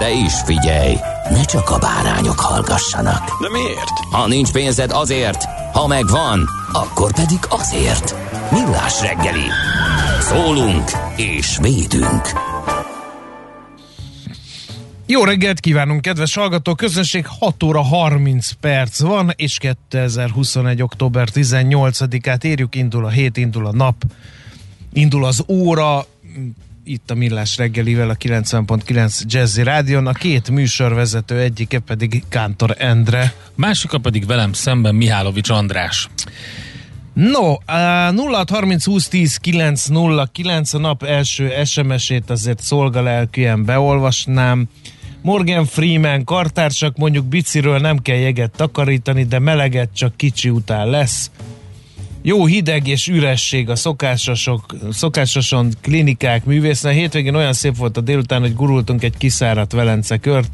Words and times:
De 0.00 0.10
is 0.10 0.32
figyelj, 0.44 0.94
ne 1.30 1.44
csak 1.44 1.70
a 1.70 1.78
bárányok 1.78 2.40
hallgassanak. 2.40 3.40
De 3.40 3.48
miért? 3.50 3.98
Ha 4.10 4.26
nincs 4.26 4.52
pénzed 4.52 4.90
azért, 4.90 5.44
ha 5.72 5.86
megvan, 5.86 6.48
akkor 6.72 7.12
pedig 7.12 7.38
azért. 7.48 8.14
Millás 8.50 9.00
reggeli. 9.00 9.46
Szólunk 10.20 10.90
és 11.16 11.58
védünk. 11.60 12.28
Jó 15.06 15.24
reggelt 15.24 15.60
kívánunk, 15.60 16.00
kedves 16.00 16.34
hallgató! 16.34 16.74
Közönség 16.74 17.26
6 17.38 17.62
óra 17.62 17.82
30 17.82 18.50
perc 18.50 19.00
van, 19.00 19.32
és 19.36 19.58
2021. 19.58 20.82
október 20.82 21.28
18-át 21.34 22.44
érjük, 22.44 22.74
indul 22.74 23.04
a 23.04 23.08
hét, 23.08 23.36
indul 23.36 23.66
a 23.66 23.72
nap, 23.72 24.04
indul 24.92 25.24
az 25.24 25.44
óra, 25.48 26.06
itt 26.84 27.10
a 27.10 27.14
Millás 27.14 27.56
reggelivel 27.56 28.10
a 28.10 28.14
90.9 28.14 29.20
Jazzy 29.26 29.62
Rádion, 29.62 30.06
a 30.06 30.12
két 30.12 30.50
műsorvezető 30.50 31.38
egyike 31.38 31.78
pedig 31.78 32.22
Kántor 32.28 32.74
Endre. 32.78 33.34
Másika 33.54 33.98
pedig 33.98 34.26
velem 34.26 34.52
szemben 34.52 34.94
Mihálovics 34.94 35.50
András. 35.50 36.08
No, 37.12 37.54
0 38.12 38.44
30 38.48 38.84
20 38.84 39.08
10 39.08 39.36
9 39.36 39.86
0 39.86 40.28
9 40.32 40.74
a 40.74 40.78
nap 40.78 41.02
első 41.02 41.52
SMS-ét 41.64 42.30
azért 42.30 42.62
szolgalelkűen 42.62 43.64
beolvasnám. 43.64 44.68
Morgan 45.22 45.66
Freeman 45.66 46.24
kartársak 46.24 46.96
mondjuk 46.96 47.26
biciről 47.26 47.78
nem 47.78 47.98
kell 47.98 48.16
jeget 48.16 48.50
takarítani, 48.56 49.24
de 49.24 49.38
meleget 49.38 49.88
csak 49.94 50.16
kicsi 50.16 50.50
után 50.50 50.90
lesz. 50.90 51.30
Jó 52.22 52.46
hideg 52.46 52.86
és 52.86 53.08
üresség 53.08 53.68
a 53.68 53.76
szokásosok, 53.76 54.76
szokásoson 54.90 55.72
klinikák 55.80 56.44
művészen. 56.44 56.92
Hétvégén 56.92 57.34
olyan 57.34 57.52
szép 57.52 57.76
volt 57.76 57.96
a 57.96 58.00
délután, 58.00 58.40
hogy 58.40 58.54
gurultunk 58.54 59.02
egy 59.02 59.16
kiszáradt 59.16 59.72
Velence 59.72 60.16
kört. 60.16 60.50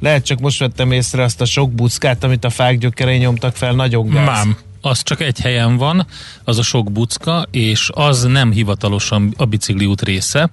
Lehet 0.00 0.24
csak 0.24 0.40
most 0.40 0.58
vettem 0.58 0.92
észre 0.92 1.22
azt 1.22 1.40
a 1.40 1.44
sok 1.44 1.72
buckát, 1.72 2.24
amit 2.24 2.44
a 2.44 2.50
fák 2.50 2.78
gyökerei 2.78 3.18
nyomtak 3.18 3.56
fel, 3.56 3.72
nagyon 3.72 4.08
gáz. 4.08 4.26
Mám, 4.26 4.56
az 4.80 5.02
csak 5.02 5.20
egy 5.20 5.40
helyen 5.40 5.76
van, 5.76 6.06
az 6.44 6.58
a 6.58 6.62
sok 6.62 6.92
bucka, 6.92 7.46
és 7.50 7.90
az 7.94 8.22
nem 8.22 8.52
hivatalosan 8.52 9.34
a 9.36 9.44
bicikliút 9.44 10.02
része, 10.02 10.50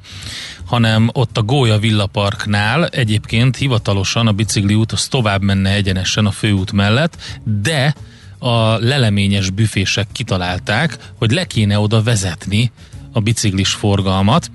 hanem 0.66 1.10
ott 1.14 1.38
a 1.38 1.44
Gólya 1.44 1.78
Villaparknál 1.78 2.88
egyébként 2.88 3.58
hivatalosan 3.58 4.28
a 4.28 4.32
bicikliút 4.32 4.92
az 4.92 5.08
tovább 5.08 5.42
menne 5.42 5.74
egyenesen 5.74 6.26
a 6.26 6.32
főút 6.32 6.72
mellett, 6.72 7.40
de 7.62 7.96
a 8.40 8.78
leleményes 8.78 9.50
büfések 9.50 10.08
kitalálták, 10.12 10.98
hogy 11.18 11.32
le 11.32 11.46
kéne 11.46 11.80
oda 11.80 12.04
vezetni 12.04 12.72
a 13.12 13.20
biciklis 13.20 13.70
forgalmat, 13.70 14.52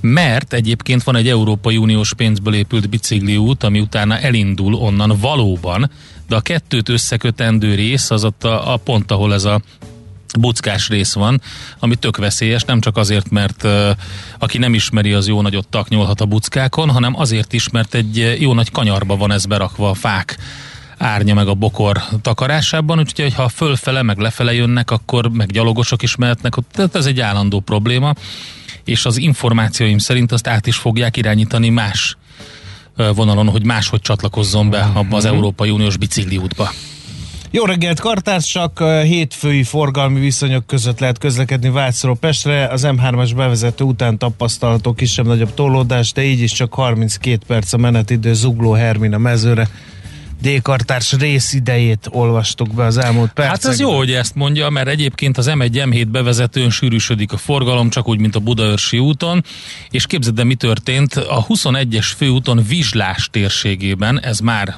mert 0.00 0.52
egyébként 0.52 1.02
van 1.02 1.16
egy 1.16 1.28
Európai 1.28 1.76
Uniós 1.76 2.14
pénzből 2.14 2.54
épült 2.54 2.88
bicikliút, 2.88 3.62
ami 3.62 3.80
utána 3.80 4.18
elindul 4.18 4.74
onnan 4.74 5.16
valóban, 5.20 5.90
de 6.28 6.36
a 6.36 6.40
kettőt 6.40 6.88
összekötendő 6.88 7.74
rész 7.74 8.10
az 8.10 8.24
ott 8.24 8.44
a, 8.44 8.72
a 8.72 8.76
pont, 8.76 9.10
ahol 9.10 9.34
ez 9.34 9.44
a 9.44 9.60
buckás 10.38 10.88
rész 10.88 11.14
van, 11.14 11.40
ami 11.78 11.94
tök 11.94 12.16
veszélyes, 12.16 12.62
nem 12.62 12.80
csak 12.80 12.96
azért, 12.96 13.30
mert 13.30 13.68
aki 14.38 14.58
nem 14.58 14.74
ismeri, 14.74 15.12
az 15.12 15.28
jó 15.28 15.42
nagyot 15.42 15.68
taknyolhat 15.68 16.20
a 16.20 16.26
buckákon, 16.26 16.90
hanem 16.90 17.18
azért 17.18 17.52
is, 17.52 17.68
mert 17.68 17.94
egy 17.94 18.36
jó 18.40 18.54
nagy 18.54 18.70
kanyarba 18.70 19.16
van 19.16 19.32
ez 19.32 19.46
berakva 19.46 19.90
a 19.90 19.94
fák 19.94 20.38
árnya 20.98 21.34
meg 21.34 21.48
a 21.48 21.54
bokor 21.54 22.02
takarásában, 22.22 22.98
úgyhogy 22.98 23.34
ha 23.34 23.48
fölfele 23.48 24.02
meg 24.02 24.18
lefele 24.18 24.54
jönnek, 24.54 24.90
akkor 24.90 25.30
meg 25.30 25.50
gyalogosok 25.50 26.02
is 26.02 26.16
mehetnek, 26.16 26.54
tehát 26.72 26.94
ez 26.94 27.06
egy 27.06 27.20
állandó 27.20 27.60
probléma, 27.60 28.12
és 28.84 29.04
az 29.04 29.16
információim 29.16 29.98
szerint 29.98 30.32
azt 30.32 30.46
át 30.46 30.66
is 30.66 30.76
fogják 30.76 31.16
irányítani 31.16 31.68
más 31.68 32.16
vonalon, 33.14 33.48
hogy 33.48 33.64
máshogy 33.64 34.00
csatlakozzon 34.00 34.70
be 34.70 34.90
abba 34.94 35.16
az 35.16 35.24
Európai 35.24 35.70
Uniós 35.70 35.96
bicikliútba. 35.96 36.70
Jó 37.50 37.64
reggelt, 37.64 38.00
kartársak! 38.00 38.82
Hétfői 39.02 39.62
forgalmi 39.62 40.20
viszonyok 40.20 40.66
között 40.66 40.98
lehet 40.98 41.18
közlekedni 41.18 41.70
Vácról 41.70 42.16
Pestre. 42.16 42.66
Az 42.66 42.82
M3-as 42.86 43.32
bevezető 43.36 43.84
után 43.84 44.18
tapasztalható 44.18 44.92
kisebb-nagyobb 44.92 45.54
tolódás, 45.54 46.12
de 46.12 46.22
így 46.22 46.40
is 46.40 46.52
csak 46.52 46.74
32 46.74 47.38
perc 47.46 47.72
a 47.72 47.76
menetidő 47.76 48.34
Zugló 48.34 48.72
Hermina 48.72 49.18
mezőre. 49.18 49.68
D-kartárs 50.42 51.12
részidejét 51.12 52.08
olvastuk 52.10 52.74
be 52.74 52.84
az 52.84 52.96
elmúlt 52.96 53.32
percekben. 53.32 53.62
Hát 53.62 53.64
ez 53.72 53.80
jó, 53.80 53.96
hogy 53.96 54.12
ezt 54.12 54.34
mondja, 54.34 54.70
mert 54.70 54.88
egyébként 54.88 55.38
az 55.38 55.50
M1 55.50 55.70
M7 55.72 56.06
bevezetőn 56.10 56.70
sűrűsödik 56.70 57.32
a 57.32 57.36
forgalom, 57.36 57.90
csak 57.90 58.08
úgy, 58.08 58.18
mint 58.18 58.36
a 58.36 58.40
Budaörsi 58.40 58.98
úton, 58.98 59.44
és 59.90 60.06
képzeld 60.06 60.38
el, 60.38 60.44
mi 60.44 60.54
történt, 60.54 61.14
a 61.14 61.46
21-es 61.46 62.12
főúton 62.16 62.64
Vizslás 62.68 63.28
térségében, 63.30 64.20
ez 64.20 64.38
már 64.38 64.76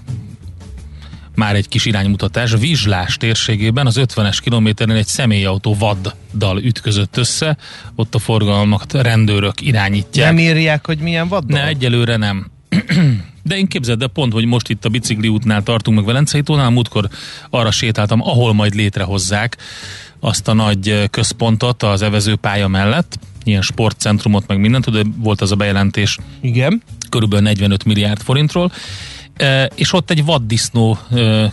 már 1.34 1.54
egy 1.54 1.68
kis 1.68 1.84
iránymutatás, 1.84 2.52
Vizslás 2.58 3.16
térségében 3.16 3.86
az 3.86 4.00
50-es 4.00 4.38
kilométeren 4.42 4.96
egy 4.96 5.06
személyautó 5.06 5.74
vaddal 5.74 6.58
ütközött 6.62 7.16
össze, 7.16 7.56
ott 7.94 8.14
a 8.14 8.18
forgalmat 8.18 8.92
rendőrök 8.92 9.60
irányítják. 9.60 10.26
Nem 10.26 10.38
írják, 10.38 10.86
hogy 10.86 10.98
milyen 10.98 11.28
vaddal? 11.28 11.60
Ne, 11.60 11.66
egyelőre 11.66 12.16
nem. 12.16 12.50
De 13.48 13.56
én 13.56 13.66
képzeld 13.66 14.02
el 14.02 14.08
pont, 14.08 14.32
hogy 14.32 14.44
most 14.44 14.68
itt 14.68 14.84
a 14.84 14.88
bicikli 14.88 15.28
útnál 15.28 15.62
tartunk 15.62 15.96
meg 15.96 16.06
Velencei 16.06 16.42
tónál, 16.42 16.70
múltkor 16.70 17.08
arra 17.50 17.70
sétáltam, 17.70 18.20
ahol 18.22 18.52
majd 18.52 18.74
létrehozzák 18.74 19.56
azt 20.20 20.48
a 20.48 20.52
nagy 20.52 21.08
központot 21.10 21.82
az 21.82 22.02
evezőpálya 22.02 22.68
mellett, 22.68 23.18
ilyen 23.44 23.62
sportcentrumot, 23.62 24.46
meg 24.46 24.60
mindent, 24.60 24.90
de 24.90 25.02
volt 25.16 25.40
az 25.40 25.52
a 25.52 25.56
bejelentés. 25.56 26.18
Igen. 26.40 26.82
Körülbelül 27.08 27.44
45 27.44 27.84
milliárd 27.84 28.22
forintról. 28.22 28.72
E, 29.36 29.70
és 29.74 29.92
ott 29.92 30.10
egy 30.10 30.24
vaddisznó 30.24 30.98
e, 31.10 31.52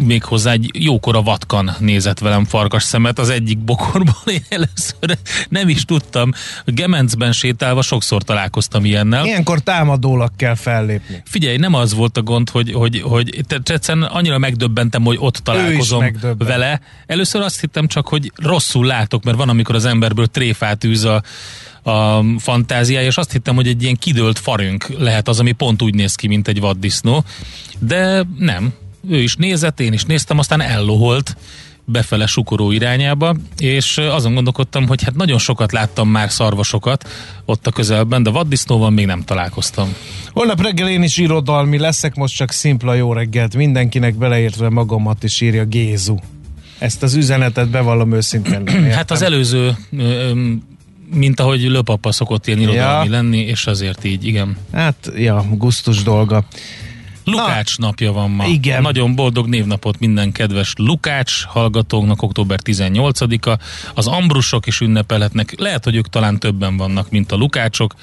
méghozzá 0.00 0.52
egy 0.52 0.70
jókora 0.72 1.22
vatkan 1.22 1.70
nézett 1.78 2.18
velem 2.18 2.44
farkas 2.44 2.82
szemet 2.82 3.18
az 3.18 3.28
egyik 3.28 3.58
bokorból. 3.58 4.14
Én 4.26 4.44
először 4.48 5.18
nem 5.48 5.68
is 5.68 5.84
tudtam. 5.84 6.32
Gemencben 6.64 7.32
sétálva 7.32 7.82
sokszor 7.82 8.22
találkoztam 8.22 8.84
ilyennel. 8.84 9.24
Ilyenkor 9.26 9.58
támadólag 9.58 10.30
kell 10.36 10.54
fellépni. 10.54 11.22
Figyelj, 11.24 11.56
nem 11.56 11.74
az 11.74 11.94
volt 11.94 12.16
a 12.16 12.22
gond, 12.22 12.50
hogy, 12.50 12.72
hogy, 12.72 13.00
hogy 13.00 13.44
egyszerűen 13.64 14.06
annyira 14.06 14.38
megdöbbentem, 14.38 15.02
hogy 15.02 15.16
ott 15.20 15.36
találkozom 15.36 16.16
vele. 16.38 16.80
Először 17.06 17.40
azt 17.40 17.60
hittem 17.60 17.86
csak, 17.86 18.08
hogy 18.08 18.32
rosszul 18.34 18.86
látok, 18.86 19.24
mert 19.24 19.36
van, 19.36 19.48
amikor 19.48 19.74
az 19.74 19.84
emberből 19.84 20.26
tréfát 20.26 20.84
űz 20.84 21.04
a, 21.04 21.22
a 21.82 22.24
fantáziája, 22.38 23.06
és 23.06 23.16
azt 23.16 23.32
hittem, 23.32 23.54
hogy 23.54 23.68
egy 23.68 23.82
ilyen 23.82 23.96
kidőlt 23.96 24.38
farünk 24.38 24.86
lehet 24.98 25.28
az, 25.28 25.40
ami 25.40 25.52
pont 25.52 25.82
úgy 25.82 25.94
néz 25.94 26.14
ki, 26.14 26.26
mint 26.26 26.48
egy 26.48 26.60
vaddisznó, 26.60 27.24
de 27.78 28.26
nem 28.38 28.72
ő 29.08 29.22
is 29.22 29.36
nézett, 29.36 29.80
én 29.80 29.92
is 29.92 30.02
néztem, 30.04 30.38
aztán 30.38 30.60
elloholt 30.60 31.36
befele 31.84 32.26
sukoró 32.26 32.70
irányába, 32.70 33.34
és 33.58 33.98
azon 33.98 34.34
gondolkodtam, 34.34 34.86
hogy 34.86 35.02
hát 35.02 35.14
nagyon 35.14 35.38
sokat 35.38 35.72
láttam 35.72 36.08
már 36.08 36.30
szarvasokat 36.30 37.08
ott 37.44 37.66
a 37.66 37.70
közelben, 37.70 38.22
de 38.22 38.30
vaddisznóval 38.30 38.90
még 38.90 39.06
nem 39.06 39.22
találkoztam. 39.22 39.94
Holnap 40.32 40.62
reggel 40.62 40.88
én 40.88 41.02
is 41.02 41.16
irodalmi 41.16 41.78
leszek, 41.78 42.14
most 42.14 42.36
csak 42.36 42.50
szimpla 42.50 42.94
jó 42.94 43.12
reggelt 43.12 43.56
mindenkinek, 43.56 44.14
beleértve 44.14 44.68
magamat 44.68 45.22
is 45.22 45.40
írja 45.40 45.64
Gézu. 45.64 46.16
Ezt 46.78 47.02
az 47.02 47.14
üzenetet 47.14 47.68
bevallom 47.70 48.12
őszintén. 48.12 48.68
Hát 48.96 49.10
az 49.10 49.22
előző 49.22 49.76
mint 51.14 51.40
ahogy 51.40 51.62
Löpapa 51.62 52.12
szokott 52.12 52.46
ilyen 52.46 52.60
irodalmi 52.60 53.04
Ja. 53.04 53.10
lenni, 53.10 53.38
és 53.38 53.66
azért 53.66 54.04
így, 54.04 54.26
igen. 54.26 54.56
Hát, 54.72 55.12
ja, 55.16 55.44
gusztus 55.56 56.02
dolga. 56.02 56.44
Lukács 57.30 57.78
napja 57.78 58.12
van 58.12 58.30
ma. 58.30 58.46
igen. 58.46 58.82
Nagyon 58.82 59.14
boldog 59.14 59.46
névnapot 59.46 59.98
minden 59.98 60.32
kedves 60.32 60.72
Lukács 60.76 61.44
hallgatóknak, 61.44 62.22
október 62.22 62.58
18-a. 62.64 63.58
Az 63.94 64.06
Ambrusok 64.06 64.66
is 64.66 64.80
ünnepelhetnek. 64.80 65.54
Lehet, 65.58 65.84
hogy 65.84 65.96
ők 65.96 66.08
talán 66.08 66.38
többen 66.38 66.76
vannak, 66.76 67.10
mint 67.10 67.32
a 67.32 67.36
Lukácsok. 67.36 67.94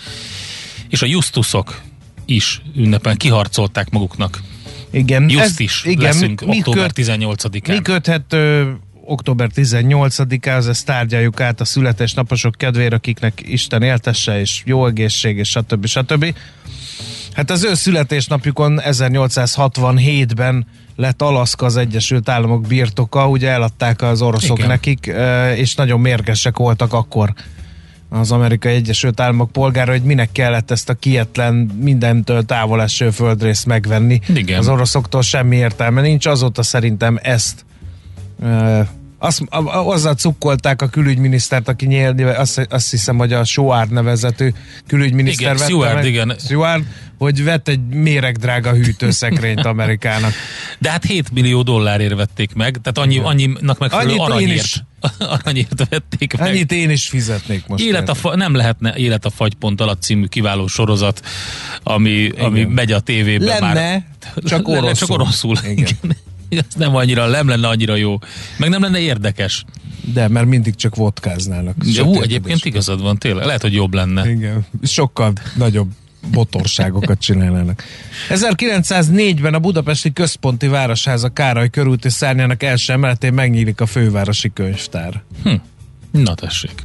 És 0.90 1.02
a 1.02 1.06
Justusok 1.06 1.82
is 2.26 2.62
ünnepel, 2.76 3.16
kiharcolták 3.16 3.90
maguknak. 3.90 4.42
Igen. 4.92 5.30
Just 5.30 5.60
is 5.60 5.84
igen, 5.84 6.04
leszünk 6.04 6.46
mi, 6.46 6.58
október 6.58 6.94
köt, 6.94 7.06
18-án. 7.08 7.68
Mi 7.68 7.82
köthető 7.82 8.76
október 9.08 9.50
18-ához, 9.56 10.68
ezt 10.68 10.86
tárgyaljuk 10.86 11.40
át 11.40 11.62
a 11.62 11.66
születésnaposok 11.66 12.56
kedvére, 12.58 12.96
akiknek 12.96 13.42
Isten 13.46 13.82
éltesse, 13.82 14.40
és 14.40 14.62
jó 14.66 14.86
egészség, 14.86 15.38
és 15.38 15.50
stb. 15.50 15.86
stb. 15.86 16.36
Hát 17.38 17.52
az 17.52 17.64
ő 17.64 17.74
születésnapjukon 17.74 18.80
1867-ben 18.84 20.66
lett 20.96 21.22
Alaszka 21.22 21.66
az 21.66 21.78
Egyesült 21.78 22.30
Államok 22.30 22.62
birtoka, 22.62 23.28
ugye 23.28 23.50
eladták 23.50 24.02
az 24.02 24.22
oroszok 24.22 24.58
Igen. 24.58 24.70
nekik, 24.70 25.14
és 25.56 25.76
nagyon 25.76 26.00
mérgesek 26.00 26.58
voltak 26.58 26.94
akkor 26.94 27.34
az 28.10 28.32
Amerikai 28.32 28.74
Egyesült 28.74 29.20
Államok 29.20 29.52
polgára, 29.52 29.92
hogy 29.92 30.02
minek 30.02 30.32
kellett 30.32 30.72
ezt 30.72 30.90
a 30.90 30.94
kietlen, 30.94 31.56
mindentől 31.82 32.44
távol 32.44 32.82
eső 32.82 33.10
földrészt 33.10 33.66
megvenni. 33.66 34.20
Igen. 34.28 34.60
Az 34.60 34.68
oroszoktól 34.68 35.22
semmi 35.22 35.56
értelme 35.56 36.02
nincs, 36.02 36.26
azóta 36.26 36.64
szerintem 36.64 37.20
ezt 37.22 37.66
azt, 39.20 39.42
azzal 39.66 40.14
cukkolták 40.14 40.82
a 40.82 40.88
külügyminisztert, 40.88 41.68
aki 41.68 41.86
nyílni, 41.86 42.24
azt, 42.24 42.68
azt 42.70 42.92
hiszem, 42.92 43.18
hogy 43.18 43.34
a 43.34 43.44
Soár 43.44 43.88
nevezetű 43.88 44.50
külügyminiszter 44.88 45.42
Igen, 45.42 45.58
vette 45.58 45.70
Seward, 45.70 45.94
meg, 45.96 46.06
igen. 46.06 46.36
Seward, 46.48 46.84
hogy 47.18 47.44
vett 47.44 47.68
egy 47.68 47.88
méregdrága 47.88 48.74
hűtőszekrényt 48.74 49.66
Amerikának. 49.66 50.32
De 50.80 50.92
hát 50.92 51.04
7 51.06 51.32
millió 51.32 51.62
dollárért 51.62 52.16
vették 52.16 52.54
meg, 52.54 52.78
tehát 52.82 52.98
annyi, 52.98 53.20
annyinak 53.20 53.80
megfelelő 53.80 54.08
Annyit 54.10 54.20
én 54.20 54.26
aranyért, 54.26 54.64
is. 54.64 54.84
aranyért 55.44 55.90
vették 55.90 56.38
meg. 56.38 56.50
Ennyit 56.50 56.72
én 56.72 56.90
is 56.90 57.08
fizetnék 57.08 57.68
most. 57.68 57.84
Élet 57.84 58.10
a 58.10 58.14
fa- 58.14 58.36
nem 58.36 58.56
lehetne 58.56 58.94
Élet 58.96 59.26
a 59.26 59.30
fagypont 59.30 59.82
alatt 59.82 60.02
című 60.02 60.26
kiváló 60.26 60.68
sorozat, 60.68 61.26
ami, 61.84 62.30
ami 62.30 62.64
megy 62.64 62.92
a 62.92 63.00
tévében 63.00 63.48
Lenne, 63.48 63.74
már. 63.74 64.04
csak 64.36 64.68
Lenne, 64.68 64.80
oroszul. 64.80 65.08
csak 65.08 65.20
oroszul. 65.20 65.58
Igen. 65.64 65.74
Igen. 66.02 66.18
Ez 66.68 66.76
nem 66.76 66.96
annyira, 66.96 67.28
nem 67.28 67.48
lenne 67.48 67.68
annyira 67.68 67.96
jó. 67.96 68.18
Meg 68.58 68.70
nem 68.70 68.82
lenne 68.82 69.00
érdekes. 69.00 69.66
De, 70.14 70.28
mert 70.28 70.46
mindig 70.46 70.76
csak 70.76 70.96
vodkáznának. 70.96 71.76
De 71.78 72.04
ú, 72.04 72.22
egyébként 72.22 72.66
igazad 72.66 73.02
van, 73.02 73.18
tényleg. 73.18 73.46
Lehet, 73.46 73.62
hogy 73.62 73.74
jobb 73.74 73.94
lenne. 73.94 74.30
Igen, 74.30 74.66
sokkal 74.84 75.34
nagyobb 75.56 75.90
botorságokat 76.32 77.20
csinálnának. 77.20 77.84
1904-ben 78.30 79.54
a 79.54 79.60
budapesti 79.60 80.14
központi 80.14 80.68
városháza 80.68 81.30
Károly 81.30 81.70
körúti 81.70 82.10
szárnyának 82.10 82.64
első 82.64 82.94
emeletén 82.94 83.34
megnyílik 83.34 83.82
a 83.82 83.86
fővárosi 83.86 84.52
könyvtár. 84.54 85.24
Na 86.12 86.34
tessék. 86.34 86.84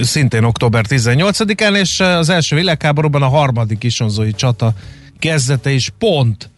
Szintén 0.00 0.44
október 0.44 0.84
18-án, 0.88 1.76
és 1.76 2.00
az 2.00 2.28
első 2.28 2.56
világháborúban 2.56 3.22
a 3.22 3.28
harmadik 3.28 3.84
isonzói 3.84 4.32
csata 4.32 4.74
kezdete 5.18 5.70
is 5.70 5.92
pont 5.98 6.50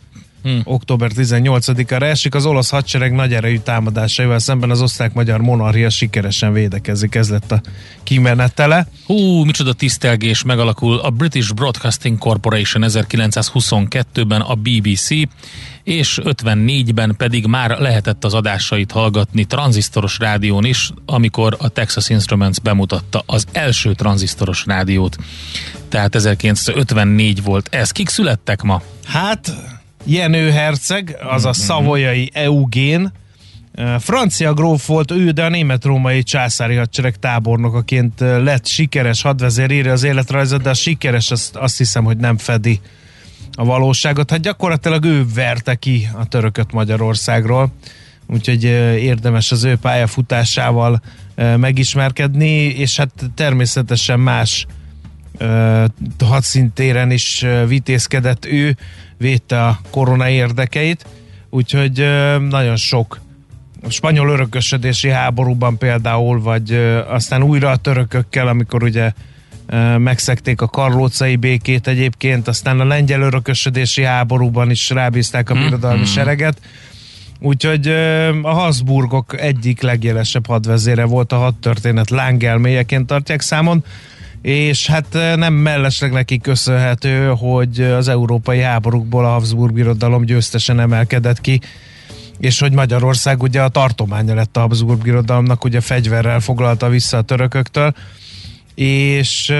Hm. 0.42 0.58
október 0.64 1.10
18-ára 1.16 2.04
esik. 2.04 2.34
Az 2.34 2.46
olasz 2.46 2.70
hadsereg 2.70 3.12
nagy 3.12 3.34
erejű 3.34 3.58
támadásaival 3.58 4.38
szemben 4.38 4.70
az 4.70 4.80
osztrák-magyar 4.80 5.40
monarchia 5.40 5.90
sikeresen 5.90 6.52
védekezik. 6.52 7.14
Ez 7.14 7.30
lett 7.30 7.52
a 7.52 7.60
kimenetele. 8.02 8.86
Hú, 9.06 9.44
micsoda 9.44 9.72
tisztelgés 9.72 10.42
megalakul 10.42 10.98
a 10.98 11.10
British 11.10 11.54
Broadcasting 11.54 12.18
Corporation 12.18 12.82
1922-ben 12.86 14.40
a 14.40 14.54
BBC, 14.54 15.08
és 15.82 16.20
54-ben 16.24 17.14
pedig 17.16 17.46
már 17.46 17.78
lehetett 17.78 18.24
az 18.24 18.34
adásait 18.34 18.90
hallgatni 18.90 19.44
tranzisztoros 19.44 20.18
rádión 20.18 20.64
is, 20.64 20.90
amikor 21.06 21.56
a 21.58 21.68
Texas 21.68 22.08
Instruments 22.08 22.60
bemutatta 22.60 23.22
az 23.26 23.46
első 23.52 23.94
tranzisztoros 23.94 24.64
rádiót. 24.66 25.16
Tehát 25.88 26.14
1954 26.14 27.42
volt 27.42 27.68
ez. 27.70 27.90
Kik 27.90 28.08
születtek 28.08 28.62
ma? 28.62 28.82
Hát, 29.04 29.52
Jenő 30.04 30.50
herceg, 30.50 31.16
az 31.28 31.44
a 31.44 31.52
szavolyai 31.52 32.30
Eugén, 32.32 33.12
francia 33.98 34.54
gróf 34.54 34.86
volt 34.86 35.10
ő, 35.10 35.30
de 35.30 35.44
a 35.44 35.48
német-római 35.48 36.22
császári 36.22 36.74
hadsereg 36.74 37.16
tábornokaként 37.16 38.20
lett 38.20 38.66
sikeres 38.66 39.22
hadvezér, 39.22 39.70
írja 39.70 39.92
az 39.92 40.02
életrajzot, 40.02 40.62
de 40.62 40.70
a 40.70 40.74
sikeres 40.74 41.30
azt, 41.30 41.56
azt 41.56 41.78
hiszem, 41.78 42.04
hogy 42.04 42.16
nem 42.16 42.36
fedi 42.38 42.80
a 43.52 43.64
valóságot. 43.64 44.30
Hát 44.30 44.40
gyakorlatilag 44.40 45.04
ő 45.04 45.26
verte 45.34 45.74
ki 45.74 46.08
a 46.14 46.28
törököt 46.28 46.72
Magyarországról, 46.72 47.72
úgyhogy 48.26 48.64
érdemes 48.64 49.52
az 49.52 49.64
ő 49.64 49.76
pályafutásával 49.76 51.02
megismerkedni, 51.56 52.50
és 52.64 52.96
hát 52.96 53.12
természetesen 53.34 54.20
más 54.20 54.66
ö, 54.68 54.81
hadszintéren 56.18 57.10
is 57.10 57.46
vitézkedett 57.66 58.46
ő, 58.46 58.76
védte 59.18 59.64
a 59.64 59.78
korona 59.90 60.28
érdekeit, 60.28 61.06
úgyhogy 61.50 62.06
nagyon 62.48 62.76
sok 62.76 63.20
a 63.82 63.90
spanyol 63.90 64.28
örökösödési 64.28 65.08
háborúban 65.08 65.78
például, 65.78 66.42
vagy 66.42 66.72
aztán 67.08 67.42
újra 67.42 67.70
a 67.70 67.76
törökökkel, 67.76 68.48
amikor 68.48 68.82
ugye 68.82 69.12
megszekték 69.98 70.60
a 70.60 70.68
karlócai 70.68 71.36
békét 71.36 71.86
egyébként, 71.86 72.48
aztán 72.48 72.80
a 72.80 72.84
lengyel 72.84 73.20
örökösödési 73.20 74.02
háborúban 74.02 74.70
is 74.70 74.90
rábízták 74.90 75.50
a 75.50 75.54
birodalmi 75.54 76.04
sereget, 76.04 76.60
Úgyhogy 77.44 77.88
a 78.42 78.52
Habsburgok 78.52 79.40
egyik 79.40 79.80
legjelesebb 79.80 80.46
hadvezére 80.46 81.04
volt 81.04 81.32
a 81.32 81.36
hadtörténet 81.36 82.10
lángelméjeként 82.10 83.06
tartják 83.06 83.40
számon, 83.40 83.84
és 84.42 84.86
hát 84.86 85.06
nem 85.36 85.54
mellesleg 85.54 86.12
neki 86.12 86.38
köszönhető, 86.38 87.26
hogy 87.26 87.80
az 87.80 88.08
európai 88.08 88.60
háborúkból 88.60 89.24
a 89.24 89.28
Habsburg 89.28 89.72
birodalom 89.72 90.24
győztesen 90.24 90.80
emelkedett 90.80 91.40
ki, 91.40 91.60
és 92.38 92.60
hogy 92.60 92.72
Magyarország 92.72 93.42
ugye 93.42 93.62
a 93.62 93.68
tartománya 93.68 94.34
lett 94.34 94.56
a 94.56 94.60
Habsburg 94.60 95.02
birodalomnak, 95.02 95.64
ugye 95.64 95.80
fegyverrel 95.80 96.40
foglalta 96.40 96.88
vissza 96.88 97.16
a 97.16 97.22
törököktől, 97.22 97.94
és 98.74 99.52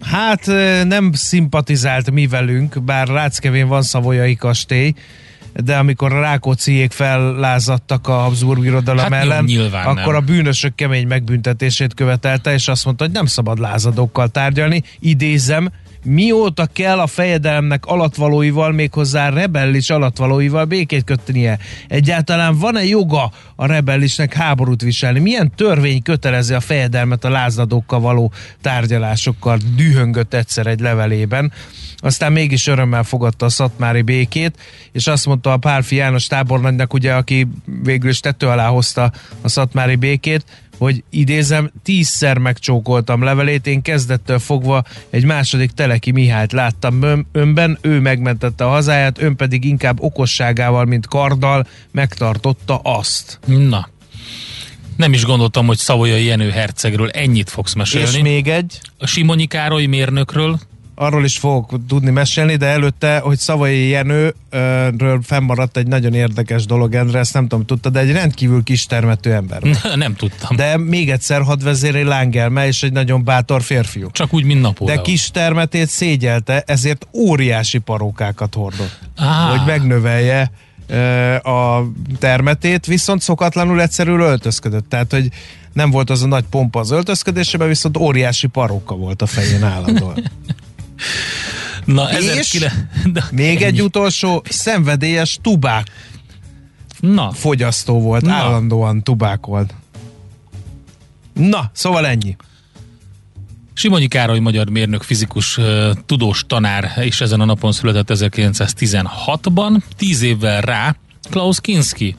hát 0.00 0.46
nem 0.84 1.12
szimpatizált 1.12 2.10
mi 2.10 2.26
velünk, 2.26 2.82
bár 2.82 3.08
Ráckevén 3.08 3.68
van 3.68 3.82
szavolyai 3.82 4.36
kastély, 4.36 4.94
de 5.64 5.76
amikor 5.76 6.12
a 6.12 6.20
Rákócziék 6.20 6.92
fellázadtak 6.92 8.08
a 8.08 8.12
Habsburg 8.12 8.60
birodalom 8.60 9.12
Hát 9.12 9.24
jó, 9.24 9.30
ellen, 9.30 9.44
nyilván 9.44 9.86
akkor 9.86 10.12
nem. 10.12 10.22
a 10.22 10.26
bűnösök 10.26 10.74
kemény 10.74 11.06
megbüntetését 11.06 11.94
követelte, 11.94 12.52
és 12.52 12.68
azt 12.68 12.84
mondta, 12.84 13.04
hogy 13.04 13.12
nem 13.12 13.26
szabad 13.26 13.58
lázadókkal 13.58 14.28
tárgyalni. 14.28 14.82
Idézem, 14.98 15.70
mióta 16.04 16.66
kell 16.66 16.98
a 16.98 17.06
fejedelemnek 17.06 17.86
alatvalóival, 17.86 18.72
méghozzá 18.72 19.28
rebellis 19.28 19.90
alatvalóival 19.90 20.64
békét 20.64 21.04
kötnie? 21.04 21.58
Egyáltalán 21.88 22.58
van-e 22.58 22.84
joga 22.84 23.30
a 23.56 23.66
rebellisnek 23.66 24.34
háborút 24.34 24.82
viselni? 24.82 25.18
Milyen 25.18 25.52
törvény 25.56 26.02
kötelezi 26.02 26.54
a 26.54 26.60
fejedelmet 26.60 27.24
a 27.24 27.28
lázadókkal 27.28 28.00
való 28.00 28.32
tárgyalásokkal? 28.60 29.58
Dühöngött 29.76 30.34
egyszer 30.34 30.66
egy 30.66 30.80
levelében. 30.80 31.52
Aztán 31.96 32.32
mégis 32.32 32.66
örömmel 32.66 33.02
fogadta 33.02 33.46
a 33.46 33.48
szatmári 33.48 34.02
békét, 34.02 34.56
és 34.92 35.06
azt 35.06 35.26
mondta 35.26 35.52
a 35.52 35.56
Pálfi 35.56 35.96
János 35.96 36.26
tábornagynak, 36.26 36.94
ugye, 36.94 37.14
aki 37.14 37.46
végül 37.82 38.10
is 38.10 38.20
tető 38.20 38.46
alá 38.46 38.66
hozta 38.66 39.12
a 39.40 39.48
szatmári 39.48 39.96
békét, 39.96 40.44
hogy 40.78 41.04
idézem, 41.10 41.70
tízszer 41.82 42.38
megcsókoltam 42.38 43.22
levelét, 43.22 43.66
én 43.66 43.82
kezdettől 43.82 44.38
fogva 44.38 44.84
egy 45.10 45.24
második 45.24 45.70
Teleki 45.70 46.10
Mihályt 46.10 46.52
láttam 46.52 47.02
ön- 47.02 47.26
önben, 47.32 47.78
ő 47.80 48.00
megmentette 48.00 48.64
a 48.64 48.68
hazáját, 48.68 49.22
ön 49.22 49.36
pedig 49.36 49.64
inkább 49.64 50.00
okosságával, 50.00 50.84
mint 50.84 51.06
karddal 51.06 51.66
megtartotta 51.90 52.76
azt. 52.76 53.38
Na. 53.46 53.88
Nem 54.96 55.12
is 55.12 55.24
gondoltam, 55.24 55.66
hogy 55.66 55.78
Szavolyai 55.78 56.24
Jenő 56.24 56.50
hercegről 56.50 57.08
ennyit 57.08 57.50
fogsz 57.50 57.74
mesélni. 57.74 58.06
És 58.08 58.22
még 58.22 58.48
egy, 58.48 58.80
A 58.98 59.06
Simonyi 59.06 59.46
Károly 59.46 59.86
mérnökről, 59.86 60.58
arról 60.98 61.24
is 61.24 61.38
fogok 61.38 61.86
tudni 61.88 62.10
mesélni, 62.10 62.56
de 62.56 62.66
előtte, 62.66 63.18
hogy 63.18 63.38
Szavai 63.38 63.88
Jenőről 63.88 65.22
fennmaradt 65.22 65.76
egy 65.76 65.86
nagyon 65.86 66.14
érdekes 66.14 66.64
dolog, 66.64 66.94
Endre, 66.94 67.18
ezt 67.18 67.34
nem 67.34 67.48
tudom, 67.48 67.66
tudta, 67.66 67.90
de 67.90 68.00
egy 68.00 68.12
rendkívül 68.12 68.62
kis 68.62 68.86
termető 68.86 69.32
ember. 69.32 69.60
volt. 69.60 69.96
nem 69.96 70.14
tudtam. 70.14 70.56
De 70.56 70.76
még 70.76 71.10
egyszer 71.10 71.42
hadvezéré 71.42 72.02
Lángelme, 72.02 72.66
és 72.66 72.82
egy 72.82 72.92
nagyon 72.92 73.24
bátor 73.24 73.62
férfiú. 73.62 74.10
Csak 74.10 74.34
úgy, 74.34 74.44
mint 74.44 74.60
Napóleon. 74.60 74.96
De 74.96 75.02
kis 75.02 75.30
termetét 75.30 75.88
szégyelte, 75.88 76.62
ezért 76.66 77.06
óriási 77.12 77.78
parókákat 77.78 78.54
hordott. 78.54 78.98
Á. 79.16 79.48
Hogy 79.50 79.66
megnövelje 79.66 80.50
a 81.42 81.82
termetét, 82.18 82.86
viszont 82.86 83.22
szokatlanul 83.22 83.80
egyszerűen 83.80 84.20
öltözködött. 84.20 84.88
Tehát, 84.88 85.12
hogy 85.12 85.28
nem 85.72 85.90
volt 85.90 86.10
az 86.10 86.22
a 86.22 86.26
nagy 86.26 86.44
pompa 86.50 86.80
az 86.80 86.90
öltözködésében, 86.90 87.68
viszont 87.68 87.96
óriási 87.96 88.46
paróka 88.46 88.94
volt 88.94 89.22
a 89.22 89.26
fején 89.26 89.62
állandóan. 89.62 90.14
Na, 91.84 92.10
És 92.10 92.16
1900 92.16 92.72
de 93.12 93.24
Még 93.30 93.62
egy 93.62 93.82
utolsó, 93.82 94.42
szenvedélyes 94.48 95.38
tubák 95.42 95.86
Na, 97.00 97.30
fogyasztó 97.30 98.00
volt, 98.00 98.22
Na. 98.22 98.32
állandóan 98.32 99.02
tubákolt. 99.02 99.74
Na, 101.32 101.70
szóval 101.72 102.06
ennyi. 102.06 102.36
Simonyi 103.74 104.08
Károly 104.08 104.38
magyar 104.38 104.68
mérnök, 104.68 105.02
fizikus, 105.02 105.58
tudós 106.06 106.44
tanár 106.46 106.92
és 107.00 107.20
ezen 107.20 107.40
a 107.40 107.44
napon 107.44 107.72
született 107.72 108.18
1916-ban, 108.18 109.80
tíz 109.96 110.22
évvel 110.22 110.60
rá 110.60 110.96
Klaus 111.30 111.60
Kinski, 111.60 112.16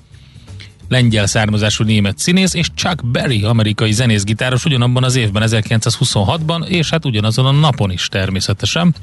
lengyel 0.87 1.25
származású 1.25 1.83
német 1.83 2.17
színész, 2.17 2.53
és 2.53 2.69
Chuck 2.75 3.05
Berry, 3.05 3.43
amerikai 3.43 3.91
zenészgitáros 3.91 4.65
ugyanabban 4.65 5.03
az 5.03 5.15
évben, 5.15 5.43
1926-ban, 5.45 6.67
és 6.67 6.89
hát 6.89 7.05
ugyanazon 7.05 7.45
a 7.45 7.51
napon 7.51 7.91
is 7.91 8.07
természetesen. 8.07 8.95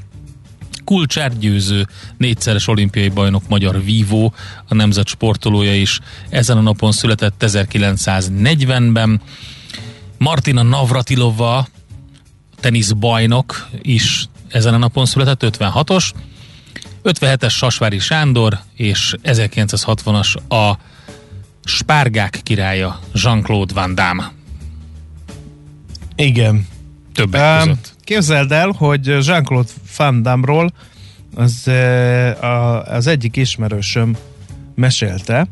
Kulcsár 0.85 1.39
győző, 1.39 1.87
négyszeres 2.17 2.69
olimpiai 2.69 3.09
bajnok 3.09 3.49
magyar 3.49 3.85
vívó, 3.85 4.35
a 4.69 4.75
nemzet 4.75 5.07
sportolója 5.07 5.75
is 5.75 6.01
ezen 6.29 6.57
a 6.57 6.61
napon 6.61 6.93
született 6.93 7.45
1940-ben. 7.47 9.21
Martina 10.19 10.63
Navratilova, 10.63 11.67
teniszbajnok 12.61 13.69
is 13.83 14.29
ezen 14.49 14.75
a 14.75 14.79
napon 14.79 15.07
született, 15.07 15.57
56-os. 15.59 16.11
57-es 17.05 17.51
Sasvári 17.51 17.99
Sándor, 17.99 18.59
és 18.75 19.15
1960-as 19.23 20.35
a 20.49 20.79
Spárgák 21.65 22.41
királya 22.43 23.01
Jean-Claude 23.13 23.75
Van 23.75 23.95
Damme. 23.95 24.33
Igen. 26.17 26.67
Többek 27.15 27.41
Um, 27.41 27.59
között. 27.69 27.95
képzeld 28.05 28.53
el, 28.53 28.71
hogy 28.77 29.07
Jean-Claude 29.07 29.71
Van 29.97 30.23
Damme-ról 30.23 30.73
az, 31.35 31.69
eh, 31.69 32.93
az 32.95 33.07
egyik 33.07 33.37
ismerősöm 33.37 34.17
mesélte, 34.75 35.47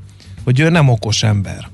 hogy 0.45 0.61
ő 0.61 0.69
nem 0.69 0.89
okos 0.89 1.23
ember. 1.23 1.71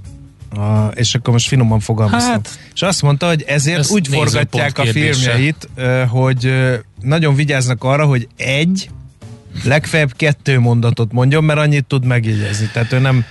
A, 0.57 0.87
és 0.95 1.15
akkor 1.15 1.33
most 1.33 1.49
finoman 1.49 1.81
fogalmaztam. 1.81 2.33
Hát, 2.33 2.59
és 2.75 2.83
azt 2.83 3.03
mondta, 3.03 3.27
hogy 3.27 3.43
ezért 3.47 3.79
ez 3.79 3.91
úgy 3.91 4.09
forgatják 4.09 4.79
a 4.79 4.85
filmjeit, 4.85 5.69
ö, 5.75 6.05
hogy 6.09 6.47
ö, 6.47 6.75
nagyon 7.01 7.35
vigyáznak 7.35 7.85
arra, 7.85 8.07
hogy 8.07 8.29
egy, 8.37 8.91
legfeljebb 9.65 10.13
kettő 10.17 10.59
mondatot 10.59 11.13
mondjon, 11.13 11.45
mert 11.45 11.59
annyit 11.59 11.85
tud 11.85 12.05
megjegyezni. 12.05 12.71
Tehát 12.73 12.93
ő 12.93 12.99
nem, 12.99 13.25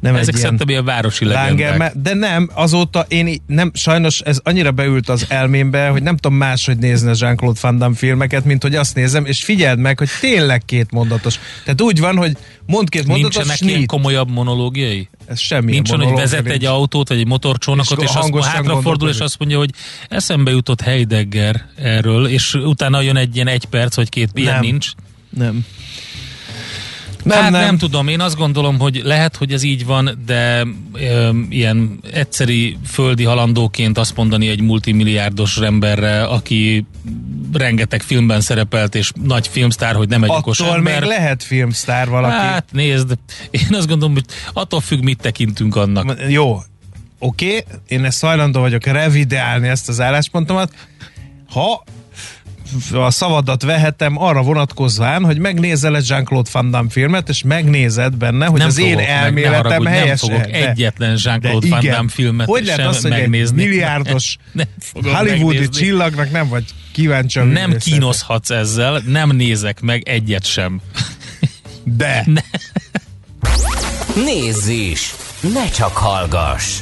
nem 0.00 0.14
Ezek 0.14 0.34
egy 0.34 0.40
ilyen 0.40 0.60
ilyen 0.66 0.84
városi 0.84 1.24
lánger, 1.24 1.78
legendák. 1.78 1.94
de 1.96 2.14
nem, 2.14 2.50
azóta 2.54 3.04
én 3.08 3.42
nem, 3.46 3.70
sajnos 3.74 4.20
ez 4.20 4.40
annyira 4.42 4.70
beült 4.70 5.08
az 5.08 5.26
elmémbe, 5.28 5.88
hogy 5.88 6.02
nem 6.02 6.16
tudom 6.16 6.38
máshogy 6.38 6.78
nézni 6.78 7.10
a 7.10 7.14
Jean-Claude 7.18 7.58
Van 7.62 7.78
Damme 7.78 7.94
filmeket, 7.94 8.44
mint 8.44 8.62
hogy 8.62 8.74
azt 8.74 8.94
nézem, 8.94 9.24
és 9.24 9.44
figyeld 9.44 9.78
meg, 9.78 9.98
hogy 9.98 10.08
tényleg 10.20 10.64
két 10.64 10.90
mondatos. 10.90 11.38
Tehát 11.64 11.80
úgy 11.80 12.00
van, 12.00 12.16
hogy 12.16 12.36
mond 12.66 12.88
két 12.88 13.06
mondatot, 13.06 13.44
Nincsenek 13.44 13.60
ilyen 13.60 13.86
komolyabb 13.86 14.30
monológiai? 14.30 15.08
Ez 15.26 15.38
semmi 15.40 15.70
Nincs 15.70 15.90
olyan, 15.90 16.04
hogy 16.06 16.16
vezet 16.16 16.46
egy 16.46 16.64
autó. 16.64 16.78
autót, 16.78 17.08
vagy 17.08 17.18
egy 17.18 17.26
motorcsónakot, 17.26 18.02
És 18.02 18.08
és, 18.08 18.14
azt 18.14 18.44
hátrafordul, 18.44 19.08
és 19.08 19.18
azt 19.18 19.38
mondja, 19.38 19.58
hogy 19.58 19.70
eszembe 20.08 20.50
jutott 20.50 20.80
Heidegger 20.80 21.64
erről, 21.76 22.26
és 22.26 22.54
utána 22.54 23.00
jön 23.00 23.16
egy 23.16 23.34
ilyen 23.34 23.48
egy 23.48 23.64
perc, 23.64 23.96
vagy 23.96 24.08
két, 24.08 24.30
ilyen 24.34 24.52
Nem. 24.52 24.60
nincs. 24.62 24.90
Nem. 25.30 25.64
Nem, 27.22 27.42
hát 27.42 27.50
nem. 27.50 27.60
nem 27.60 27.78
tudom, 27.78 28.08
én 28.08 28.20
azt 28.20 28.36
gondolom, 28.36 28.78
hogy 28.78 29.00
lehet, 29.04 29.36
hogy 29.36 29.52
ez 29.52 29.62
így 29.62 29.86
van, 29.86 30.22
de 30.26 30.66
ö, 30.92 31.30
ilyen 31.48 32.00
egyszeri 32.12 32.78
földi 32.86 33.24
halandóként 33.24 33.98
azt 33.98 34.16
mondani 34.16 34.48
egy 34.48 34.60
multimilliárdos 34.60 35.56
emberre, 35.56 36.24
aki 36.24 36.86
rengeteg 37.52 38.02
filmben 38.02 38.40
szerepelt, 38.40 38.94
és 38.94 39.12
nagy 39.22 39.48
filmsztár, 39.48 39.94
hogy 39.94 40.08
nem 40.08 40.22
egy 40.22 40.30
okos 40.30 40.60
Attól 40.60 40.76
ember. 40.76 41.00
még 41.00 41.08
lehet 41.08 41.42
filmsztár 41.42 42.08
valaki. 42.08 42.34
Hát 42.34 42.64
nézd, 42.72 43.18
én 43.50 43.68
azt 43.70 43.88
gondolom, 43.88 44.14
hogy 44.14 44.24
attól 44.52 44.80
függ, 44.80 45.02
mit 45.02 45.20
tekintünk 45.20 45.76
annak. 45.76 46.16
Jó, 46.28 46.62
oké, 47.18 47.46
okay, 47.46 47.64
én 47.88 48.04
ezt 48.04 48.20
hajlandó 48.20 48.60
vagyok 48.60 48.84
revideálni 48.84 49.68
ezt 49.68 49.88
az 49.88 50.00
álláspontomat. 50.00 50.74
Ha 51.50 51.84
a 52.92 53.10
szavadat 53.10 53.62
vehetem 53.62 54.22
arra 54.22 54.42
vonatkozván, 54.42 55.24
hogy 55.24 55.38
megnézel 55.38 55.96
egy 55.96 56.08
Jean-Claude 56.08 56.50
Van 56.52 56.70
Damme 56.70 56.90
filmet, 56.90 57.28
és 57.28 57.42
megnézed 57.42 58.16
benne, 58.16 58.46
hogy 58.46 58.58
nem 58.58 58.68
az 58.68 58.78
én 58.78 58.84
fogok 58.90 58.98
meg, 58.98 59.06
ne 59.06 59.12
elméletem 59.12 59.62
haragudj, 59.62 59.84
nem 59.84 59.92
helyes. 59.92 60.20
fogok 60.20 60.52
egyetlen 60.52 61.18
Jean-Claude 61.22 61.68
Van 61.68 61.84
Damme 61.84 62.08
filmet 62.08 62.46
Hogy 62.46 62.64
lehet 62.64 62.80
sem 62.80 62.88
az, 62.88 63.00
hogy 63.00 63.10
megnézni? 63.10 63.62
egy 63.62 63.68
milliárdos 63.68 64.36
hollywoodi 65.02 65.42
megnézni. 65.42 65.68
csillagnak 65.68 66.30
nem 66.30 66.48
vagy 66.48 66.64
kíváncsi 66.92 67.38
Nem 67.38 67.76
kínoszhatsz 67.76 68.50
ezzel, 68.50 69.02
nem 69.06 69.30
nézek 69.30 69.80
meg 69.80 70.08
egyet 70.08 70.44
sem. 70.46 70.80
De. 71.84 72.26
Nézz 74.26 74.68
is! 74.68 75.14
Ne 75.54 75.68
csak 75.68 75.96
hallgass! 75.96 76.78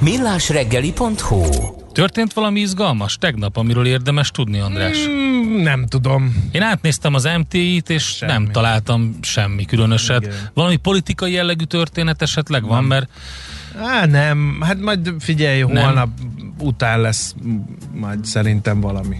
millásreggeli.hu 0.00 1.81
Történt 1.92 2.32
valami 2.32 2.60
izgalmas 2.60 3.16
tegnap, 3.16 3.56
amiről 3.56 3.86
érdemes 3.86 4.30
tudni, 4.30 4.58
András? 4.58 4.96
Mm, 5.08 5.62
Nem 5.62 5.86
tudom. 5.86 6.48
Én 6.52 6.62
átnéztem 6.62 7.14
az 7.14 7.28
MTI-t, 7.38 7.90
és 7.90 8.02
Semmi. 8.04 8.32
nem 8.32 8.50
találtam 8.50 9.16
semmi 9.20 9.64
különöset. 9.64 10.22
Igen. 10.22 10.36
Valami 10.54 10.76
politikai 10.76 11.32
jellegű 11.32 11.64
történet 11.64 12.22
esetleg 12.22 12.64
van, 12.66 12.84
mert 12.84 13.08
Á, 13.82 14.06
nem, 14.06 14.58
hát 14.60 14.80
majd 14.80 15.14
figyelj, 15.18 15.62
Nem. 15.62 15.84
holnap 15.84 16.08
után 16.58 17.00
lesz 17.00 17.34
majd 17.94 18.24
szerintem 18.24 18.80
valami. 18.80 19.16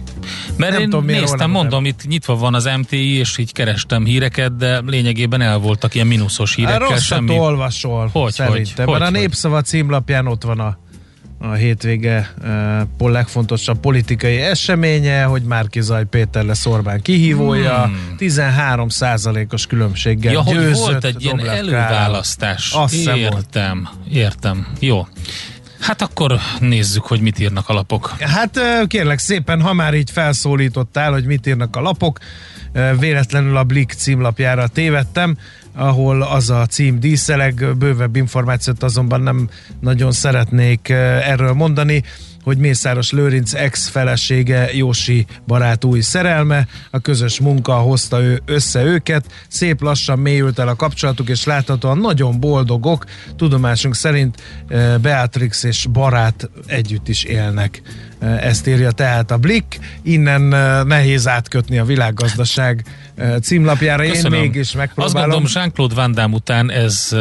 Mert 0.57 0.71
Nem 0.71 0.81
én 0.81 0.89
tudom, 0.89 1.05
néztem, 1.05 1.49
mondom, 1.51 1.85
itt 1.85 2.05
nyitva 2.07 2.35
van 2.35 2.53
az 2.53 2.69
MTI, 2.77 3.13
és 3.13 3.37
így 3.37 3.51
kerestem 3.51 4.05
híreket, 4.05 4.55
de 4.55 4.81
lényegében 4.85 5.41
el 5.41 5.57
voltak 5.57 5.95
ilyen 5.95 6.07
mínuszos 6.07 6.55
hírekkel, 6.55 6.79
rosszat 6.79 6.99
semmi. 6.99 7.37
olvasol, 7.37 8.09
Hogy, 8.11 8.31
szerintem. 8.31 8.85
hogy, 8.85 8.99
Mert 8.99 9.01
a 9.01 9.11
hogy, 9.11 9.21
Népszava 9.21 9.61
címlapján 9.61 10.27
ott 10.27 10.43
van 10.43 10.59
a, 10.59 10.77
a 11.43 11.53
hétvége 11.53 12.33
uh, 12.99 13.09
legfontosabb 13.09 13.79
politikai 13.79 14.37
eseménye, 14.37 15.23
hogy 15.23 15.41
Márkizaj 15.43 16.05
Péter 16.05 16.43
lesz 16.43 16.65
Orbán 16.65 17.01
kihívója, 17.01 17.83
Hmm. 17.83 18.15
13 18.17 18.87
os 19.51 19.67
különbséggel 19.67 20.31
Ja, 20.33 20.41
hogy 20.41 20.55
győzött 20.55 20.77
volt 20.77 21.03
egy 21.03 21.23
ilyen 21.23 21.47
előválasztás. 21.47 22.71
Azt 22.73 22.93
értem, 22.93 23.89
értem. 24.11 24.67
Jó. 24.79 25.07
Hát 25.83 26.01
akkor 26.01 26.39
nézzük, 26.59 27.03
hogy 27.05 27.21
mit 27.21 27.39
írnak 27.39 27.69
a 27.69 27.73
lapok. 27.73 28.09
Hát 28.19 28.59
kérlek 28.87 29.19
szépen, 29.19 29.61
ha 29.61 29.73
már 29.73 29.93
így 29.93 30.11
felszólítottál, 30.11 31.11
hogy 31.11 31.25
mit 31.25 31.47
írnak 31.47 31.75
a 31.75 31.81
lapok, 31.81 32.19
véletlenül 32.99 33.57
a 33.57 33.63
Blick 33.63 33.91
címlapjára 33.91 34.67
tévedtem, 34.67 35.37
ahol 35.75 36.21
az 36.21 36.49
a 36.49 36.65
cím 36.65 36.99
díszeleg, 36.99 37.77
bővebb 37.77 38.15
információt 38.15 38.83
azonban 38.83 39.21
nem 39.21 39.49
nagyon 39.79 40.11
szeretnék 40.11 40.89
erről 40.89 41.53
mondani, 41.53 42.03
hogy 42.43 42.57
Mészáros 42.57 43.11
Lőrinc 43.11 43.53
ex-felesége 43.53 44.73
Jósi 44.73 45.25
barát 45.47 45.83
új 45.83 46.01
szerelme, 46.01 46.67
a 46.91 46.99
közös 46.99 47.39
munka 47.39 47.73
hozta 47.73 48.21
ő, 48.21 48.41
össze 48.45 48.83
őket, 48.83 49.25
szép 49.47 49.81
lassan 49.81 50.19
mélyült 50.19 50.59
el 50.59 50.67
a 50.67 50.75
kapcsolatuk, 50.75 51.29
és 51.29 51.45
láthatóan 51.45 51.97
nagyon 51.97 52.39
boldogok, 52.39 53.05
tudomásunk 53.35 53.95
szerint 53.95 54.41
eh, 54.67 54.97
Beatrix 54.97 55.63
és 55.63 55.85
barát 55.91 56.49
együtt 56.65 57.07
is 57.07 57.23
élnek. 57.23 57.81
Eh, 58.19 58.45
Ezt 58.45 58.67
írja 58.67 58.91
tehát 58.91 59.31
a 59.31 59.37
Blick, 59.37 59.79
innen 60.03 60.53
eh, 60.53 60.83
nehéz 60.83 61.27
átkötni 61.27 61.77
a 61.77 61.85
világgazdaság 61.85 62.83
címlapjára, 63.41 64.03
én 64.03 64.25
mégis 64.29 64.67
Azt 64.67 64.75
megpróbálom. 64.75 65.21
gondolom, 65.21 65.45
Jean-Claude 65.53 65.95
Van 65.95 66.11
Damme 66.11 66.35
után 66.35 66.71
ez 66.71 67.15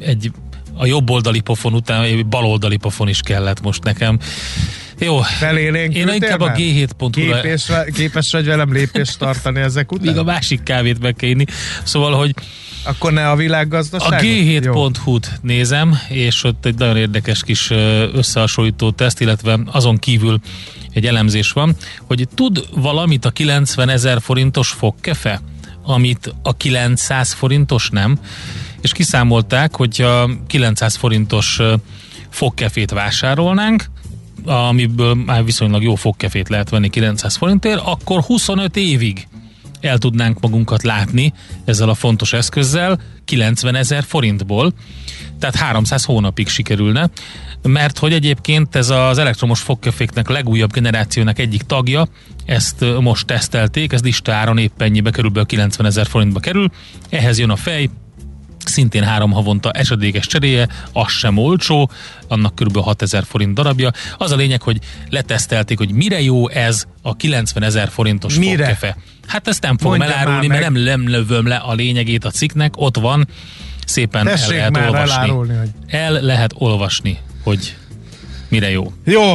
egy 0.00 0.32
a 0.76 0.86
jobb 0.86 1.10
oldali 1.10 1.40
pofon 1.40 1.74
után 1.74 2.02
egy 2.02 2.26
bal 2.26 2.44
oldali 2.44 2.76
pofon 2.76 3.08
is 3.08 3.20
kellett 3.20 3.60
most 3.60 3.82
nekem. 3.82 4.18
Jó, 4.98 5.20
Felélénk 5.20 5.94
én 5.94 6.08
inkább 6.08 6.40
a 6.40 6.52
G7.hu-ra 6.52 7.40
képes, 7.40 7.70
képes 7.94 8.32
vagy 8.32 8.44
velem 8.44 8.72
lépést 8.72 9.18
tartani 9.18 9.60
ezek 9.60 9.92
után? 9.92 10.06
még 10.06 10.16
a 10.16 10.22
másik 10.22 10.62
kávét 10.62 11.00
meg 11.00 11.14
kell 11.14 11.28
inni. 11.28 11.44
Szóval, 11.82 12.12
hogy 12.12 12.34
Akkor 12.84 13.12
ne 13.12 13.28
a 13.28 13.30
A 13.30 13.36
világgazdaság? 13.36 14.22
G7.hu-t 14.24 15.38
nézem, 15.42 15.98
és 16.08 16.44
ott 16.44 16.66
egy 16.66 16.78
nagyon 16.78 16.96
érdekes 16.96 17.42
kis 17.42 17.70
összehasonlító 18.12 18.90
teszt, 18.90 19.20
illetve 19.20 19.58
azon 19.66 19.96
kívül 19.96 20.40
egy 20.92 21.06
elemzés 21.06 21.52
van, 21.52 21.76
hogy 22.06 22.28
tud 22.34 22.64
valamit 22.74 23.24
a 23.24 23.30
90 23.30 23.88
ezer 23.88 24.20
forintos 24.20 24.68
fogkefe, 24.68 25.40
amit 25.82 26.34
a 26.42 26.56
900 26.56 27.32
forintos 27.32 27.88
nem, 27.90 28.18
és 28.82 28.92
kiszámolták, 28.92 29.76
hogy 29.76 30.02
a 30.02 30.30
900 30.46 30.96
forintos 30.96 31.60
fogkefét 32.28 32.90
vásárolnánk, 32.90 33.84
amiből 34.44 35.14
már 35.14 35.44
viszonylag 35.44 35.82
jó 35.82 35.94
fogkefét 35.94 36.48
lehet 36.48 36.68
venni 36.68 36.88
900 36.88 37.36
forintért, 37.36 37.80
akkor 37.84 38.20
25 38.20 38.76
évig 38.76 39.26
el 39.80 39.98
tudnánk 39.98 40.40
magunkat 40.40 40.82
látni 40.82 41.32
ezzel 41.64 41.88
a 41.88 41.94
fontos 41.94 42.32
eszközzel 42.32 43.00
90 43.24 43.74
ezer 43.74 44.02
forintból, 44.02 44.72
tehát 45.38 45.56
300 45.56 46.04
hónapig 46.04 46.48
sikerülne, 46.48 47.10
mert 47.62 47.98
hogy 47.98 48.12
egyébként 48.12 48.76
ez 48.76 48.90
az 48.90 49.18
elektromos 49.18 49.60
fogkeféknek 49.60 50.28
legújabb 50.28 50.72
generációnak 50.72 51.38
egyik 51.38 51.62
tagja, 51.62 52.06
ezt 52.44 52.84
most 53.00 53.26
tesztelték, 53.26 53.92
ez 53.92 54.02
listáron 54.02 54.58
épp 54.58 54.82
ennyibe, 54.82 55.10
körülbelül 55.10 55.46
90 55.46 55.86
ezer 55.86 56.06
forintba 56.06 56.40
kerül, 56.40 56.70
ehhez 57.08 57.38
jön 57.38 57.50
a 57.50 57.56
fej, 57.56 57.90
szintén 58.68 59.02
három 59.02 59.30
havonta 59.30 59.70
esedékes 59.70 60.26
cseréje, 60.26 60.68
az 60.92 61.10
sem 61.10 61.36
olcsó, 61.38 61.90
annak 62.28 62.54
kb. 62.54 62.76
6000 62.76 63.24
forint 63.24 63.54
darabja. 63.54 63.90
Az 64.18 64.30
a 64.30 64.36
lényeg, 64.36 64.62
hogy 64.62 64.78
letesztelték, 65.10 65.78
hogy 65.78 65.90
mire 65.92 66.20
jó 66.20 66.48
ez 66.48 66.84
a 67.02 67.16
90 67.16 67.62
ezer 67.62 67.88
forintos 67.88 68.38
Mire? 68.38 68.56
fogkefe. 68.56 68.96
Hát 69.26 69.48
ezt 69.48 69.62
nem 69.62 69.78
fogom 69.78 69.98
Mondja 69.98 70.16
elárulni, 70.16 70.46
mert 70.46 70.62
nem, 70.62 70.72
nem 70.82 71.08
lövöm 71.08 71.46
le 71.46 71.56
a 71.56 71.72
lényegét 71.74 72.24
a 72.24 72.30
cikknek, 72.30 72.72
ott 72.76 72.96
van, 72.96 73.28
szépen 73.86 74.26
el 74.28 74.34
Tessék 74.34 74.56
lehet 74.56 74.70
már 74.70 74.84
olvasni. 74.86 75.12
elárulni, 75.14 75.56
hogy- 75.56 75.70
El 75.86 76.12
lehet 76.20 76.52
olvasni, 76.58 77.18
hogy 77.42 77.76
mire 78.52 78.70
jó. 78.70 78.92
Jó, 79.04 79.34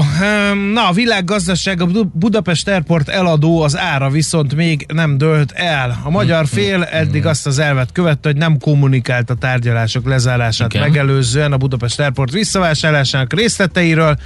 na 0.74 0.88
a 0.88 0.92
világgazdaság, 0.94 1.82
a 1.82 1.86
Bu- 1.86 2.18
Budapest 2.18 2.68
Airport 2.68 3.10
eladó, 3.10 3.62
az 3.62 3.78
ára 3.78 4.10
viszont 4.10 4.56
még 4.56 4.86
nem 4.94 5.18
dőlt 5.18 5.52
el. 5.52 6.00
A 6.04 6.10
magyar 6.10 6.46
Hm, 6.46 6.56
fél 6.56 6.84
eddig 6.84 7.26
azt 7.26 7.48
az 7.48 7.60
elvet 7.60 7.92
követte, 7.92 8.30
hogy 8.30 8.38
nem 8.38 8.58
kommunikált 8.60 9.30
a 9.30 9.36
tárgyalások 9.36 10.06
lezárását 10.08 10.74
Igen. 10.74 10.90
megelőzően 10.90 11.52
a 11.52 11.58
Budapest 11.58 12.00
Airport 12.00 12.32
visszavásárlásának 12.32 13.34
részleteiről. 13.34 14.18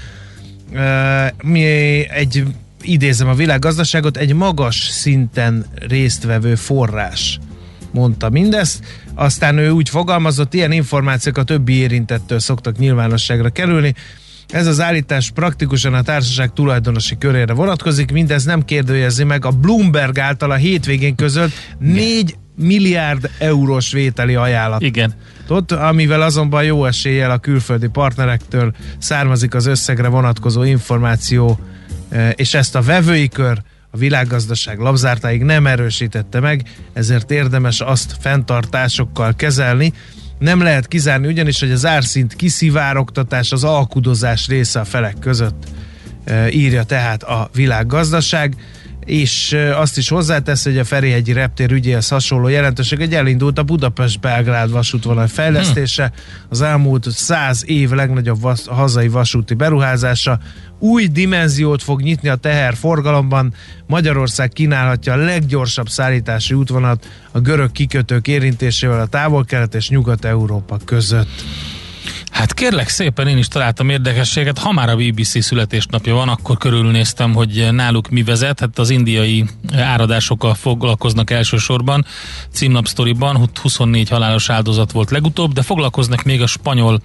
Mi 1.44 1.64
egy, 2.10 2.44
idézem 2.82 3.28
a 3.28 3.34
világgazdaságot, 3.34 4.18
egy 4.18 4.34
magas 4.34 4.76
szinten 4.76 5.66
résztvevő 5.88 6.56
forrás 6.56 7.40
mondta 7.92 8.30
mindezt. 8.30 8.86
Aztán 9.16 9.58
ő 9.58 9.70
úgy 9.70 9.90
fogalmazott, 9.90 10.54
ilyen 10.54 10.72
információk 10.72 11.38
a 11.38 11.44
többi 11.44 11.74
érintettől 11.74 12.40
szoktak 12.40 12.78
nyilvánosságra 12.78 13.50
kerülni. 13.50 13.96
Ez 14.52 14.68
az 14.68 14.80
állítás 14.80 15.32
praktikusan 15.32 15.94
a 15.94 16.02
társaság 16.02 16.54
tulajdonosi 16.54 17.18
körére 17.18 17.54
vonatkozik, 17.54 18.12
mindez 18.12 18.44
nem 18.44 18.66
kérdőjezi 18.66 19.24
meg 19.24 19.46
a 19.46 19.52
Bloomberg 19.52 20.20
által 20.20 20.52
a 20.52 20.56
hétvégén 20.56 21.16
közölt 21.16 21.52
4 21.80 22.36
milliárd 22.56 23.30
eurós 23.40 23.92
vételi 23.92 24.36
ajánlat. 24.36 24.82
Igen. 24.82 25.14
Ott, 25.48 25.72
amivel 25.72 26.22
azonban 26.22 26.64
jó 26.64 26.86
eséllyel 26.86 27.32
a 27.32 27.38
külföldi 27.38 27.88
partnerektől 27.88 28.74
származik 28.98 29.56
az 29.56 29.66
összegre 29.66 30.08
vonatkozó 30.08 30.64
információ, 30.64 31.60
eh, 32.10 32.32
és 32.36 32.54
ezt 32.54 32.76
a 32.76 32.82
vevői 32.82 33.28
kör 33.28 33.62
a 33.92 33.98
világgazdaság 33.98 34.80
labzártáig 34.80 35.44
nem 35.44 35.68
erősítette 35.68 36.40
meg, 36.40 36.64
ezért 36.94 37.32
érdemes 37.32 37.80
azt 37.80 38.16
fenntartásokkal 38.20 39.36
kezelni. 39.36 39.94
Nem 40.42 40.62
lehet 40.62 40.88
kizárni 40.88 41.28
ugyanis, 41.28 41.60
hogy 41.60 41.72
az 41.72 41.86
árszint 41.86 42.36
kiszivárogtatás 42.36 43.52
az 43.52 43.64
alkudozás 43.64 44.48
része 44.48 44.80
a 44.80 44.86
felek 44.86 45.20
között, 45.20 45.64
eh, 46.24 46.56
írja 46.56 46.84
tehát 46.84 47.24
a 47.24 47.50
világgazdaság 47.54 48.56
és 49.12 49.58
azt 49.76 49.98
is 49.98 50.10
hozzátesz, 50.10 50.64
hogy 50.64 50.78
a 50.78 50.84
Ferihegyi 50.84 51.34
reptér 51.34 51.72
ügyéhez 51.72 52.08
hasonló 52.08 52.48
jelentőség, 52.48 52.98
hogy 52.98 53.14
elindult 53.14 53.58
a 53.58 53.64
Budapest-Belgrád 53.64 54.72
vasútvonal 54.72 55.28
fejlesztése, 55.28 56.12
az 56.50 56.62
elmúlt 56.62 57.08
száz 57.10 57.64
év 57.66 57.90
legnagyobb 57.90 58.42
vas- 58.42 58.68
hazai 58.68 59.08
vasúti 59.08 59.54
beruházása, 59.54 60.40
új 60.80 61.08
dimenziót 61.08 61.84
fog 61.84 62.02
nyitni 62.02 62.30
a 62.30 62.36
teherforgalomban, 62.36 63.54
Magyarország 63.88 64.50
kínálhatja 64.50 65.14
a 65.14 65.16
leggyorsabb 65.16 65.90
szállítási 65.90 66.54
útvonalat 66.54 67.08
a 67.32 67.40
görög 67.40 67.72
kikötők 67.72 68.28
érintésével 68.28 69.00
a 69.00 69.08
távol-kelet 69.08 69.76
és 69.76 69.90
nyugat-európa 69.90 70.78
között. 70.86 71.44
Hát 72.32 72.54
kérlek 72.54 72.90
szépen, 72.90 73.28
én 73.28 73.38
is 73.38 73.48
találtam 73.48 73.90
érdekességet. 73.90 74.58
Ha 74.58 74.72
már 74.72 74.90
a 74.90 74.96
BBC 74.96 75.44
születésnapja 75.44 76.14
van, 76.14 76.30
akkor 76.30 76.58
körülnéztem, 76.58 77.34
hogy 77.34 77.68
náluk 77.72 78.10
mi 78.10 78.24
vezet. 78.24 78.60
Hát 78.60 78.80
az 78.80 78.90
indiai 78.90 79.46
áradásokkal 79.76 80.54
foglalkoznak 80.54 81.30
elsősorban. 81.30 82.06
Címlapsztoriban 82.52 83.50
24 83.62 84.10
halálos 84.10 84.50
áldozat 84.50 84.92
volt 84.92 85.12
legutóbb, 85.12 85.54
de 85.54 85.62
foglalkoznak 85.62 86.24
még 86.24 86.42
a 86.42 86.48
spanyol 86.48 87.02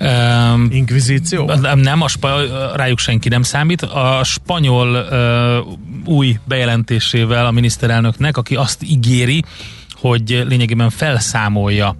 um, 0.00 0.68
Inkvizíció? 0.70 1.52
nem, 1.74 2.02
a 2.02 2.08
spa- 2.08 2.74
rájuk 2.74 2.98
senki 2.98 3.28
nem 3.28 3.42
számít. 3.42 3.82
A 3.82 4.20
spanyol 4.24 4.88
uh, 4.88 6.14
új 6.14 6.38
bejelentésével 6.44 7.46
a 7.46 7.50
miniszterelnöknek, 7.50 8.36
aki 8.36 8.54
azt 8.54 8.82
ígéri, 8.82 9.44
hogy 9.92 10.44
lényegében 10.48 10.90
felszámolja 10.90 11.96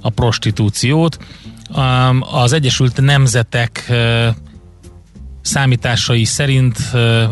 a 0.00 0.10
prostitúciót. 0.10 1.18
Az 2.20 2.52
Egyesült 2.52 3.00
Nemzetek 3.00 3.92
számításai 5.42 6.24
szerint 6.24 6.78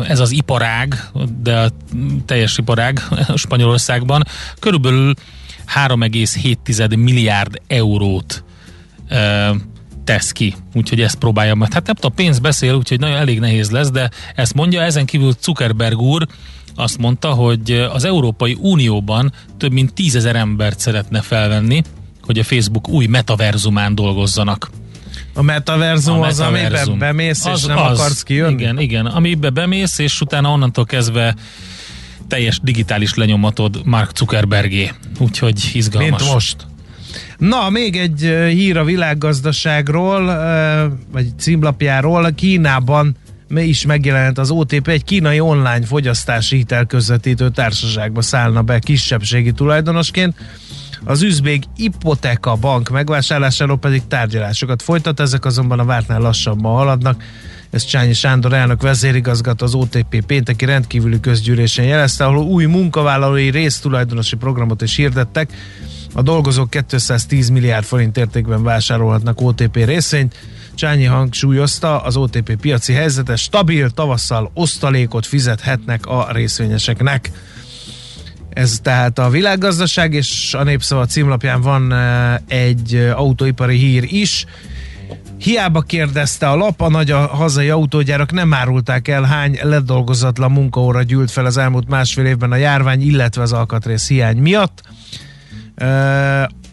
ez 0.07 0.19
az 0.19 0.31
iparág, 0.31 1.09
de 1.41 1.59
a 1.59 1.69
teljes 2.25 2.57
iparág 2.57 3.01
Spanyolországban 3.35 4.23
körülbelül 4.59 5.13
3,7 5.75 6.97
milliárd 6.97 7.61
eurót 7.67 8.43
tesz 10.03 10.31
ki. 10.31 10.55
Úgyhogy 10.73 11.01
ezt 11.01 11.15
próbálja 11.15 11.55
majd. 11.55 11.73
Hát 11.73 11.85
nem 11.85 11.95
tudom, 11.95 12.15
pénz 12.15 12.39
beszél, 12.39 12.73
úgyhogy 12.73 12.99
nagyon 12.99 13.17
elég 13.17 13.39
nehéz 13.39 13.69
lesz, 13.69 13.91
de 13.91 14.09
ezt 14.35 14.53
mondja. 14.53 14.81
Ezen 14.81 15.05
kívül 15.05 15.33
Zuckerberg 15.41 15.99
úr 15.99 16.27
azt 16.75 16.97
mondta, 16.97 17.29
hogy 17.29 17.71
az 17.71 18.03
Európai 18.03 18.57
Unióban 18.59 19.31
több 19.57 19.71
mint 19.71 19.93
tízezer 19.93 20.35
embert 20.35 20.79
szeretne 20.79 21.21
felvenni, 21.21 21.81
hogy 22.27 22.39
a 22.39 22.43
Facebook 22.43 22.89
új 22.89 23.05
metaverzumán 23.05 23.95
dolgozzanak. 23.95 24.69
A 25.33 25.41
metaverzum 25.41 26.21
A 26.21 26.27
az, 26.27 26.39
amiben 26.39 26.61
metaverzum. 26.61 26.97
bemész, 26.97 27.45
és 27.45 27.63
nem 27.63 27.77
akarsz 27.77 28.23
kijönni? 28.23 28.61
Igen, 28.61 28.79
igen. 28.79 29.05
Amiben 29.05 29.53
bemész, 29.53 29.97
és 29.97 30.21
utána 30.21 30.51
onnantól 30.51 30.85
kezdve 30.85 31.35
teljes 32.27 32.59
digitális 32.63 33.13
lenyomatod 33.13 33.81
Mark 33.85 34.17
Zuckerbergé. 34.17 34.91
Úgyhogy 35.19 35.69
izgalmas. 35.73 36.09
Mint 36.09 36.33
most. 36.33 36.55
Na, 37.37 37.69
még 37.69 37.97
egy 37.97 38.19
hír 38.49 38.77
a 38.77 38.83
világgazdaságról, 38.83 40.25
vagy 41.11 41.27
címlapjáról. 41.39 42.31
Kínában 42.35 43.15
is 43.55 43.85
megjelent 43.85 44.37
az 44.37 44.51
OTP, 44.51 44.87
egy 44.87 45.03
kínai 45.03 45.39
online 45.39 45.85
fogyasztási 45.85 46.55
hitelközvetítő 46.55 47.49
társaságba 47.49 48.21
szállna 48.21 48.61
be 48.61 48.79
kisebbségi 48.79 49.51
tulajdonosként. 49.51 50.35
Az 51.03 51.21
üzbég 51.21 51.63
Ipoteka 51.75 52.55
bank 52.55 52.89
megvásárlásáról 52.89 53.77
pedig 53.77 54.07
tárgyalásokat 54.07 54.81
folytat, 54.81 55.19
ezek 55.19 55.45
azonban 55.45 55.79
a 55.79 55.85
vártnál 55.85 56.19
lassabban 56.19 56.75
haladnak. 56.75 57.23
Ez 57.69 57.83
Csányi 57.83 58.13
Sándor 58.13 58.53
elnök 58.53 58.81
vezérigazgató 58.81 59.65
az 59.65 59.73
OTP 59.73 60.25
pénteki 60.25 60.65
rendkívüli 60.65 61.19
közgyűlésen 61.19 61.85
jelezte, 61.85 62.25
ahol 62.25 62.37
új 62.37 62.65
munkavállalói 62.65 63.49
résztulajdonosi 63.49 64.35
programot 64.35 64.81
is 64.81 64.95
hirdettek. 64.95 65.51
A 66.13 66.21
dolgozók 66.21 66.69
210 66.69 67.49
milliárd 67.49 67.85
forint 67.85 68.17
értékben 68.17 68.63
vásárolhatnak 68.63 69.41
OTP 69.41 69.75
részvényt. 69.75 70.35
Csányi 70.75 71.03
hangsúlyozta, 71.03 72.01
az 72.01 72.17
OTP 72.17 72.55
piaci 72.55 72.93
helyzete 72.93 73.35
stabil, 73.35 73.89
tavasszal 73.89 74.51
osztalékot 74.53 75.25
fizethetnek 75.25 76.05
a 76.05 76.27
részvényeseknek. 76.31 77.31
Ez 78.57 78.79
tehát 78.81 79.19
a 79.19 79.29
világgazdaság, 79.29 80.13
és 80.13 80.53
a 80.53 80.63
Népszava 80.63 81.05
címlapján 81.05 81.61
van 81.61 81.93
eh, 81.93 82.35
egy 82.47 82.95
eh, 82.95 83.19
autóipari 83.19 83.77
hír 83.77 84.03
is. 84.09 84.45
Hiába 85.37 85.81
kérdezte 85.81 86.49
a 86.49 86.55
lap, 86.55 86.81
a 86.81 86.89
nagy 86.89 87.11
a 87.11 87.27
hazai 87.27 87.69
autógyárak 87.69 88.31
nem 88.31 88.53
árulták 88.53 89.07
el, 89.07 89.23
hány 89.23 89.59
ledolgozatlan 89.61 90.51
munkaóra 90.51 91.03
gyűlt 91.03 91.31
fel 91.31 91.45
az 91.45 91.57
elmúlt 91.57 91.89
másfél 91.89 92.25
évben 92.25 92.51
a 92.51 92.55
járvány, 92.55 93.01
illetve 93.01 93.41
az 93.41 93.53
alkatrész 93.53 94.07
hiány 94.07 94.37
miatt. 94.37 94.81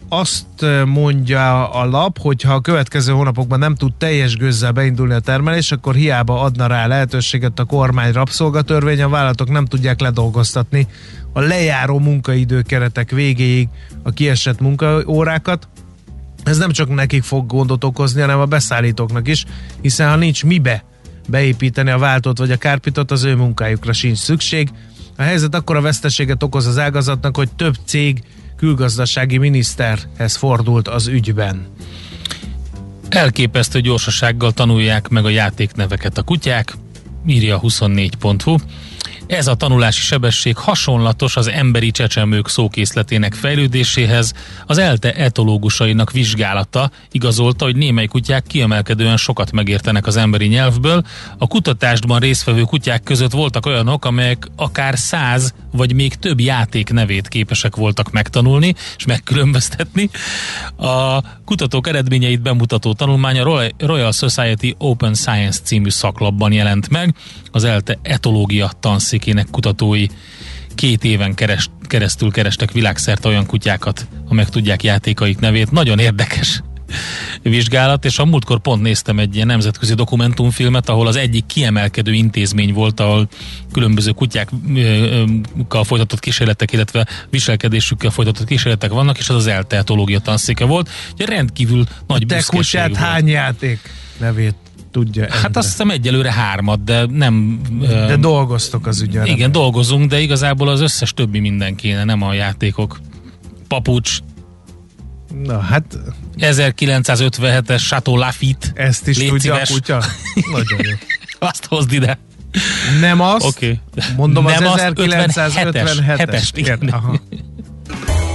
Azt 0.09 0.65
mondja 0.85 1.69
a 1.69 1.85
lap, 1.85 2.19
hogy 2.19 2.41
ha 2.41 2.53
a 2.53 2.61
következő 2.61 3.11
hónapokban 3.11 3.59
nem 3.59 3.75
tud 3.75 3.93
teljes 3.93 4.37
gőzzel 4.37 4.71
beindulni 4.71 5.13
a 5.13 5.19
termelés, 5.19 5.71
akkor 5.71 5.95
hiába 5.95 6.41
adna 6.41 6.67
rá 6.67 6.87
lehetőséget 6.87 7.59
a 7.59 7.63
kormány 7.63 8.11
rabszolgatörvény, 8.11 9.01
a 9.01 9.09
vállalatok 9.09 9.49
nem 9.49 9.65
tudják 9.65 9.99
ledolgoztatni 9.99 10.87
a 11.33 11.39
lejáró 11.39 11.99
munkaidő 11.99 12.61
keretek 12.61 13.11
végéig 13.11 13.67
a 14.03 14.11
kiesett 14.11 14.59
munkaórákat. 14.59 15.67
Ez 16.43 16.57
nem 16.57 16.71
csak 16.71 16.93
nekik 16.93 17.23
fog 17.23 17.45
gondot 17.45 17.83
okozni, 17.83 18.21
hanem 18.21 18.39
a 18.39 18.45
beszállítóknak 18.45 19.27
is, 19.27 19.45
hiszen 19.81 20.09
ha 20.09 20.15
nincs 20.15 20.43
mibe 20.43 20.83
beépíteni 21.27 21.89
a 21.89 21.97
váltót 21.97 22.37
vagy 22.37 22.51
a 22.51 22.57
kárpitot, 22.57 23.11
az 23.11 23.23
ő 23.23 23.35
munkájukra 23.35 23.93
sincs 23.93 24.17
szükség. 24.17 24.69
A 25.17 25.21
helyzet 25.21 25.55
akkor 25.55 25.75
a 25.75 25.81
veszteséget 25.81 26.43
okoz 26.43 26.65
az 26.65 26.77
ágazatnak, 26.77 27.35
hogy 27.35 27.49
több 27.55 27.75
cég 27.85 28.23
külgazdasági 28.57 29.37
miniszterhez 29.37 30.35
fordult 30.35 30.87
az 30.87 31.07
ügyben. 31.07 31.67
Elképesztő 33.09 33.81
gyorsasággal 33.81 34.51
tanulják 34.51 35.07
meg 35.07 35.25
a 35.25 35.29
játékneveket 35.29 36.17
a 36.17 36.23
kutyák, 36.23 36.73
írja 37.25 37.59
24.hu. 37.61 38.55
Ez 39.27 39.47
a 39.47 39.55
tanulási 39.55 40.01
sebesség 40.01 40.57
hasonlatos 40.57 41.35
az 41.35 41.47
emberi 41.47 41.91
csecsemők 41.91 42.49
szókészletének 42.49 43.33
fejlődéséhez. 43.33 44.33
Az 44.65 44.77
ELTE 44.77 45.13
etológusainak 45.13 46.11
vizsgálata 46.11 46.91
igazolta, 47.11 47.65
hogy 47.65 47.75
némely 47.75 48.05
kutyák 48.05 48.43
kiemelkedően 48.47 49.17
sokat 49.17 49.51
megértenek 49.51 50.07
az 50.07 50.15
emberi 50.15 50.47
nyelvből. 50.47 51.03
A 51.37 51.47
kutatásban 51.47 52.19
résztvevő 52.19 52.61
kutyák 52.61 53.03
között 53.03 53.31
voltak 53.31 53.65
olyanok, 53.65 54.05
amelyek 54.05 54.47
akár 54.55 54.97
száz 54.97 55.53
vagy 55.71 55.93
még 55.93 56.15
több 56.15 56.39
játék 56.39 56.89
nevét 56.89 57.27
képesek 57.27 57.75
voltak 57.75 58.11
megtanulni 58.11 58.73
és 58.97 59.05
megkülönböztetni. 59.05 60.09
A 60.77 61.21
kutatók 61.45 61.87
eredményeit 61.87 62.41
bemutató 62.41 62.93
tanulmány 62.93 63.39
a 63.39 63.69
Royal 63.77 64.11
Society 64.11 64.75
Open 64.77 65.13
Science 65.13 65.59
című 65.63 65.89
szaklapban 65.89 66.51
jelent 66.51 66.89
meg. 66.89 67.15
Az 67.51 67.63
ELTE 67.63 67.99
etológia 68.01 68.71
tanszékének 69.15 69.47
kutatói 69.51 70.05
két 70.75 71.03
éven 71.03 71.33
keres, 71.33 71.69
keresztül 71.87 72.31
kerestek 72.31 72.71
világszerte 72.71 73.27
olyan 73.27 73.45
kutyákat, 73.45 74.07
amelyek 74.27 74.49
tudják 74.49 74.83
játékaik 74.83 75.39
nevét. 75.39 75.71
Nagyon 75.71 75.99
érdekes 75.99 76.61
vizsgálat, 77.41 78.05
és 78.05 78.19
a 78.19 78.25
múltkor 78.25 78.59
pont 78.59 78.81
néztem 78.81 79.19
egy 79.19 79.35
ilyen 79.35 79.47
nemzetközi 79.47 79.93
dokumentumfilmet, 79.93 80.89
ahol 80.89 81.07
az 81.07 81.15
egyik 81.15 81.45
kiemelkedő 81.45 82.13
intézmény 82.13 82.73
volt, 82.73 82.99
ahol 82.99 83.27
különböző 83.71 84.11
kutyákkal 84.11 85.83
folytatott 85.83 86.19
kísérletek, 86.19 86.71
illetve 86.71 87.07
viselkedésükkel 87.29 88.09
folytatott 88.09 88.47
kísérletek 88.47 88.91
vannak, 88.91 89.17
és 89.17 89.29
az 89.29 89.35
az 89.35 89.47
elteatológia 89.47 90.19
tanszéke 90.19 90.65
volt. 90.65 90.89
Ugye 91.13 91.25
rendkívül 91.25 91.83
nagy 92.07 92.25
Te 92.27 92.43
kutyát 92.47 92.87
volt. 92.87 92.99
hány 92.99 93.27
játék 93.27 93.79
nevét 94.19 94.64
tudja? 94.95 95.23
Endre. 95.23 95.37
Hát 95.37 95.57
azt 95.57 95.67
hiszem 95.69 95.89
egyelőre 95.89 96.31
hármat, 96.31 96.83
de 96.83 97.05
nem... 97.05 97.61
De 97.79 98.15
dolgoztok 98.15 98.87
az 98.87 99.01
ügyön. 99.01 99.25
Igen, 99.25 99.51
dolgozunk, 99.51 100.09
de 100.09 100.19
igazából 100.19 100.67
az 100.67 100.81
összes 100.81 101.13
többi 101.13 101.39
minden 101.39 101.75
kéne, 101.75 102.03
nem 102.03 102.21
a 102.21 102.33
játékok. 102.33 102.99
Papucs, 103.67 104.17
Na 105.43 105.59
hát... 105.59 105.97
1957-es 106.37 107.87
Chateau 107.87 108.17
Lafitte. 108.17 108.67
Ezt 108.73 109.07
is 109.07 109.17
Légy 109.17 109.29
tudja 109.29 109.53
szíves. 109.53 109.69
a 109.69 109.73
kutya? 109.73 110.03
Nagyon 110.51 110.79
jó. 110.83 110.95
Azt 111.49 111.65
hozd 111.65 111.91
ide. 111.91 112.19
Nem 112.99 113.21
azt. 113.21 113.45
Okay. 113.45 113.79
Mondom 114.15 114.43
Nem 114.45 114.65
az 114.65 114.81
1957-es. 114.81 116.49
Igen. 116.53 116.79
Aha. 116.91 117.19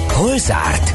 Hol 0.08 0.38
zárt? 0.38 0.94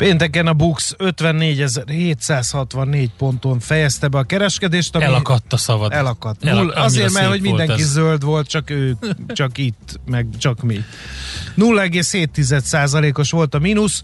Pénteken 0.00 0.46
a 0.46 0.52
Bux 0.52 0.94
54.764 0.98 3.08
ponton 3.16 3.58
fejezte 3.58 4.08
be 4.08 4.18
a 4.18 4.22
kereskedést. 4.22 4.94
Ami 4.94 5.04
Elakadt 5.04 5.52
a 5.52 5.56
szavad. 5.56 5.92
Elakadt. 5.92 6.44
El, 6.44 6.54
Null, 6.54 6.70
azért, 6.70 7.12
mert 7.12 7.28
hogy 7.28 7.40
mindenki 7.40 7.82
ez. 7.82 7.88
zöld 7.88 8.24
volt, 8.24 8.46
csak 8.46 8.70
ő, 8.70 8.96
csak 9.26 9.58
itt, 9.58 10.00
meg 10.06 10.26
csak 10.38 10.62
mi. 10.62 10.84
0,7%-os 11.56 13.30
volt 13.30 13.54
a 13.54 13.58
mínusz, 13.58 14.02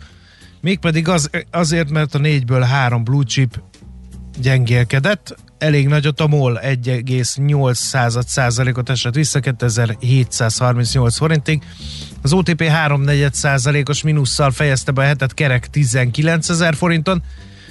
mégpedig 0.61 1.09
az, 1.09 1.31
azért, 1.51 1.91
mert 1.91 2.15
a 2.15 2.19
négyből 2.19 2.61
három 2.61 3.05
blue 3.05 3.25
chip 3.25 3.61
gyengélkedett, 4.41 5.37
elég 5.59 5.88
nagyot 5.88 6.21
a 6.21 6.27
MOL 6.27 6.61
1,8 6.62 8.23
százalékot 8.27 8.90
esett 8.90 9.14
vissza 9.14 9.40
2738 9.40 11.16
forintig. 11.16 11.62
Az 12.23 12.33
OTP 12.33 12.62
3,4 12.62 13.33
százalékos 13.33 14.03
mínusszal 14.03 14.51
fejezte 14.51 14.92
be 14.92 15.03
a 15.03 15.07
hetet 15.07 15.35
kerek 15.35 15.71
19 15.71 16.49
ezer 16.49 16.75
forinton, 16.75 17.23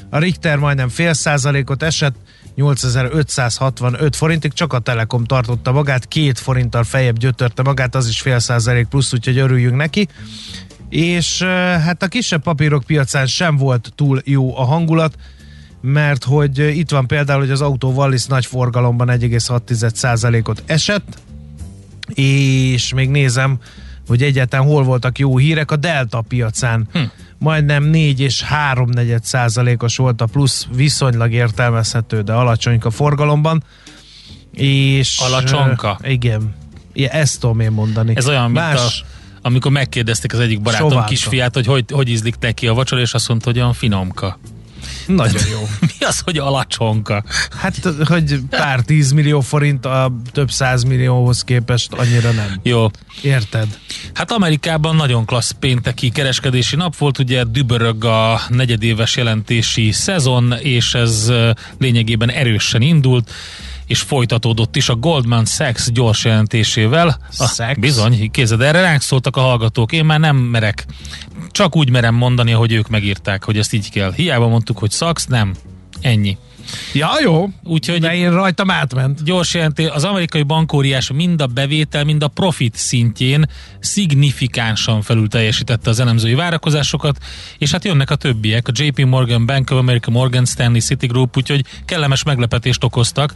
a 0.10 0.18
Richter 0.18 0.58
majdnem 0.58 0.90
fél 0.90 1.14
százalékot 1.14 1.84
esett 1.84 2.16
8565 2.56 4.16
forintig, 4.16 4.54
csak 4.54 4.74
a 4.74 4.80
Telekom 4.80 5.24
tartotta 5.24 5.72
magát, 5.72 6.08
két 6.08 6.40
forinttal 6.40 6.84
fejebb 6.84 7.18
gyötörte 7.18 7.64
magát, 7.64 7.96
az 7.96 8.08
is 8.08 8.22
fél 8.22 8.40
százalék 8.40 8.88
plusz, 8.88 9.14
úgyhogy 9.14 9.38
örüljünk 9.38 9.76
neki. 9.76 10.08
És 10.90 11.42
hát 11.84 12.04
a 12.04 12.08
kisebb 12.08 12.42
papírok 12.42 12.84
piacán 12.84 13.26
sem 13.26 13.58
volt 13.58 13.92
túl 13.96 14.22
jó 14.26 14.58
a 14.58 14.64
hangulat, 14.64 15.16
mert 15.86 16.24
hogy 16.24 16.58
itt 16.78 16.90
van 16.90 17.08
például, 17.08 17.40
hogy 17.40 17.52
az 17.52 17.62
autó 17.62 17.92
Wallis 17.92 18.26
nagy 18.26 18.46
forgalomban 18.46 19.08
1,6%-ot 19.08 20.64
esett, 20.66 21.18
és 22.14 22.94
még 22.94 23.10
nézem, 23.10 23.60
hogy 24.08 24.24
egyáltalán 24.24 24.66
hol 24.66 24.84
voltak 24.84 25.20
jó 25.20 25.38
hírek 25.38 25.72
a 25.72 25.76
Delta 25.76 26.22
piacán. 26.28 26.88
Hm. 26.92 27.00
Majdnem 27.38 27.84
4 27.84 28.20
és 28.20 28.42
3 28.42 28.90
százalékos 29.22 29.98
volt 29.98 30.22
a 30.22 30.26
plusz, 30.26 30.68
viszonylag 30.76 31.32
értelmezhető, 31.32 32.22
de 32.22 32.34
alacsonyka 32.34 32.90
forgalomban. 32.90 33.64
És, 34.54 35.20
Alacsonka? 35.20 35.98
Uh, 36.02 36.12
igen. 36.12 36.56
Ja, 36.94 37.10
ezt 37.10 37.40
tudom 37.40 37.60
én 37.60 37.72
mondani. 37.72 38.14
Ez 38.16 38.28
olyan, 38.28 38.52
Más, 38.52 38.70
mint 38.70 38.84
a, 39.42 39.48
amikor 39.48 39.72
megkérdezték 39.72 40.34
az 40.34 40.40
egyik 40.40 40.62
barátom 40.62 40.90
Soválka. 40.90 41.10
kisfiát, 41.10 41.54
hogy, 41.54 41.66
hogy 41.66 41.86
hogy 41.92 42.10
ízlik 42.10 42.36
neki 42.40 42.68
a 42.68 42.74
vacsora, 42.74 43.02
és 43.02 43.14
azt 43.14 43.28
mondta, 43.28 43.50
hogy 43.50 43.60
olyan 43.60 43.74
finomka. 43.74 44.40
Nagyon 45.06 45.42
jó. 45.52 45.68
Mi 45.82 46.06
az, 46.06 46.20
hogy 46.20 46.38
alacsonka? 46.38 47.24
Hát, 47.58 47.76
hogy 48.06 48.40
pár 48.50 48.80
tízmillió 48.80 49.40
forint 49.40 49.86
a 49.86 50.12
több 50.32 50.52
százmillióhoz 50.52 51.44
képest 51.44 51.94
annyira 51.94 52.32
nem. 52.32 52.60
Jó. 52.64 52.88
Érted? 53.22 53.80
Hát 54.14 54.32
Amerikában 54.32 54.96
nagyon 54.96 55.26
klassz 55.26 55.52
pénteki 55.60 56.10
kereskedési 56.10 56.76
nap 56.76 56.98
volt, 56.98 57.20
ugye 57.20 57.44
dübörög 57.44 58.06
a 58.06 58.42
negyedéves 58.50 59.16
jelentési 59.16 59.92
szezon, 59.92 60.54
és 60.60 60.94
ez 60.94 61.32
lényegében 61.78 62.30
erősen 62.30 62.82
indult 62.82 63.32
és 63.86 64.02
folytatódott 64.02 64.76
is 64.76 64.90
a 64.90 64.96
Goldman 64.96 65.46
Sachs 65.46 65.92
gyors 65.92 66.26
jelentésével. 66.26 67.20
Sachs? 67.32 67.60
A, 67.60 67.76
bizony, 67.80 68.32
kézed, 68.32 68.62
erre 68.62 68.82
ránk 68.82 69.02
szóltak 69.02 69.38
a 69.38 69.42
hallgatók, 69.42 69.92
én 69.92 70.06
már 70.06 70.20
nem 70.20 70.36
merek. 70.36 70.86
Csak 71.56 71.76
úgy 71.76 71.90
merem 71.90 72.16
mondani, 72.16 72.52
hogy 72.52 72.72
ők 72.72 72.88
megírták, 72.90 73.44
hogy 73.44 73.58
ezt 73.58 73.74
így 73.74 73.92
kell. 73.92 74.14
Hiába 74.14 74.48
mondtuk, 74.48 74.78
hogy 74.78 74.92
Sachs, 74.92 75.26
nem. 75.26 75.56
Ennyi. 76.02 76.38
Ja, 76.94 77.10
jó. 77.22 77.50
Úgyhogy 77.64 78.00
De 78.00 78.16
én 78.16 78.32
rajtam 78.32 78.70
átment. 78.70 79.24
Gyors 79.24 79.54
jelentés, 79.54 79.90
az 79.90 80.04
amerikai 80.04 80.44
bankóriás 80.44 81.12
mind 81.12 81.42
a 81.42 81.46
bevétel, 81.48 82.04
mind 82.04 82.24
a 82.24 82.28
profit 82.28 82.76
szintjén 82.76 83.50
szignifikánsan 83.80 85.02
felül 85.02 85.28
teljesítette 85.28 85.90
az 85.90 86.00
elemzői 86.00 86.34
várakozásokat, 86.34 87.18
és 87.58 87.72
hát 87.72 87.86
jönnek 87.86 88.10
a 88.10 88.16
többiek, 88.16 88.68
a 88.68 88.72
JP 88.76 89.06
Morgan, 89.06 89.46
Bank 89.46 89.72
of 89.72 89.78
America, 89.78 90.12
Morgan 90.12 90.46
Stanley, 90.46 90.80
Citigroup, 90.80 91.38
úgyhogy 91.38 91.66
kellemes 91.86 92.24
meglepetést 92.24 92.84
okoztak 92.84 93.34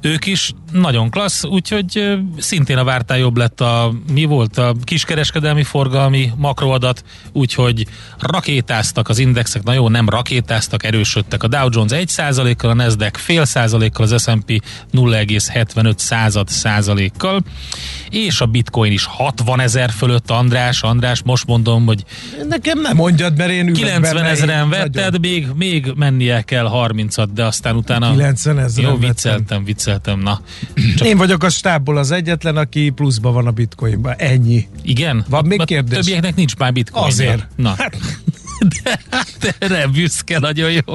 ők 0.00 0.26
is 0.26 0.52
nagyon 0.72 1.10
klassz, 1.10 1.44
úgyhogy 1.44 2.18
szintén 2.38 2.76
a 2.76 2.84
vártál 2.84 3.18
jobb 3.18 3.36
lett 3.36 3.60
a, 3.60 3.92
mi 4.12 4.24
volt 4.24 4.58
a 4.58 4.74
kiskereskedelmi 4.84 5.62
forgalmi 5.62 6.30
makroadat, 6.36 7.04
úgyhogy 7.32 7.86
rakétáztak 8.18 9.08
az 9.08 9.18
indexek, 9.18 9.62
na 9.62 9.72
jó, 9.72 9.88
nem 9.88 10.08
rakétáztak, 10.08 10.84
erősödtek 10.84 11.42
a 11.42 11.48
Dow 11.48 11.68
Jones 11.70 11.92
1%-kal, 11.94 12.70
a 12.70 12.74
Nasdaq 12.74 13.18
fél 13.18 13.44
százalékkal, 13.44 14.04
az 14.04 14.22
S&P 14.22 14.62
0,75 14.92 15.96
század 15.96 16.48
százalékkal, 16.48 17.40
és 18.10 18.40
a 18.40 18.46
Bitcoin 18.46 18.92
is 18.92 19.04
60 19.04 19.60
ezer 19.60 19.90
fölött, 19.90 20.30
András, 20.30 20.82
András, 20.82 21.22
most 21.22 21.46
mondom, 21.46 21.86
hogy 21.86 22.04
nekem 22.48 22.80
nem 22.80 22.96
mondjad, 22.96 23.36
mert 23.36 23.50
én 23.50 23.72
90 23.72 24.24
ezeren 24.24 24.68
vetted, 24.68 25.20
még, 25.20 25.46
még 25.54 25.92
mennie 25.96 26.42
kell 26.42 26.70
30-at, 26.72 27.28
de 27.34 27.44
aztán 27.44 27.76
utána 27.76 28.10
90 28.10 28.58
ezeren 28.58 28.90
Jó, 28.90 28.96
vicceltem, 28.96 29.64
vicceltem 29.64 29.89
vicceltem, 29.90 30.20
na. 30.20 30.40
Csak... 30.96 31.06
Én 31.06 31.16
vagyok 31.16 31.42
a 31.42 31.48
stábból 31.48 31.96
az 31.96 32.10
egyetlen, 32.10 32.56
aki 32.56 32.90
pluszban 32.90 33.32
van 33.32 33.46
a 33.46 33.50
bitcoinban. 33.50 34.14
Ennyi. 34.16 34.68
Igen? 34.82 35.24
Van 35.28 35.44
még 35.44 35.64
kérdés? 35.64 35.98
Többieknek 35.98 36.34
nincs 36.34 36.56
már 36.56 36.72
bitcoin. 36.72 37.04
Azért. 37.04 37.46
Na. 37.56 37.74
Hát. 37.78 37.96
De, 38.82 39.00
de 39.40 39.54
erre 39.58 39.86
büszke, 39.86 40.38
nagyon 40.38 40.70
jó. 40.70 40.94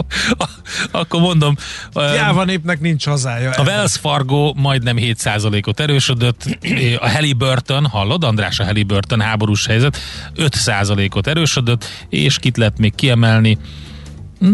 Akkor 0.91 1.21
mondom. 1.21 1.55
Jáva 1.93 2.43
népnek 2.43 2.79
nincs 2.79 3.05
hazája. 3.05 3.51
A 3.51 3.61
Wells 3.61 3.95
Fargo 3.95 4.53
majdnem 4.55 4.95
7%-ot 4.99 5.79
erősödött. 5.79 6.57
A 6.99 7.09
Halliburton, 7.09 7.85
hallod 7.85 8.23
András, 8.23 8.59
a 8.59 8.63
Halliburton 8.63 9.21
háborús 9.21 9.65
helyzet, 9.65 9.97
5%-ot 10.35 11.27
erősödött, 11.27 11.85
és 12.09 12.37
kit 12.39 12.57
lehet 12.57 12.77
még 12.77 12.95
kiemelni? 12.95 13.57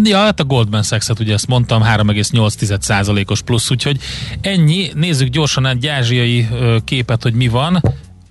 Ja, 0.04 0.18
hát 0.18 0.40
a 0.40 0.44
Goldman 0.44 0.84
Sachs-et 0.84 1.20
ugye 1.20 1.34
ezt 1.34 1.48
mondtam, 1.48 1.84
3,8%-os 1.84 3.42
plusz, 3.42 3.72
úgyhogy 3.72 3.98
ennyi. 4.42 4.92
Nézzük 4.96 5.28
gyorsan 5.28 5.66
egy 5.66 5.88
ázsiai 5.88 6.48
képet, 6.84 7.24
hogy 7.24 7.34
mi 7.34 7.48
van. 7.48 7.82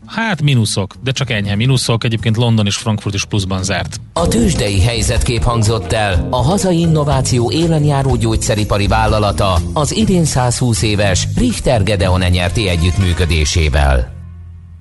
Hát 0.06 0.42
mínuszok, 0.42 0.94
de 1.04 1.10
csak 1.10 1.30
enyhe 1.30 1.54
mínuszok. 1.54 2.04
Egyébként 2.04 2.36
London 2.36 2.66
és 2.66 2.76
Frankfurt 2.76 3.14
is 3.14 3.24
pluszban 3.24 3.62
zárt. 3.62 4.00
A 4.12 4.28
tőzsdei 4.28 4.80
helyzetkép 4.80 5.42
hangzott 5.42 5.92
el 5.92 6.26
a 6.30 6.42
hazai 6.42 6.78
innováció 6.78 7.50
élenjáró 7.50 8.16
gyógyszeripari 8.16 8.86
vállalata 8.86 9.58
az 9.72 9.96
idén 9.96 10.24
120 10.24 10.82
éves 10.82 11.26
Richter 11.36 11.82
Gedeon 11.82 12.20
nyerti 12.20 12.68
együttműködésével. 12.68 14.19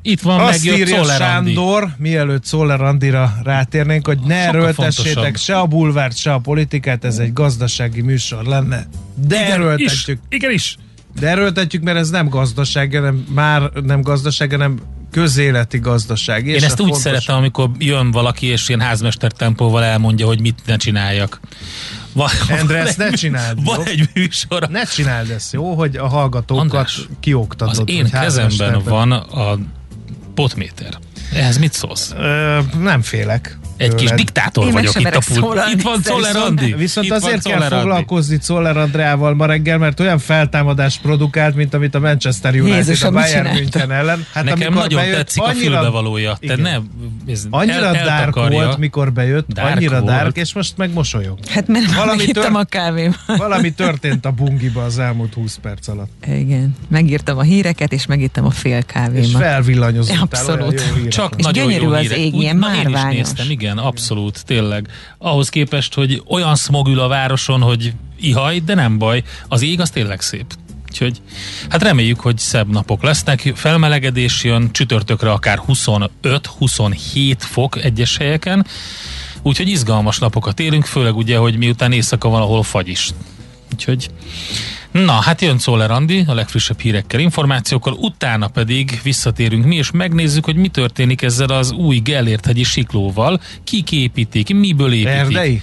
Itt 0.10 0.22
van 0.22 0.40
Azt 0.40 0.50
megjött 0.52 0.78
írja 0.78 0.96
Czoller 0.96 1.22
Andi. 1.22 1.54
Sándor, 1.54 1.88
mielőtt 1.98 2.46
Szoller 2.46 2.82
Andira 2.82 3.34
rátérnénk, 3.44 4.08
hogy 4.08 4.20
ne 4.20 4.44
Sokkal 4.44 4.60
erőltessétek 4.60 5.14
fontosabb. 5.14 5.36
se 5.38 5.58
a 5.58 5.66
bulvárt, 5.66 6.18
se 6.18 6.34
a 6.34 6.40
politikát, 6.40 7.06
ez 7.06 7.18
egy 7.18 7.34
gazdasági 7.34 8.02
műsor 8.02 8.44
lenne. 8.44 8.86
De 9.28 9.36
Igen, 9.36 9.48
is, 9.48 9.54
erőltetjük. 9.54 10.20
igen 10.30 10.52
is. 10.52 10.78
De 11.20 11.28
erőltetjük, 11.28 11.84
mert 11.84 11.98
ez 11.98 12.10
nem 12.10 12.28
gazdaság, 12.30 12.94
hanem 12.94 13.26
már 13.34 13.62
nem 13.84 14.02
gazdaság, 14.02 14.52
hanem 14.52 14.80
közéleti 15.12 15.78
gazdaság. 15.80 16.48
Én 16.48 16.56
ezt 16.56 16.72
úgy 16.72 16.78
fontos- 16.78 17.02
szeretem, 17.02 17.36
amikor 17.36 17.70
jön 17.78 18.12
valaki, 18.12 18.46
és 18.46 18.68
ilyen 18.70 18.80
házmester 18.82 19.32
tempóval 19.32 19.84
elmondja, 19.84 20.26
hogy 20.26 20.42
mit 20.42 20.60
ne 20.66 20.76
csináljak. 20.76 21.40
Va- 22.14 22.32
Endre, 22.48 22.78
van 22.78 22.88
ezt 22.88 23.00
egy 23.02 23.10
ne 23.10 23.16
csináld, 23.16 23.64
Van 23.64 23.78
jó? 23.78 23.84
egy 23.84 24.10
műsor. 24.14 24.68
Ne 24.70 24.84
csináld 24.84 25.30
ezt, 25.30 25.54
jó? 25.54 25.74
Hogy 25.76 25.96
a 25.98 26.08
hallgatókat 26.08 26.64
András, 26.64 27.00
kioktatod. 27.20 27.78
Az 27.78 27.84
én 27.86 28.10
kezemben 28.10 28.82
van 28.84 29.12
a 29.12 29.58
potméter. 30.40 30.98
Ehhez 31.34 31.58
mit 31.58 31.74
szólsz? 31.74 32.14
Ö, 32.18 32.60
nem 32.78 33.02
félek. 33.02 33.59
Egy 33.80 33.96
kis 33.96 34.10
diktátor 34.12 34.66
Én 34.66 34.72
vagyok 34.72 35.00
itt 35.00 35.06
a 35.16 35.22
pult. 35.40 35.60
Itt 35.74 35.82
van 35.82 36.02
Czoller 36.02 36.34
viszont- 36.34 36.60
Andi. 36.60 36.74
Viszont 36.74 37.06
Itt 37.08 37.12
azért 37.14 37.44
kell 37.44 37.54
Czoller 37.60 37.80
foglalkozni 37.80 38.38
Czoller 38.38 38.78
Andreával 38.78 39.34
ma 39.36 39.46
reggel, 39.46 39.78
mert 39.78 40.00
olyan 40.00 40.20
feltámadást 40.20 41.02
produkált, 41.02 41.56
mint 41.56 41.74
amit 41.74 41.96
a 41.96 42.00
Manchester 42.00 42.54
United 42.54 42.76
Jézusom, 42.76 43.16
a 43.16 43.20
Bayern? 43.20 43.50
München 43.54 43.92
ellen. 43.92 44.26
Hát 44.34 44.44
Nekem 44.44 44.60
amikor 44.62 44.82
nagyon 44.82 45.00
bejött, 45.00 45.16
tetszik 45.18 45.42
a 45.42 45.46
annyira- 45.46 45.74
fülbevalója. 45.74 46.38
Te 46.48 46.56
ne, 46.56 46.78
ez 47.28 47.46
Annyira 47.50 47.74
el, 47.86 47.94
dark 47.94 48.08
eltakarja. 48.08 48.64
volt, 48.66 48.78
mikor 48.78 49.14
bejött, 49.14 49.48
Dark 49.48 49.76
annyira 49.76 50.02
dark, 50.02 50.22
volt. 50.22 50.38
és 50.38 50.54
most 50.54 50.78
meg 50.78 50.94
mosolyog. 50.94 51.38
Hát 51.50 51.68
mert 51.68 51.86
Valami 51.86 51.98
Valami 52.00 52.18
megírtam 52.18 52.44
tör- 52.54 52.62
a 52.62 52.66
kávém. 52.66 53.16
Valami 53.38 53.72
történt 53.72 54.26
a 54.26 54.32
bungiba 54.32 54.84
az 54.84 55.00
elmúlt 55.00 55.34
20 55.34 55.60
perc 55.62 55.88
alatt. 55.88 56.26
Igen, 56.28 56.76
megírtam 56.88 57.38
a 57.38 57.42
híreket, 57.42 57.94
és 57.94 58.06
megittem 58.06 58.46
a 58.46 58.50
fél 58.50 58.78
És 58.78 58.84
kávémat. 58.88 59.42
felvillanyozottál, 59.42 60.22
Abszolút. 60.24 60.62
olyan 60.62 60.84
jó 60.88 60.94
hírek 60.96 61.12
Csak 61.12 61.34
És 61.38 61.44
nagyon 61.44 61.68
gyönyörű 61.68 61.86
jó 61.86 61.92
az 61.92 62.00
hírek. 62.02 62.18
ég, 62.18 62.34
Úgy- 62.34 62.42
ilyen 62.42 62.58
na, 62.58 62.68
Én 62.68 62.74
is 62.74 62.84
márványos. 62.84 63.16
néztem, 63.16 63.50
igen, 63.70 63.84
abszolút, 63.84 64.46
tényleg. 64.46 64.88
Ahhoz 65.18 65.50
képest, 65.50 65.94
hogy 65.94 66.24
olyan 66.28 66.56
smog 66.56 66.88
ül 66.88 67.00
a 67.00 67.08
városon, 67.08 67.62
hogy 67.62 67.94
ihaj, 68.20 68.60
de 68.60 68.74
nem 68.74 68.98
baj. 68.98 69.24
Az 69.48 69.62
ég 69.62 69.80
az 69.80 69.90
tényleg 69.90 70.22
szép. 70.22 70.46
Úgyhogy 70.88 71.22
hát 71.70 71.84
reméljük, 71.84 72.20
hogy 72.20 72.38
szebb 72.38 72.70
napok 72.70 73.04
lesznek. 73.04 73.52
Felmelegedés 73.56 74.44
jön, 74.44 74.72
csütörtökre 74.72 75.32
akár 75.32 75.62
25-27 75.68 77.36
fok 77.38 77.84
egyes 77.84 78.18
helyeken. 78.18 78.66
Úgyhogy 79.42 79.68
izgalmas 79.68 80.20
napokat 80.20 80.60
élünk, 80.60 80.86
főleg 80.86 81.16
ugye, 81.16 81.38
hogy 81.38 81.58
miután 81.58 81.92
éjszaka 81.92 82.30
van, 82.30 82.42
ahol 82.42 82.64
fagy 82.64 82.88
is. 82.88 83.10
Úgyhogy 83.74 84.10
Na, 84.92 85.12
hát 85.12 85.42
jön 85.42 85.58
Czoller 85.58 85.92
Andi 85.92 86.24
a 86.28 86.34
legfrissebb 86.34 86.80
hírekkel, 86.80 87.20
információkkal, 87.20 87.94
utána 87.94 88.48
pedig 88.48 89.00
visszatérünk 89.04 89.66
mi, 89.66 89.76
és 89.76 89.92
megnézzük, 89.92 90.46
hogy 90.46 90.56
mi 90.56 90.68
történik 90.68 91.22
ezzel 91.22 91.50
az 91.50 91.72
új 91.72 91.98
Gellért-hegyi 91.98 92.64
siklóval, 92.64 93.42
kik 93.64 93.92
építik, 93.92 94.54
miből 94.56 94.94
építik. 94.94 95.12
Erdei? 95.12 95.62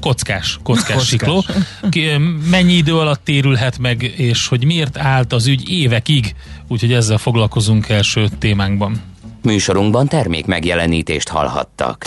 Kockás, 0.00 0.58
kockás, 0.62 0.86
Kockás. 0.86 1.06
sikló. 1.06 1.44
Mennyi 2.50 2.72
idő 2.72 2.96
alatt 2.96 3.24
térülhet 3.24 3.78
meg, 3.78 4.02
és 4.02 4.46
hogy 4.46 4.64
miért 4.64 4.98
állt 4.98 5.32
az 5.32 5.46
ügy 5.46 5.70
évekig, 5.70 6.34
úgyhogy 6.68 6.92
ezzel 6.92 7.18
foglalkozunk 7.18 7.88
első 7.88 8.28
témánkban. 8.38 9.02
Műsorunkban 9.42 10.08
termék 10.08 10.46
megjelenítést 10.46 11.28
hallhattak. 11.28 12.06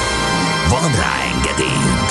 Van 0.71 0.91
rá 0.91 1.13
engedélyünk! 1.35 2.09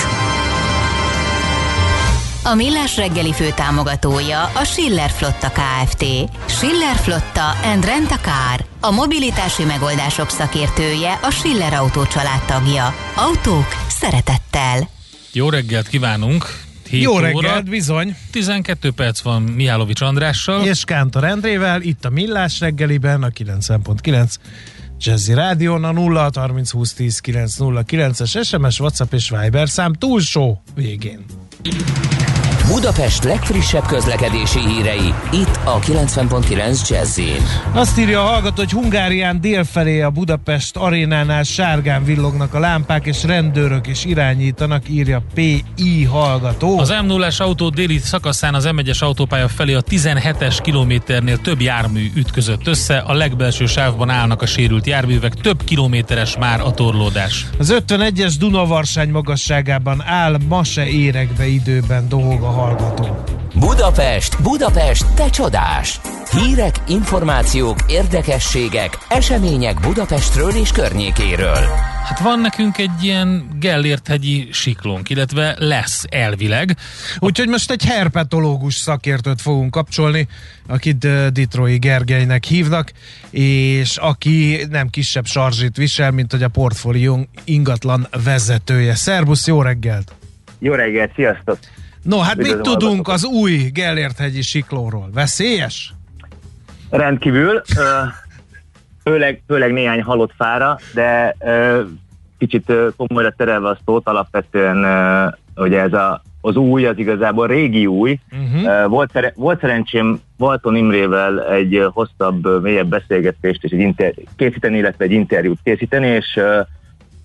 A 2.44 2.54
Millás 2.54 2.96
reggeli 2.96 3.32
fő 3.32 3.50
támogatója 3.54 4.42
a 4.44 4.64
Schiller 4.64 5.10
Flotta 5.10 5.50
Kft. 5.50 6.04
Schiller 6.46 6.96
Flotta 6.96 7.50
and 7.64 7.84
Rent 7.84 8.10
a 8.10 8.16
Car. 8.16 8.66
A 8.80 8.90
mobilitási 8.90 9.64
megoldások 9.64 10.30
szakértője 10.30 11.18
a 11.22 11.30
Schiller 11.30 11.72
Autó 11.72 12.02
tagja. 12.46 12.94
Autók 13.16 13.66
szeretettel. 13.88 14.88
Jó 15.32 15.50
reggelt 15.50 15.88
kívánunk! 15.88 16.44
7 16.88 17.02
Jó 17.02 17.12
óra, 17.12 17.26
reggelt, 17.26 17.68
bizony. 17.68 18.16
12 18.30 18.90
perc 18.90 19.20
van 19.20 19.42
Mihálovics 19.42 20.00
Andrással. 20.00 20.64
És 20.64 20.84
Kántor 20.84 21.24
Endrével, 21.24 21.82
itt 21.82 22.04
a 22.04 22.10
Millás 22.10 22.60
reggeliben, 22.60 23.22
a 23.22 23.28
90.9 23.28 24.34
Jazzy 25.00 25.34
Rádión, 25.34 25.84
a 25.84 25.92
0 25.92 26.30
30 26.30 26.72
20 26.72 26.94
10 26.94 27.20
909 27.20 28.20
es 28.20 28.38
SMS, 28.42 28.80
WhatsApp 28.80 29.12
és 29.12 29.30
Viber 29.30 29.68
szám 29.68 29.92
túlsó 29.92 30.62
végén. 30.74 31.24
Budapest 32.70 33.24
legfrissebb 33.24 33.86
közlekedési 33.86 34.58
hírei, 34.58 35.14
itt 35.32 35.58
a 35.64 35.78
90.9 35.78 36.88
Jazzin. 36.88 37.42
Azt 37.72 37.98
írja 37.98 38.22
a 38.22 38.26
hallgató, 38.26 38.54
hogy 38.56 38.70
Hungárián 38.70 39.40
délfelé 39.40 40.00
a 40.00 40.10
Budapest 40.10 40.76
arénánál 40.76 41.42
sárgán 41.42 42.04
villognak 42.04 42.54
a 42.54 42.58
lámpák, 42.58 43.06
és 43.06 43.24
rendőrök 43.24 43.86
is 43.86 44.04
irányítanak, 44.04 44.88
írja 44.88 45.22
PI 45.34 46.04
hallgató. 46.04 46.78
Az 46.78 46.94
m 47.02 47.06
0 47.06 47.28
autó 47.38 47.68
déli 47.68 47.98
szakaszán 47.98 48.54
az 48.54 48.68
M1-es 48.68 48.98
autópálya 48.98 49.48
felé 49.48 49.74
a 49.74 49.82
17-es 49.82 50.58
kilométernél 50.62 51.36
több 51.36 51.60
jármű 51.60 52.10
ütközött 52.14 52.66
össze, 52.66 52.98
a 52.98 53.12
legbelső 53.12 53.66
sávban 53.66 54.10
állnak 54.10 54.42
a 54.42 54.46
sérült 54.46 54.86
járművek, 54.86 55.34
több 55.34 55.64
kilométeres 55.64 56.36
már 56.38 56.60
a 56.60 56.70
torlódás. 56.70 57.46
Az 57.58 57.74
51-es 57.86 58.34
Dunavarsány 58.38 59.10
magasságában 59.10 60.02
áll, 60.02 60.36
ma 60.48 60.64
se 60.64 60.86
érek 60.86 61.28
be 61.28 61.46
időben, 61.46 62.08
dohog 62.08 62.42
a 62.42 62.58
hallgató. 62.60 63.24
Budapest, 63.54 64.42
Budapest, 64.42 65.14
te 65.14 65.30
csodás! 65.30 66.00
Hírek, 66.30 66.74
információk, 66.88 67.76
érdekességek, 67.88 68.98
események 69.08 69.80
Budapestről 69.80 70.50
és 70.50 70.72
környékéről. 70.72 71.64
Hát 72.04 72.20
van 72.20 72.40
nekünk 72.40 72.78
egy 72.78 73.02
ilyen 73.02 73.48
Gellért-hegyi 73.60 74.48
siklónk, 74.52 75.10
illetve 75.10 75.54
lesz 75.58 76.04
elvileg. 76.10 76.76
Úgyhogy 77.18 77.48
most 77.48 77.70
egy 77.70 77.84
herpetológus 77.84 78.74
szakértőt 78.74 79.40
fogunk 79.40 79.70
kapcsolni, 79.70 80.28
akit 80.68 81.32
Ditrói 81.32 81.78
Gergelynek 81.78 82.44
hívnak, 82.44 82.92
és 83.30 83.96
aki 83.96 84.66
nem 84.70 84.88
kisebb 84.88 85.26
sarzsit 85.26 85.76
visel, 85.76 86.10
mint 86.10 86.30
hogy 86.30 86.42
a 86.42 86.48
portfólió 86.48 87.26
ingatlan 87.44 88.08
vezetője. 88.24 88.94
Szerbusz, 88.94 89.46
jó 89.46 89.62
reggelt! 89.62 90.14
Jó 90.58 90.72
reggelt, 90.72 91.12
sziasztok! 91.14 91.58
No, 92.02 92.18
hát 92.18 92.36
mit 92.36 92.60
tudunk 92.60 93.08
az 93.08 93.24
új 93.24 93.56
Gellért-hegyi 93.56 94.42
siklóról? 94.42 95.10
Veszélyes? 95.14 95.92
Rendkívül, 96.90 97.62
főleg, 99.04 99.42
főleg 99.46 99.72
néhány 99.72 100.02
halott 100.02 100.32
fára, 100.36 100.78
de 100.94 101.36
kicsit 102.38 102.72
komolyra 102.96 103.34
terelve 103.36 103.68
a 103.68 103.78
szót, 103.84 104.08
alapvetően 104.08 104.84
ugye 105.56 105.80
ez 105.80 105.92
a, 105.92 106.22
az 106.40 106.56
új, 106.56 106.86
az 106.86 106.98
igazából 106.98 107.46
régi 107.46 107.86
új. 107.86 108.18
Uh-huh. 108.32 108.88
Volt, 108.88 109.10
szere- 109.12 109.34
volt 109.36 109.60
szerencsém 109.60 110.20
Valton 110.36 110.76
Imrével 110.76 111.46
egy 111.46 111.86
hosszabb, 111.92 112.62
mélyebb 112.62 112.88
beszélgetést 112.88 113.64
és 113.64 113.70
egy 113.70 113.80
inter- 113.80 114.18
készíteni, 114.36 114.76
illetve 114.78 115.04
egy 115.04 115.12
interjút 115.12 115.58
készíteni, 115.62 116.06
és 116.06 116.40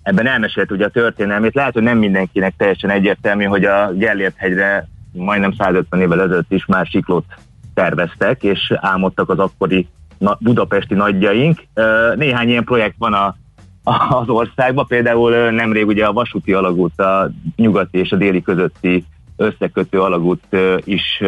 ebben 0.06 0.26
elmesélt 0.26 0.70
ugye 0.70 0.84
a 0.84 0.90
történelmét. 0.90 1.54
Lehet, 1.54 1.72
hogy 1.72 1.82
nem 1.82 1.98
mindenkinek 1.98 2.54
teljesen 2.56 2.90
egyértelmű, 2.90 3.44
hogy 3.44 3.64
a 3.64 3.92
Gellért 3.92 4.36
hegyre 4.36 4.88
majdnem 5.12 5.52
150 5.52 6.00
évvel 6.00 6.20
ezelőtt 6.20 6.52
is 6.52 6.66
már 6.66 6.86
siklót 6.86 7.24
terveztek, 7.74 8.42
és 8.42 8.72
álmodtak 8.76 9.30
az 9.30 9.38
akkori 9.38 9.86
na, 10.18 10.36
budapesti 10.40 10.94
nagyjaink. 10.94 11.62
Néhány 12.14 12.48
ilyen 12.48 12.64
projekt 12.64 12.94
van 12.98 13.12
a, 13.12 13.36
a, 13.84 14.16
az 14.20 14.28
országban, 14.28 14.86
például 14.86 15.50
nemrég 15.50 15.86
ugye 15.86 16.06
a 16.06 16.12
vasúti 16.12 16.52
alagút, 16.52 17.00
a 17.00 17.30
nyugati 17.56 17.98
és 17.98 18.10
a 18.10 18.16
déli 18.16 18.42
közötti 18.42 19.04
összekötő 19.36 20.00
alagút 20.00 20.56
is 20.84 21.22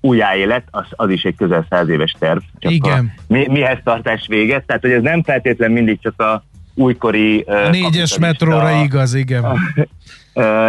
újjáélet, 0.00 0.64
az, 0.70 0.86
az 0.90 1.10
is 1.10 1.22
egy 1.22 1.36
közel 1.36 1.66
száz 1.70 1.88
éves 1.88 2.16
terv. 2.18 2.38
Csak 2.58 2.72
Igen. 2.72 3.12
A, 3.16 3.22
mi, 3.26 3.46
mihez 3.50 3.78
tartás 3.84 4.26
véget, 4.26 4.66
tehát 4.66 4.82
hogy 4.82 4.90
ez 4.90 5.02
nem 5.02 5.22
feltétlen 5.22 5.70
mindig 5.70 6.00
csak 6.00 6.20
a 6.20 6.42
újkori... 6.78 7.40
A 7.40 7.68
négyes 7.68 8.18
metróra 8.18 8.70
igaz, 8.70 9.14
igen. 9.14 9.44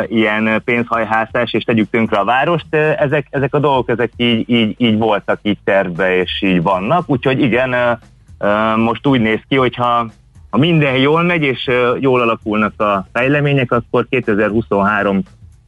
ilyen 0.07 0.61
pénzhajhászás, 0.65 1.53
és 1.53 1.63
tegyük 1.63 1.89
tönkre 1.89 2.17
a 2.17 2.23
várost, 2.23 2.75
ezek, 2.97 3.27
ezek 3.29 3.53
a 3.53 3.59
dolgok 3.59 3.89
ezek 3.89 4.11
így, 4.15 4.49
így, 4.49 4.75
így 4.77 4.97
voltak 4.97 5.39
így 5.41 5.57
terve, 5.63 6.15
és 6.15 6.41
így 6.41 6.61
vannak, 6.61 7.09
úgyhogy 7.09 7.41
igen, 7.41 7.99
most 8.75 9.07
úgy 9.07 9.21
néz 9.21 9.39
ki, 9.47 9.55
hogyha 9.55 10.11
ha 10.49 10.57
minden 10.57 10.95
jól 10.95 11.23
megy, 11.23 11.41
és 11.41 11.69
jól 11.99 12.21
alakulnak 12.21 12.81
a 12.81 13.07
fejlemények, 13.13 13.71
akkor 13.71 14.07
2023 14.09 15.21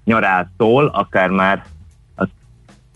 nyarától, 0.04 0.86
akár 0.86 1.30
már 1.30 1.64
a 2.16 2.28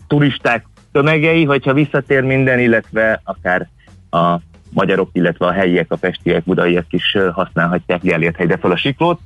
turisták 0.06 0.66
tömegei, 0.92 1.44
hogyha 1.44 1.72
visszatér 1.72 2.22
minden, 2.22 2.58
illetve 2.58 3.20
akár 3.24 3.68
a 4.10 4.36
magyarok, 4.76 5.10
illetve 5.12 5.46
a 5.46 5.52
helyiek, 5.52 5.92
a 5.92 5.96
pestiek, 5.96 6.44
budaiek 6.44 6.86
is 6.90 7.16
használhatják 7.32 8.02
Gellért 8.02 8.36
helyre 8.36 8.56
fel 8.56 8.70
a 8.70 8.76
siklót. 8.76 9.20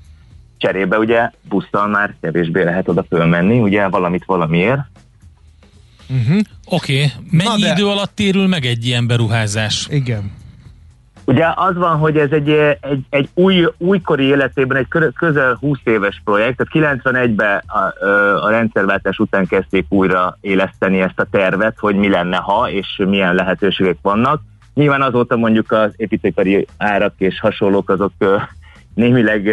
Cserébe 0.58 0.98
ugye 0.98 1.30
busszal 1.48 1.88
már 1.88 2.14
kevésbé 2.20 2.62
lehet 2.62 2.88
oda 2.88 3.04
fölmenni, 3.08 3.60
ugye 3.60 3.88
valamit 3.88 4.24
valamiért. 4.24 4.80
Uh-huh. 6.08 6.40
Oké, 6.64 6.94
okay. 6.94 7.10
mennyi 7.30 7.62
de... 7.62 7.72
idő 7.72 7.86
alatt 7.86 8.14
térül 8.14 8.46
meg 8.46 8.64
egy 8.64 8.86
ilyen 8.86 9.06
beruházás? 9.06 9.86
Igen. 9.90 10.32
Ugye 11.24 11.46
az 11.54 11.76
van, 11.76 11.98
hogy 11.98 12.16
ez 12.16 12.30
egy, 12.30 12.50
egy, 12.80 13.00
egy 13.10 13.28
új, 13.34 13.66
újkori 13.78 14.24
életében 14.24 14.76
egy 14.76 15.12
közel 15.14 15.56
20 15.60 15.78
éves 15.84 16.20
projekt, 16.24 16.66
tehát 16.72 17.00
91-ben 17.02 17.62
a, 17.66 18.04
a 18.44 18.50
rendszerváltás 18.50 19.18
után 19.18 19.46
kezdték 19.46 19.86
újra 19.88 20.38
éleszteni 20.40 21.00
ezt 21.00 21.20
a 21.20 21.26
tervet, 21.30 21.78
hogy 21.78 21.96
mi 21.96 22.08
lenne 22.08 22.36
ha, 22.36 22.70
és 22.70 23.02
milyen 23.06 23.34
lehetőségek 23.34 23.98
vannak. 24.02 24.42
Nyilván 24.74 25.02
azóta 25.02 25.36
mondjuk 25.36 25.72
az 25.72 25.92
építőipari 25.96 26.66
árak 26.76 27.14
és 27.18 27.40
hasonlók 27.40 27.90
azok 27.90 28.12
némileg 28.94 29.50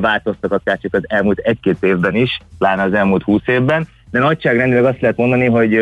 változtak 0.00 0.52
akár 0.52 0.78
csak 0.78 0.94
az 0.94 1.02
elmúlt 1.06 1.38
egy-két 1.38 1.82
évben 1.82 2.14
is, 2.14 2.40
pláne 2.58 2.82
az 2.82 2.92
elmúlt 2.92 3.22
20 3.22 3.40
évben, 3.46 3.88
de 4.10 4.18
nagyságrendileg 4.18 4.84
azt 4.84 5.00
lehet 5.00 5.16
mondani, 5.16 5.46
hogy 5.46 5.80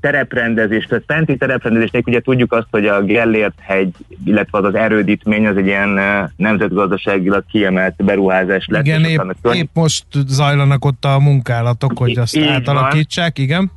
tereprendezés, 0.00 0.84
tehát 0.84 1.04
fenti 1.06 1.36
tereprendezésnek 1.36 2.06
ugye 2.06 2.20
tudjuk 2.20 2.52
azt, 2.52 2.66
hogy 2.70 2.86
a 2.86 3.02
Gellért 3.02 3.58
hegy, 3.60 3.94
illetve 4.24 4.58
az 4.58 4.64
az 4.64 4.74
erődítmény 4.74 5.46
az 5.46 5.56
egy 5.56 5.66
ilyen 5.66 6.00
nemzetgazdaságilag 6.36 7.44
kiemelt 7.50 8.04
beruházás 8.04 8.66
lett. 8.66 8.86
Igen, 8.86 9.04
épp, 9.04 9.20
épp 9.52 9.68
most 9.72 10.04
zajlanak 10.26 10.84
ott 10.84 11.04
a 11.04 11.18
munkálatok, 11.18 11.98
hogy 11.98 12.18
azt 12.18 12.38
átalakítsák, 12.38 13.36
van. 13.36 13.44
igen. 13.44 13.70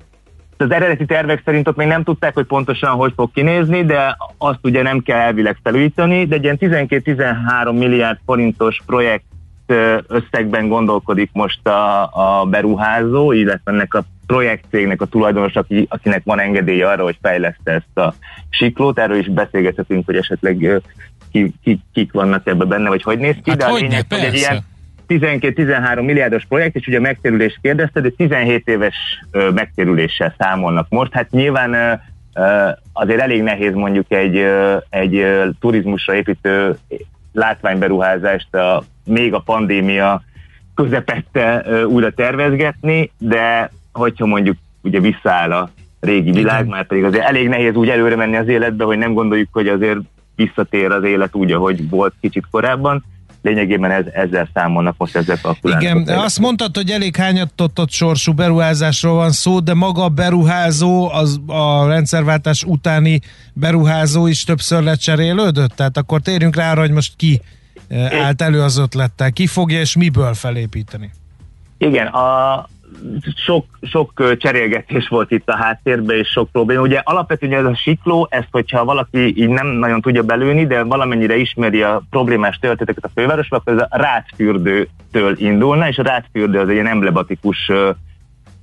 Az 0.62 0.72
eredeti 0.72 1.06
tervek 1.06 1.42
szerint 1.46 1.68
ott 1.68 1.76
még 1.76 1.88
nem 1.88 2.04
tudták, 2.04 2.34
hogy 2.34 2.46
pontosan 2.46 2.90
hogy 2.90 3.14
fog 3.16 3.32
kinézni, 3.34 3.86
de 3.86 4.18
azt 4.38 4.60
ugye 4.64 4.82
nem 4.82 5.00
kell 5.00 5.20
elvileg 5.20 5.58
felújítani, 5.64 6.26
de 6.26 6.36
egy 6.36 6.44
ilyen 6.44 6.58
12-13 6.60 7.78
milliárd 7.78 8.18
forintos 8.26 8.82
projekt 8.86 9.24
összegben 10.08 10.68
gondolkodik 10.68 11.30
most 11.34 11.68
a, 11.68 12.02
a 12.14 12.46
beruházó, 12.46 13.32
illetve 13.32 13.72
ennek 13.72 13.94
a 13.94 14.04
projektcégnek 14.26 15.02
a 15.02 15.06
tulajdonos, 15.06 15.56
aki, 15.56 15.86
akinek 15.90 16.22
van 16.24 16.40
engedélye 16.40 16.88
arra, 16.88 17.04
hogy 17.04 17.18
fejleszte 17.22 17.72
ezt 17.72 17.98
a 17.98 18.14
siklót. 18.50 19.00
Erről 19.00 19.18
is 19.18 19.28
beszélgethetünk, 19.28 20.06
hogy 20.06 20.16
esetleg 20.16 20.82
ki, 21.32 21.54
ki, 21.64 21.80
kik 21.94 22.12
vannak 22.12 22.48
ebben 22.48 22.68
benne, 22.68 22.90
vagy 22.90 23.02
hogy 23.02 23.20
néz 23.20 23.36
ki. 23.44 23.50
Hát 23.50 23.60
de 23.60 23.66
a 23.66 23.74
lényeg, 23.74 24.06
hogy 24.10 24.20
egy 24.20 24.36
ilyen 24.36 24.64
12-13 25.20 26.06
milliárdos 26.06 26.46
projekt, 26.46 26.76
és 26.76 26.88
ugye 26.88 27.00
megtérülést 27.00 27.60
kérdezte, 27.62 28.02
de 28.02 28.10
17 28.10 28.68
éves 28.68 28.96
megtérüléssel 29.32 30.36
számolnak 30.38 30.90
most. 30.90 31.14
Hát 31.14 31.32
nyilván 31.32 32.02
azért 32.94 33.22
elég 33.22 33.44
nehéz 33.44 33.74
mondjuk 33.74 34.12
egy, 34.12 34.46
egy 34.90 35.26
turizmusra 35.60 36.16
építő 36.16 36.78
látványberuházást 37.34 38.56
a, 38.56 38.84
még 39.06 39.34
a 39.34 39.40
pandémia 39.40 40.24
közepette 40.76 41.66
újra 41.86 42.12
tervezgetni, 42.12 43.12
de 43.18 43.72
hogyha 43.92 44.26
mondjuk 44.26 44.58
ugye 44.82 45.00
visszaáll 45.00 45.52
a 45.52 45.70
régi 46.00 46.32
világ, 46.32 46.68
már 46.68 46.88
pedig 46.88 47.04
azért 47.04 47.24
elég 47.24 47.48
nehéz 47.48 47.76
úgy 47.76 47.90
előre 47.90 48.16
menni 48.16 48.36
az 48.36 48.48
életbe, 48.48 48.84
hogy 48.84 48.98
nem 48.98 49.14
gondoljuk, 49.14 49.48
hogy 49.52 49.68
azért 49.68 50.00
visszatér 50.36 50.92
az 50.92 51.04
élet 51.04 51.36
úgy, 51.36 51.52
ahogy 51.52 51.90
volt 51.90 52.14
kicsit 52.22 52.44
korábban. 52.52 53.04
Lényegében 53.42 53.92
ez, 53.92 54.06
ezzel 54.14 54.50
számolnak 54.54 54.96
most 54.98 55.16
ezzel 55.16 55.38
kalkulálnak. 55.42 55.84
Igen, 55.84 56.04
de 56.04 56.20
azt 56.20 56.40
mondtad, 56.40 56.76
hogy 56.76 56.90
elég 56.90 57.16
hányattott 57.16 57.90
sorsú 57.90 58.34
beruházásról 58.34 59.16
van 59.16 59.32
szó, 59.32 59.60
de 59.60 59.74
maga 59.74 60.04
a 60.04 60.10
beruházó, 60.10 61.10
az, 61.10 61.42
a 61.48 61.88
rendszerváltás 61.88 62.64
utáni 62.64 63.20
beruházó 63.54 64.28
is 64.28 64.44
többször 64.44 64.84
lecserélődött? 64.84 65.72
Tehát 65.72 65.98
akkor 65.98 66.22
térjünk 66.22 66.56
rá 66.56 66.72
arra, 66.72 66.80
hogy 66.80 66.92
most 66.92 67.14
ki 67.16 67.42
eh, 67.88 68.26
állt 68.26 68.42
elő 68.42 68.62
az 68.62 68.78
ötlettel, 68.78 69.32
ki 69.32 69.48
fogja 69.48 69.80
és 69.80 69.96
miből 69.96 70.34
felépíteni? 70.34 71.12
Igen, 71.78 72.08
a, 72.08 72.68
sok, 73.36 73.66
sok 73.82 74.38
cserélgetés 74.38 75.08
volt 75.08 75.32
itt 75.32 75.50
a 75.50 75.56
háttérben, 75.56 76.18
és 76.18 76.28
sok 76.28 76.50
probléma. 76.52 76.82
Ugye 76.82 77.02
alapvetően 77.04 77.54
ez 77.54 77.66
a 77.66 77.76
sikló, 77.76 78.28
ezt 78.30 78.48
hogyha 78.52 78.86
valaki 78.86 79.42
így 79.42 79.50
nem 79.50 79.68
nagyon 79.68 80.02
tudja 80.02 80.24
belőni, 80.24 80.66
de 80.68 80.84
valamennyire 80.84 81.36
ismeri 81.36 81.82
a 81.82 82.02
problémás 82.10 82.58
történeteket 82.58 83.04
a 83.04 83.12
fővárosban, 83.16 83.60
akkor 83.60 83.74
ez 83.74 83.88
a 83.90 83.98
rátfürdőtől 83.98 85.36
indulna, 85.38 85.88
és 85.88 85.98
a 85.98 86.04
rátfürdő 86.04 86.60
az 86.60 86.68
egy 86.68 86.74
ilyen 86.74 86.88
emblematikus 86.88 87.72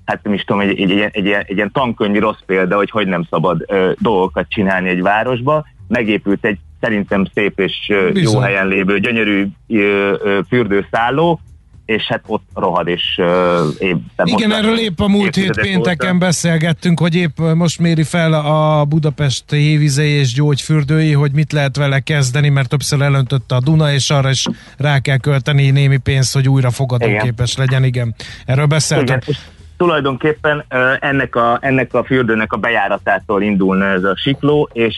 hát 0.08 0.22
nem 0.22 0.32
is 0.32 0.42
tudom, 0.44 0.60
egy, 0.60 0.80
egy, 0.80 0.90
egy, 0.90 1.10
egy, 1.12 1.26
egy, 1.26 1.44
egy 1.46 1.56
ilyen 1.56 1.72
tankönyvi 1.72 2.18
rossz 2.18 2.40
példa, 2.46 2.76
hogy 2.76 2.90
hogy 2.90 3.06
nem 3.06 3.26
szabad 3.30 3.64
ö, 3.66 3.92
dolgokat 3.98 4.46
csinálni 4.48 4.88
egy 4.88 5.02
városba. 5.02 5.66
Megépült 5.88 6.44
egy 6.44 6.58
szerintem 6.80 7.24
szép 7.34 7.60
és 7.60 7.86
ö, 7.88 8.10
jó 8.14 8.38
helyen 8.38 8.66
lévő 8.66 8.98
gyönyörű 8.98 9.46
ö, 9.68 10.14
ö, 10.22 10.38
fürdőszálló, 10.48 11.40
és 11.88 12.06
hát 12.06 12.22
ott 12.26 12.42
rohad, 12.54 12.88
és 12.88 13.18
uh. 13.18 13.94
Igen, 14.24 14.52
erről 14.52 14.78
épp 14.78 15.00
a 15.00 15.08
múlt 15.08 15.34
hét 15.34 15.60
pénteken 15.60 16.14
óta. 16.14 16.24
beszélgettünk, 16.24 17.00
hogy 17.00 17.14
épp 17.14 17.38
most 17.54 17.78
méri 17.78 18.02
fel 18.02 18.32
a 18.32 18.84
Budapest 18.84 19.50
hévizei 19.50 20.10
és 20.10 20.32
gyógyfürdői, 20.32 21.12
hogy 21.12 21.32
mit 21.32 21.52
lehet 21.52 21.76
vele 21.76 22.00
kezdeni, 22.00 22.48
mert 22.48 22.68
többször 22.68 23.02
elöntötte 23.02 23.54
a 23.54 23.60
Duna, 23.60 23.92
és 23.92 24.10
arra 24.10 24.30
is 24.30 24.46
rá 24.76 24.98
kell 24.98 25.16
költeni 25.16 25.70
némi 25.70 25.96
pénzt, 25.96 26.34
hogy 26.34 26.48
újra 26.48 26.70
fogadóképes 26.70 27.56
legyen, 27.56 27.84
igen. 27.84 28.14
Erről 28.46 28.66
beszéltünk. 28.66 29.22
Igen, 29.26 29.36
tulajdonképpen 29.76 30.64
ennek, 31.00 31.36
a, 31.36 31.58
ennek 31.60 31.94
a 31.94 32.04
fürdőnek 32.04 32.52
a 32.52 32.56
bejáratától 32.56 33.42
indulna 33.42 33.84
ez 33.84 34.04
a 34.04 34.16
sikló, 34.16 34.68
és 34.72 34.96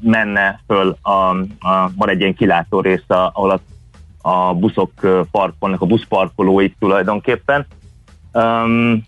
menne 0.00 0.60
föl 0.66 0.96
a, 1.02 1.10
a, 1.10 1.90
van 1.96 2.08
egy 2.08 2.20
ilyen 2.20 2.34
kilátó 2.34 2.80
rész, 2.80 3.04
ahol 3.06 3.50
a 3.50 3.60
a 4.26 4.54
buszok 4.54 4.92
parkolnak, 5.30 5.80
a 5.80 5.86
buszparkolóik 5.86 6.76
tulajdonképpen. 6.78 7.66
Um, 8.32 9.04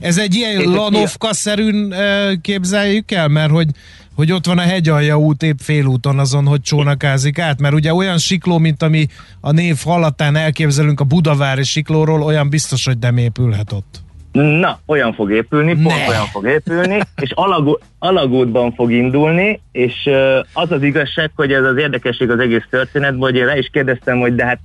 Ez 0.00 0.18
egy 0.18 0.34
ilyen 0.34 0.62
Lanovka-szerűn 0.62 1.94
képzeljük 2.40 3.10
el, 3.10 3.28
mert 3.28 3.50
hogy 3.50 3.68
hogy 4.14 4.32
ott 4.32 4.46
van 4.46 4.58
a 4.58 4.62
hegyalja 4.62 5.18
út 5.18 5.42
épp 5.42 5.58
félúton 5.58 6.18
azon, 6.18 6.46
hogy 6.46 6.60
csónakázik 6.60 7.38
át, 7.38 7.60
mert 7.60 7.74
ugye 7.74 7.94
olyan 7.94 8.18
sikló, 8.18 8.58
mint 8.58 8.82
ami 8.82 9.06
a 9.40 9.52
név 9.52 9.78
hallatán 9.84 10.36
elképzelünk 10.36 11.00
a 11.00 11.04
Budavári 11.04 11.64
siklóról, 11.64 12.22
olyan 12.22 12.48
biztos, 12.48 12.84
hogy 12.84 12.98
nem 12.98 13.16
épülhet 13.16 13.72
ott. 13.72 14.02
Na, 14.32 14.78
olyan 14.86 15.12
fog 15.12 15.32
épülni, 15.32 15.72
ne. 15.72 15.82
pont 15.82 16.08
olyan 16.08 16.26
fog 16.26 16.46
épülni, 16.46 17.00
és 17.16 17.30
alagú, 17.34 17.78
alagútban 17.98 18.72
fog 18.72 18.92
indulni, 18.92 19.60
és 19.72 20.10
az 20.52 20.72
az 20.72 20.82
igazság, 20.82 21.30
hogy 21.36 21.52
ez 21.52 21.64
az 21.64 21.76
érdekesség 21.76 22.30
az 22.30 22.38
egész 22.38 22.66
történetben, 22.70 23.20
hogy 23.20 23.36
én 23.36 23.46
rá 23.46 23.56
is 23.56 23.68
kérdeztem, 23.72 24.18
hogy 24.18 24.34
de 24.34 24.44
hát 24.44 24.60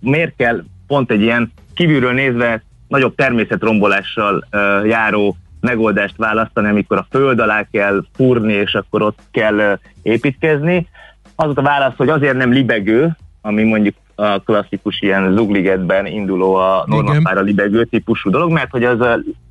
miért 0.00 0.36
kell 0.36 0.62
pont 0.86 1.10
egy 1.10 1.20
ilyen 1.20 1.52
kívülről 1.74 2.12
nézve 2.12 2.62
nagyobb 2.88 3.14
természetrombolással 3.14 4.44
uh, 4.52 4.86
járó 4.86 5.36
megoldást 5.60 6.16
választani, 6.16 6.68
amikor 6.68 6.96
a 6.96 7.06
föld 7.10 7.40
alá 7.40 7.66
kell 7.72 8.04
fúrni, 8.16 8.52
és 8.52 8.74
akkor 8.74 9.02
ott 9.02 9.18
kell 9.30 9.54
uh, 9.54 9.78
építkezni. 10.02 10.88
Az 11.36 11.52
a 11.54 11.62
válasz, 11.62 11.96
hogy 11.96 12.08
azért 12.08 12.36
nem 12.36 12.52
libegő, 12.52 13.16
ami 13.40 13.62
mondjuk 13.62 13.94
a 14.14 14.38
klasszikus 14.38 15.00
ilyen 15.00 15.32
zugligetben 15.36 16.06
induló 16.06 16.54
a 16.54 16.84
normapára 16.86 17.40
libegő 17.40 17.84
típusú 17.84 18.30
dolog, 18.30 18.50
mert 18.50 18.70
hogy 18.70 18.84
az 18.84 18.98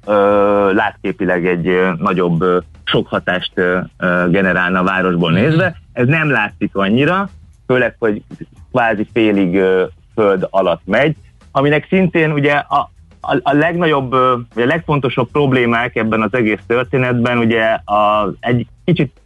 ö, 0.06 0.74
látképileg 0.74 1.46
egy 1.48 1.78
nagyobb 1.98 2.42
ö, 2.42 2.58
sok 2.84 3.08
hatást 3.08 3.52
ö, 3.56 3.80
generálna 4.30 4.80
a 4.80 4.84
városból 4.84 5.32
mhm. 5.32 5.40
nézve. 5.40 5.76
Ez 5.94 6.08
nem 6.08 6.30
látszik 6.30 6.76
annyira, 6.76 7.30
főleg, 7.68 7.96
hogy 8.00 8.22
kvázi 8.72 9.08
félig 9.14 9.56
ö, 9.56 9.84
föld 10.16 10.48
alatt 10.50 10.82
megy, 10.86 11.16
aminek 11.52 11.88
szintén 11.90 12.32
ugye 12.32 12.54
a, 12.54 12.92
a, 13.22 13.36
a 13.44 13.54
legnagyobb, 13.54 14.12
vagy 14.54 14.64
a 14.64 14.66
legfontosabb 14.66 15.30
problémák 15.32 15.96
ebben 15.96 16.22
az 16.22 16.34
egész 16.34 16.62
történetben 16.68 17.38
ugye 17.38 17.64
a, 17.86 18.32
egy 18.40 18.68
kicsit 18.86 19.22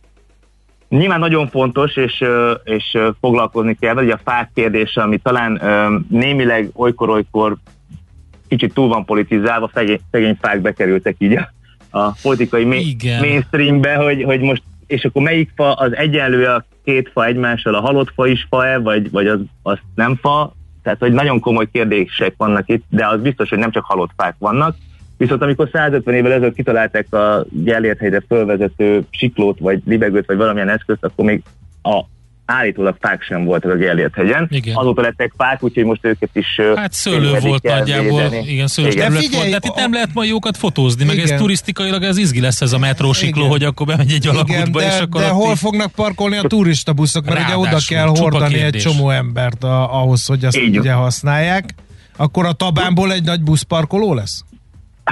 nyilván 0.90 1.20
nagyon 1.20 1.48
fontos, 1.48 1.96
és, 1.96 2.24
és 2.64 2.98
foglalkozni 3.20 3.78
kell 3.80 3.94
vele, 3.94 4.14
a 4.14 4.20
fák 4.24 4.52
kérdése, 4.54 5.02
ami 5.02 5.18
talán 5.18 5.62
némileg 6.10 6.70
olykor-olykor 6.74 7.58
kicsit 8.48 8.74
túl 8.74 8.88
van 8.88 9.06
politizálva, 9.06 9.70
szegény, 9.74 10.00
szegény 10.12 10.38
fák 10.42 10.62
bekerültek 10.62 11.16
így 11.18 11.34
a, 11.34 11.50
a 11.90 12.12
politikai 12.22 12.64
ma- 12.64 13.20
mainstreambe, 13.20 13.96
hogy, 13.96 14.24
hogy 14.24 14.42
most, 14.42 14.64
és 14.88 15.06
akkor 15.06 15.22
melyik 15.22 15.52
fa 15.56 15.74
az 15.74 15.96
egyenlő 15.96 16.46
a 16.46 16.66
két 16.84 17.10
fa 17.14 17.26
egymással, 17.26 17.76
a 17.76 17.82
halott 17.82 18.12
fa 18.16 18.28
is 18.28 18.46
fa-e, 18.50 18.78
vagy, 18.78 19.12
vagy 19.12 19.28
az, 19.28 19.40
az 19.62 19.78
nem 19.96 20.16
fa, 20.16 20.54
tehát 20.84 21.00
hogy 21.00 21.12
nagyon 21.12 21.40
komoly 21.40 21.68
kérdések 21.72 22.34
vannak 22.38 22.70
itt, 22.70 22.84
de 22.90 23.08
az 23.08 23.22
biztos, 23.22 23.50
hogy 23.50 23.58
nem 23.58 23.72
csak 23.72 23.86
halott 23.86 24.12
fák 24.18 24.36
vannak, 24.38 24.76
Viszont 25.18 25.42
amikor 25.42 25.70
150 25.74 26.16
évvel 26.16 26.32
ezelőtt 26.32 26.56
kitalálták 26.56 27.14
a 27.14 27.46
Gellért 27.50 28.00
helyre 28.00 28.24
fölvezető 28.28 29.06
siklót, 29.10 29.60
vagy 29.60 29.82
libegőt, 29.86 30.26
vagy 30.26 30.38
valamilyen 30.38 30.70
eszközt, 30.70 31.04
akkor 31.04 31.26
még 31.26 31.42
a 31.84 32.04
állítólag 32.46 32.96
fák 33.00 33.22
sem 33.22 33.44
voltak 33.46 33.72
a 33.72 33.76
Gellért 33.76 34.14
hegyen. 34.16 34.48
Igen. 34.52 34.76
Azóta 34.76 35.02
lettek 35.02 35.34
fák, 35.38 35.64
úgyhogy 35.64 35.84
most 35.84 36.06
őket 36.06 36.30
is 36.34 36.60
Hát 36.76 36.94
szőlő 36.94 37.38
volt 37.40 37.64
nagyjából, 37.64 38.22
védeni. 38.22 38.52
igen, 38.52 38.68
szőlős 38.68 38.94
Igen. 38.94 39.04
terület 39.06 39.24
Figyelj, 39.24 39.50
volt, 39.50 39.62
de 39.62 39.68
hát 39.68 39.76
itt 39.76 39.78
a- 39.78 39.80
nem 39.80 39.94
lehet 39.94 40.14
majd 40.14 40.30
jókat 40.30 40.58
fotózni, 40.58 41.06
meg 41.06 41.18
ez 41.18 41.26
Igen. 41.26 41.38
turisztikailag 41.38 42.04
ez 42.04 42.18
izgi 42.18 42.40
lesz 42.42 42.62
ez 42.62 42.74
a 42.74 42.78
metrósikló, 42.78 43.40
Igen. 43.40 43.52
hogy 43.52 43.64
akkor 43.64 43.86
bemegy 43.86 44.12
egy 44.12 44.26
Igen, 44.26 44.36
alagútba, 44.36 44.82
és 44.82 44.88
de, 44.88 45.02
akkor 45.02 45.22
de 45.22 45.28
hol 45.30 45.56
fognak 45.56 45.92
parkolni 45.92 46.38
a 46.38 46.42
turista 46.42 46.94
buszok, 46.94 47.26
mert 47.26 47.40
ugye 47.46 47.56
oda 47.58 47.64
Ráadásul, 47.64 47.98
kell 47.98 48.08
hordani 48.08 48.62
egy 48.62 48.76
csomó 48.78 49.10
embert 49.10 49.64
a, 49.64 50.02
ahhoz, 50.02 50.26
hogy 50.26 50.46
azt 50.46 50.58
Így 50.58 50.70
van. 50.70 50.80
ugye 50.80 50.92
használják. 50.92 51.74
Akkor 52.18 52.46
a 52.46 52.52
Tabánból 52.52 53.12
egy 53.14 53.24
nagy 53.24 53.42
buszparkoló 53.42 54.14
lesz? 54.14 54.44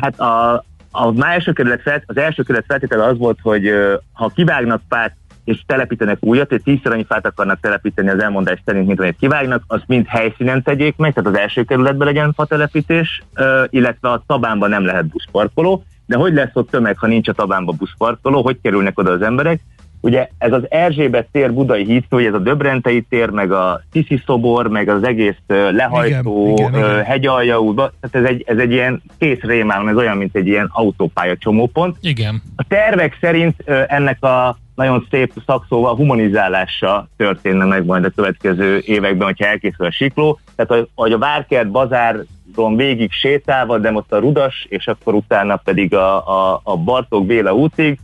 Hát 0.01 0.19
a, 0.19 0.53
a 0.91 1.25
első 1.25 1.51
kerület 1.51 1.81
felt, 1.81 2.03
az 2.05 2.17
első 2.17 2.43
kerület 2.43 2.65
feltétele 2.67 3.03
az 3.03 3.17
volt, 3.17 3.39
hogy 3.41 3.71
ha 4.13 4.31
kivágnak 4.35 4.81
fát 4.89 5.15
és 5.43 5.63
telepítenek 5.65 6.17
újat, 6.19 6.49
hogy 6.49 6.61
tízszer 6.63 6.91
annyi 6.91 7.05
fát 7.05 7.25
akarnak 7.25 7.59
telepíteni 7.59 8.09
az 8.09 8.21
elmondás 8.21 8.61
szerint, 8.65 8.87
mint 8.87 8.99
amit 8.99 9.17
kivágnak, 9.19 9.63
azt 9.67 9.87
mind 9.87 10.05
helyszínen 10.07 10.63
tegyék 10.63 10.95
meg, 10.95 11.13
tehát 11.13 11.29
az 11.29 11.37
első 11.37 11.63
kerületben 11.63 12.07
legyen 12.07 12.33
fatelepítés, 12.33 13.23
illetve 13.69 14.09
a 14.09 14.23
Tabánban 14.27 14.69
nem 14.69 14.85
lehet 14.85 15.05
buszparkoló, 15.05 15.83
de 16.05 16.15
hogy 16.15 16.33
lesz 16.33 16.49
ott 16.53 16.69
tömeg, 16.69 16.97
ha 16.97 17.07
nincs 17.07 17.27
a 17.27 17.33
Tabánban 17.33 17.75
buszparkoló, 17.77 18.41
hogy 18.41 18.57
kerülnek 18.61 18.99
oda 18.99 19.11
az 19.11 19.21
emberek? 19.21 19.59
Ugye 20.05 20.27
ez 20.37 20.51
az 20.51 20.71
Erzsébet 20.71 21.27
tér 21.31 21.53
budai 21.53 21.85
híd, 21.85 22.03
hogy 22.09 22.25
ez 22.25 22.33
a 22.33 22.39
Döbrentei 22.39 23.01
tér, 23.01 23.29
meg 23.29 23.51
a 23.51 23.81
Tiszi 23.91 24.21
szobor, 24.25 24.67
meg 24.67 24.89
az 24.89 25.03
egész 25.03 25.35
lehajtó, 25.47 26.55
Igen, 26.57 26.73
igen, 26.73 27.03
hegyalja 27.03 27.59
útba, 27.59 27.91
tehát 28.01 28.27
ez 28.27 28.35
egy, 28.35 28.43
ez 28.47 28.57
egy 28.57 28.71
ilyen 28.71 29.01
kész 29.17 29.39
rémálom, 29.39 29.87
ez 29.87 29.95
olyan, 29.95 30.17
mint 30.17 30.35
egy 30.35 30.47
ilyen 30.47 30.69
autópálya 30.73 31.37
csomópont. 31.37 31.97
Igen. 32.01 32.41
A 32.55 32.63
tervek 32.67 33.17
szerint 33.21 33.63
ennek 33.87 34.23
a 34.23 34.57
nagyon 34.75 35.07
szép 35.09 35.33
szakszóval 35.45 35.95
humanizálása 35.95 37.07
történne 37.17 37.65
meg 37.65 37.85
majd 37.85 38.05
a 38.05 38.09
következő 38.09 38.81
években, 38.85 39.27
hogyha 39.27 39.45
elkészül 39.45 39.85
a 39.85 39.91
sikló. 39.91 40.39
Tehát, 40.55 40.87
hogy 40.95 41.11
a 41.11 41.17
Várkert 41.17 41.71
bazáron 41.71 42.75
végig 42.75 43.11
sétálva, 43.11 43.77
de 43.77 43.91
most 43.91 44.11
a 44.11 44.19
Rudas, 44.19 44.65
és 44.69 44.87
akkor 44.87 45.13
utána 45.13 45.55
pedig 45.55 45.95
a, 45.95 46.27
a, 46.27 46.61
a 46.63 46.77
Bartók 46.77 47.25
Béla 47.25 47.53
útig, 47.53 47.99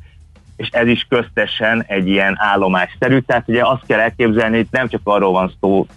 és 0.62 0.70
ez 0.72 0.88
is 0.88 1.06
köztesen 1.10 1.84
egy 1.88 2.08
ilyen 2.08 2.36
állomásszerű. 2.38 3.20
Tehát 3.20 3.44
ugye 3.48 3.62
azt 3.66 3.86
kell 3.88 4.00
elképzelni, 4.00 4.56
hogy 4.56 4.68
nem 4.72 4.88
csak 4.88 5.02
arról 5.04 5.32
van 5.32 5.54
szó, 5.60 5.88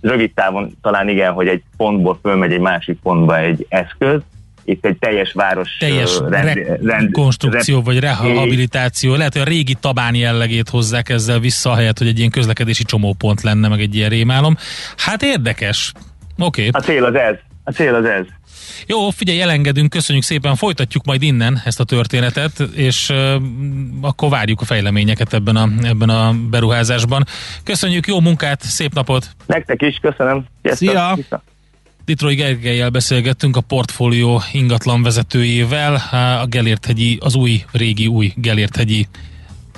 rövid 0.00 0.32
távon 0.34 0.76
talán 0.82 1.08
igen, 1.08 1.32
hogy 1.32 1.48
egy 1.48 1.62
pontból 1.76 2.18
fölmegy 2.22 2.52
egy 2.52 2.60
másik 2.60 2.98
pontba 3.02 3.38
egy 3.38 3.66
eszköz, 3.68 4.20
itt 4.64 4.84
egy 4.84 4.98
teljes 4.98 5.32
város 5.32 5.76
Teljes 5.78 6.18
rend, 6.18 6.54
rend, 6.54 6.80
rekonstrukció 6.82 7.82
vagy 7.82 7.98
rehabilitáció. 8.00 9.14
Lehet, 9.14 9.32
hogy 9.32 9.42
a 9.42 9.44
régi 9.44 9.74
tabán 9.74 10.14
jellegét 10.14 10.68
hozzák 10.68 11.08
ezzel 11.08 11.38
vissza, 11.38 11.70
ahelyett, 11.70 11.98
hogy 11.98 12.06
egy 12.06 12.18
ilyen 12.18 12.30
közlekedési 12.30 12.84
csomópont 12.84 13.42
lenne, 13.42 13.68
meg 13.68 13.80
egy 13.80 13.94
ilyen 13.94 14.08
rémálom. 14.08 14.56
Hát 14.96 15.22
érdekes. 15.22 15.92
Oké. 16.38 16.68
A 16.72 16.80
cél 16.80 17.04
az 17.04 17.14
ez. 17.14 17.34
A 17.64 17.70
cél 17.70 17.94
az 17.94 18.04
ez. 18.04 18.26
Jó, 18.86 19.10
figyelj, 19.10 19.40
elengedünk, 19.40 19.90
köszönjük 19.90 20.24
szépen, 20.24 20.56
folytatjuk 20.56 21.04
majd 21.04 21.22
innen 21.22 21.62
ezt 21.64 21.80
a 21.80 21.84
történetet, 21.84 22.60
és 22.74 23.08
uh, 23.08 23.42
akkor 24.00 24.28
várjuk 24.28 24.60
a 24.60 24.64
fejleményeket 24.64 25.32
ebben 25.32 25.56
a, 25.56 25.68
ebben 25.82 26.08
a 26.08 26.34
beruházásban. 26.50 27.24
Köszönjük, 27.64 28.06
jó 28.06 28.20
munkát, 28.20 28.62
szép 28.62 28.94
napot! 28.94 29.30
Nektek 29.46 29.82
is, 29.82 29.98
köszönöm. 30.00 30.44
Sziasztok. 30.62 30.88
Szia! 30.88 31.12
Vissza. 31.14 31.42
Ditrói 32.04 32.34
Gergelyel 32.34 32.90
beszélgettünk 32.90 33.56
a 33.56 33.60
portfólió 33.60 34.42
ingatlan 34.52 35.02
vezetőjével, 35.02 35.94
a 36.40 36.46
Gelérthegyi, 36.46 37.18
az 37.20 37.34
új, 37.34 37.64
régi 37.72 38.06
új 38.06 38.32
Gelérthegyi 38.36 39.06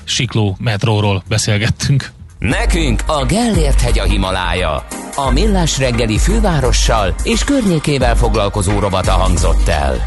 Sikló 0.04 0.56
metróról 0.60 1.22
beszélgettünk. 1.28 2.12
Nekünk 2.38 3.02
a 3.06 3.24
Gellért 3.24 3.80
hegy 3.80 3.98
a 3.98 4.02
Himalája. 4.02 4.86
A 5.16 5.30
Millás 5.30 5.78
reggeli 5.78 6.18
fővárossal 6.18 7.14
és 7.22 7.44
környékével 7.44 8.16
foglalkozó 8.16 8.78
rovata 8.78 9.12
hangzott 9.12 9.68
el. 9.68 10.02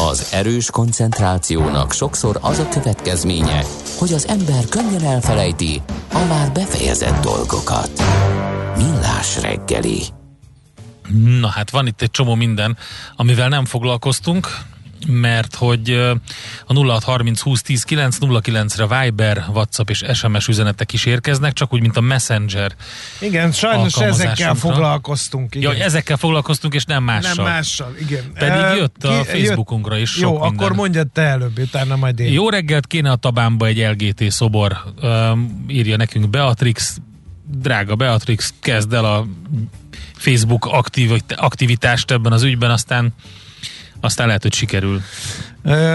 Az 0.00 0.28
erős 0.32 0.70
koncentrációnak 0.70 1.92
sokszor 1.92 2.38
az 2.42 2.58
a 2.58 2.68
következménye, 2.68 3.62
hogy 3.98 4.12
az 4.12 4.28
ember 4.28 4.64
könnyen 4.68 5.04
elfelejti 5.04 5.82
a 6.12 6.24
már 6.28 6.52
befejezett 6.52 7.20
dolgokat. 7.20 7.90
Millás 8.76 9.40
reggeli. 9.40 10.02
Na 11.40 11.48
hát 11.48 11.70
van 11.70 11.86
itt 11.86 12.02
egy 12.02 12.10
csomó 12.10 12.34
minden, 12.34 12.76
amivel 13.16 13.48
nem 13.48 13.64
foglalkoztunk, 13.64 14.48
mert 15.06 15.54
hogy 15.54 15.90
a 16.66 16.72
0630 16.74 17.40
20 17.40 17.62
10 17.62 17.82
909 17.82 18.76
re 18.76 19.00
Viber, 19.00 19.44
WhatsApp 19.52 19.88
és 19.90 20.04
SMS 20.12 20.48
üzenetek 20.48 20.92
is 20.92 21.04
érkeznek, 21.04 21.52
csak 21.52 21.72
úgy, 21.72 21.80
mint 21.80 21.96
a 21.96 22.00
Messenger. 22.00 22.74
Igen, 23.20 23.52
sajnos 23.52 23.96
ezekkel 23.96 24.54
foglalkoztunk. 24.54 25.54
Igen. 25.54 25.76
Ja, 25.76 25.84
ezekkel 25.84 26.16
foglalkoztunk, 26.16 26.74
és 26.74 26.84
nem 26.84 27.02
mással. 27.04 27.44
Nem 27.44 27.44
mással, 27.52 27.94
igen. 28.00 28.32
Pedig 28.34 28.76
jött 28.78 29.04
a 29.04 29.20
ki- 29.22 29.28
Facebookunkra 29.28 29.96
is 29.98 30.10
sok 30.10 30.22
Jó, 30.22 30.32
minden. 30.40 30.48
akkor 30.58 30.72
mondjad 30.76 31.08
te 31.08 31.22
előbb, 31.22 31.58
utána 31.58 31.96
majd 31.96 32.18
én. 32.20 32.32
Jó 32.32 32.48
reggelt 32.48 32.86
kéne 32.86 33.10
a 33.10 33.16
Tabánba 33.16 33.66
egy 33.66 33.78
LGT 33.78 34.30
szobor, 34.30 34.76
írja 35.68 35.96
nekünk 35.96 36.30
Beatrix. 36.30 36.96
Drága 37.50 37.94
Beatrix, 37.96 38.54
kezd 38.60 38.92
el 38.92 39.04
a 39.04 39.26
Facebook 40.16 40.66
aktivit- 40.66 41.32
aktivitást 41.32 42.10
ebben 42.10 42.32
az 42.32 42.42
ügyben, 42.42 42.70
aztán 42.70 43.14
aztán 44.00 44.26
lehet, 44.26 44.42
hogy 44.42 44.54
sikerül. 44.54 45.00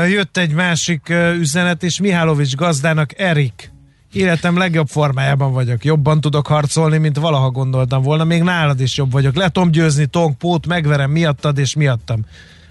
Jött 0.10 0.38
egy 0.38 0.52
másik 0.52 1.14
üzenet, 1.40 1.84
és 1.84 2.00
Mihálovics 2.00 2.56
gazdának 2.56 3.20
Erik. 3.20 3.72
Életem 4.12 4.58
legjobb 4.58 4.88
formájában 4.88 5.54
vagyok. 5.54 5.86
Jobban 5.86 6.22
tudok 6.22 6.48
harcolni, 6.48 6.98
mint 6.98 7.18
valaha 7.18 7.50
gondoltam 7.50 8.02
volna. 8.02 8.24
Még 8.24 8.44
nálad 8.44 8.80
is 8.80 8.98
jobb 8.98 9.12
vagyok. 9.12 9.36
Le 9.36 9.50
tudom 9.50 9.72
győzni 9.72 10.06
Tong 10.06 10.36
Pót, 10.36 10.68
megverem 10.68 11.12
miattad 11.12 11.58
és 11.58 11.76
miattam. 11.76 12.26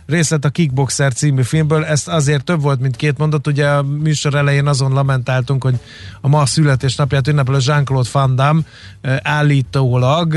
Részlet 0.07 0.45
a 0.45 0.51
Kickboxer 0.51 1.13
című 1.13 1.43
filmből. 1.43 1.85
Ez 1.85 2.03
azért 2.07 2.45
több 2.45 2.61
volt, 2.61 2.81
mint 2.81 2.97
két 2.97 3.19
mondat. 3.19 3.47
Ugye 3.47 3.69
a 3.69 3.83
műsor 3.83 4.35
elején 4.35 4.67
azon 4.67 4.93
lamentáltunk, 4.93 5.63
hogy 5.63 5.75
a 6.21 6.29
ma 6.29 6.47
születésnapját 6.47 7.29
ünnepelő 7.29 7.59
Jean-Claude 7.61 8.09
Van 8.13 8.35
Damme 8.35 8.61
állítólag 9.23 10.37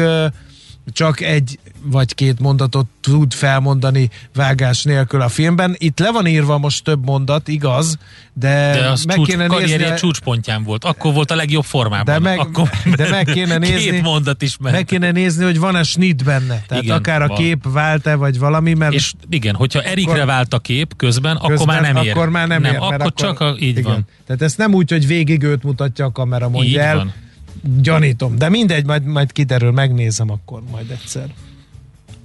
csak 0.94 1.22
egy 1.22 1.60
vagy 1.88 2.16
két 2.16 2.40
mondatot 2.40 2.86
tud 3.02 3.34
felmondani 3.34 4.10
vágás 4.34 4.84
nélkül 4.84 5.22
a 5.22 5.28
filmben. 5.30 5.76
Itt 5.78 6.00
le 6.00 6.12
van 6.12 6.28
írva 6.28 6.58
most 6.58 6.84
több 6.84 7.06
mondat, 7.06 7.48
igaz, 7.48 7.98
de, 8.34 8.72
De 8.80 8.88
az 8.90 9.04
meg 9.04 9.16
csúcs, 9.16 9.28
kéne 9.28 9.48
nézni, 9.48 9.94
csúcspontján 9.98 10.64
volt. 10.64 10.84
Akkor 10.84 11.14
volt 11.14 11.32
a 11.32 11.36
legjobb 11.36 11.64
formában. 11.64 12.14
de 12.14 12.20
meg, 12.20 12.40
Akkor 12.40 12.70
de 12.96 13.10
meg 13.10 13.26
kéne 13.26 13.58
nézni, 13.58 13.90
Két 13.92 14.02
mondat 14.02 14.42
is 14.42 14.58
ment. 14.58 14.76
meg 14.76 14.86
kéne 14.86 15.12
nézni, 15.12 15.44
hogy 15.44 15.60
van-e 15.60 15.84
snit 15.84 16.24
benne. 16.24 16.64
Tehát 16.68 16.84
Igen, 16.84 16.96
akár 16.98 17.22
a 17.22 17.28
van. 17.28 17.38
kép 17.38 17.66
vált-e, 17.72 18.16
vagy 18.16 18.40
valami, 18.40 18.74
mert 18.74 18.94
És 18.94 19.14
igen, 19.30 19.56
hogyha 19.56 19.82
Erikre 19.82 20.12
Akkor- 20.14 20.26
vált 20.26 20.54
a 20.54 20.60
kép 20.60 20.96
közben, 20.96 21.36
akkor 21.36 21.50
közben- 21.50 21.82
már 21.82 21.94
nem 21.94 22.04
ér. 22.04 22.12
Akkor 22.12 22.30
már 22.30 22.48
nem, 22.48 22.62
nem 22.62 22.74
ér, 22.74 22.80
mert 22.80 22.94
akkor, 23.02 23.14
csak 23.14 23.40
a, 23.40 23.56
így 23.60 23.78
igen. 23.78 23.84
van. 23.84 24.08
Tehát 24.28 24.42
ezt 24.42 24.58
nem 24.58 24.74
úgy, 24.74 24.92
hogy 24.92 25.08
végig 25.08 25.44
őt 25.44 25.64
mutatja 25.64 26.06
a 26.06 26.12
kamera, 26.12 26.50
mondja 26.50 26.70
Így 26.70 26.78
el. 26.78 26.96
van. 26.96 27.14
Gyanítom, 27.82 28.38
de 28.38 28.50
mindegy, 28.50 28.86
majd, 28.86 29.04
majd 29.04 29.32
kiderül, 29.32 29.72
megnézem 29.72 30.30
akkor 30.30 30.62
majd 30.72 30.90
egyszer. 30.92 31.28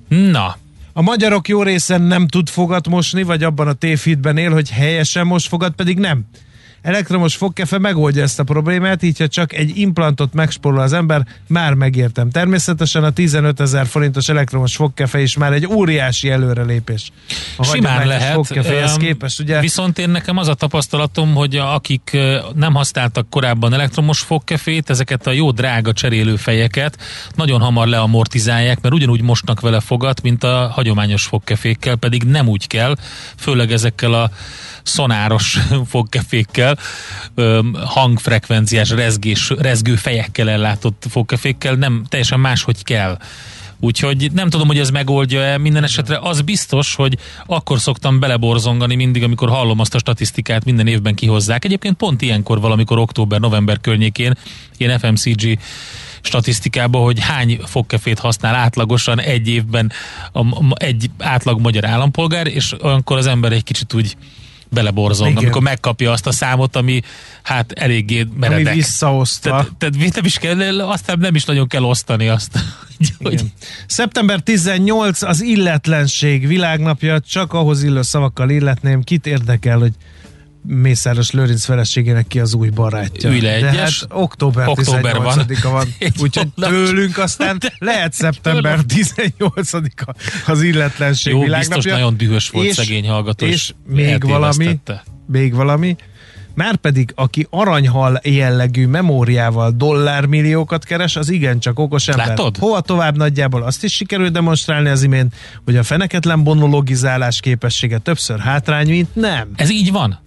Na, 0.09 0.57
A 0.93 1.03
magyarok 1.03 1.49
jó 1.49 1.63
része 1.63 1.97
nem 1.97 2.29
tud 2.29 2.49
fogat 2.49 2.89
mosni, 2.89 3.23
vagy 3.23 3.43
abban 3.43 3.69
a 3.69 3.73
tévhitben 3.73 4.37
él, 4.37 4.51
hogy 4.51 4.71
helyesen 4.71 5.27
most 5.27 5.49
fogad, 5.49 5.73
pedig 5.73 5.99
nem. 5.99 6.25
Elektromos 6.83 7.37
fogkefe 7.37 7.79
megoldja 7.79 8.23
ezt 8.23 8.41
a 8.41 8.45
problémát, 8.45 9.03
így 9.03 9.19
ha 9.19 9.29
csak 9.29 9.53
egy 9.53 9.79
implantot 9.79 10.33
megspórol 10.33 10.81
az 10.81 10.93
ember, 10.93 11.27
már 11.47 11.75
megértem. 11.75 12.31
Természetesen 12.31 13.05
a 13.05 13.11
15 13.11 13.61
ezer 13.61 13.87
forintos 13.87 14.29
elektromos 14.29 14.77
fogkefe 14.77 15.21
is 15.21 15.37
már 15.37 15.53
egy 15.53 15.67
óriási 15.67 16.31
előrelépés. 16.31 17.11
A 17.57 17.65
Simán 17.65 18.07
lehet. 18.07 18.33
fogkeféhez 18.33 18.97
képest, 18.97 19.41
ugye? 19.41 19.61
Viszont 19.61 19.99
én 19.99 20.11
nekem 20.11 20.37
az 20.37 20.49
a 20.49 20.55
tapasztalatom, 20.55 21.35
hogy 21.35 21.57
akik 21.57 22.19
nem 22.55 22.75
használtak 22.75 23.31
korábban 23.31 23.73
elektromos 23.73 24.21
fogkefét, 24.21 24.91
ezeket 24.91 25.27
a 25.27 25.33
jó 25.33 25.51
drága 25.51 25.93
cserélőfejeket 25.93 26.97
nagyon 27.35 27.61
hamar 27.61 27.87
leamortizálják, 27.87 28.81
mert 28.81 28.95
ugyanúgy 28.95 29.23
mosnak 29.23 29.61
vele 29.61 29.81
fogat, 29.81 30.23
mint 30.23 30.45
a 30.45 30.71
hagyományos 30.73 31.25
fogkefékkel, 31.25 31.97
pedig 31.97 32.23
nem 32.23 32.49
úgy 32.49 32.67
kell, 32.67 32.97
főleg 33.37 33.73
ezekkel 33.73 34.13
a 34.13 34.31
szonáros 34.83 35.59
fogkefékkel, 35.93 36.79
hangfrekvenciás, 37.85 38.91
rezgés, 38.91 39.53
rezgő 39.59 39.95
fejekkel 39.95 40.51
ellátott 40.51 41.07
fogkefékkel, 41.11 41.75
nem 41.75 42.05
teljesen 42.09 42.41
máshogy 42.41 42.85
kell. 42.85 43.19
Úgyhogy 43.81 44.33
nem 44.33 44.51
tudom, 44.51 44.67
hogy 44.67 44.79
ez 44.79 44.91
megoldja-e. 44.91 45.59
Minden 45.59 45.85
esetre 45.85 46.19
az 46.19 46.41
biztos, 46.41 46.95
hogy 46.95 47.19
akkor 47.47 47.81
szoktam 47.81 48.21
beleborzongani 48.21 48.95
mindig, 48.95 49.23
amikor 49.23 49.49
hallom 49.49 49.81
azt 49.81 49.95
a 49.95 49.99
statisztikát, 49.99 50.65
minden 50.65 50.87
évben 50.87 51.15
kihozzák. 51.15 51.65
Egyébként 51.65 51.97
pont 51.97 52.23
ilyenkor 52.23 52.61
valamikor 52.61 52.99
október-november 52.99 53.81
környékén 53.81 54.37
ilyen 54.77 54.99
FMCG 54.99 55.59
statisztikába, 56.21 56.99
hogy 56.99 57.21
hány 57.21 57.61
fogkefét 57.65 58.19
használ 58.19 58.55
átlagosan 58.55 59.21
egy 59.21 59.49
évben 59.49 59.93
a, 60.33 60.45
egy 60.75 61.11
átlag 61.19 61.61
magyar 61.61 61.85
állampolgár, 61.85 62.47
és 62.47 62.75
olyankor 62.83 63.19
az 63.19 63.27
ember 63.27 63.53
egy 63.53 63.65
kicsit 63.65 63.95
úgy 63.95 64.17
beleborzong, 64.71 65.31
Igen. 65.31 65.43
amikor 65.43 65.63
megkapja 65.63 66.13
azt 66.13 66.27
a 66.27 66.33
számot, 66.33 66.77
ami 66.77 67.01
hát 67.43 67.73
eléggé 67.73 68.21
Ami 68.21 68.31
meredek. 68.39 68.75
visszahozta. 68.75 69.51
Tehát, 69.51 69.73
tehát 69.79 70.15
nem 70.15 70.25
is 70.25 70.39
kell, 70.39 70.81
aztán 70.81 71.19
nem 71.19 71.35
is 71.35 71.45
nagyon 71.45 71.67
kell 71.67 71.83
osztani 71.83 72.29
azt. 72.29 72.59
hogy. 73.23 73.43
Szeptember 73.87 74.41
18 74.41 75.23
az 75.23 75.43
illetlenség 75.43 76.47
világnapja, 76.47 77.21
csak 77.21 77.53
ahhoz 77.53 77.83
illő 77.83 78.03
szavakkal 78.03 78.51
illetném, 78.51 79.03
kit 79.03 79.27
érdekel, 79.27 79.79
hogy 79.79 79.93
Mészáros 80.67 81.31
Lőrinc 81.31 81.65
feleségének 81.65 82.27
ki 82.27 82.41
az 82.41 82.55
új 82.55 82.69
barátja. 82.69 83.31
Ülj 83.31 83.41
le 83.41 83.61
De 83.61 83.69
egyes. 83.69 84.01
hát 84.01 84.09
október, 84.13 84.69
Október 84.69 85.17
van. 85.17 85.39
18-a 85.49 85.69
van. 85.79 85.95
Egy 85.99 86.15
Úgyhogy 86.21 86.49
tőlünk 86.55 87.19
aztán 87.19 87.59
lehet 87.79 88.13
szeptember 88.13 88.81
18-a 88.89 90.15
az 90.47 90.63
illetlenség 90.63 91.33
Jó, 91.33 91.41
világnapja. 91.43 91.77
biztos 91.77 91.93
nagyon 91.93 92.17
dühös 92.17 92.49
volt 92.49 92.67
És- 92.67 92.75
szegény 92.75 93.09
hallgató, 93.09 93.47
és, 93.47 93.53
És 93.53 93.73
még 93.87 94.25
valami, 94.27 94.81
még 95.27 95.55
valami, 95.55 95.97
Márpedig, 96.55 97.13
aki 97.15 97.47
aranyhal 97.51 98.21
jellegű 98.25 98.87
memóriával 98.87 99.71
dollármilliókat 99.71 100.85
keres, 100.85 101.17
az 101.17 101.31
igencsak 101.31 101.79
okos 101.79 102.09
ember. 102.09 102.27
Látod? 102.27 102.57
Hova 102.57 102.81
tovább 102.81 103.17
nagyjából 103.17 103.63
azt 103.63 103.85
is 103.85 103.93
sikerült 103.95 104.33
demonstrálni 104.33 104.89
az 104.89 105.03
imént, 105.03 105.35
hogy 105.65 105.77
a 105.77 105.83
feneketlen 105.83 106.39
monologizálás 106.39 107.41
képessége 107.41 107.99
többször 107.99 108.39
hátrány, 108.39 108.89
mint 108.89 109.15
nem. 109.15 109.49
Ez 109.57 109.71
így 109.71 109.93
van. 109.93 110.19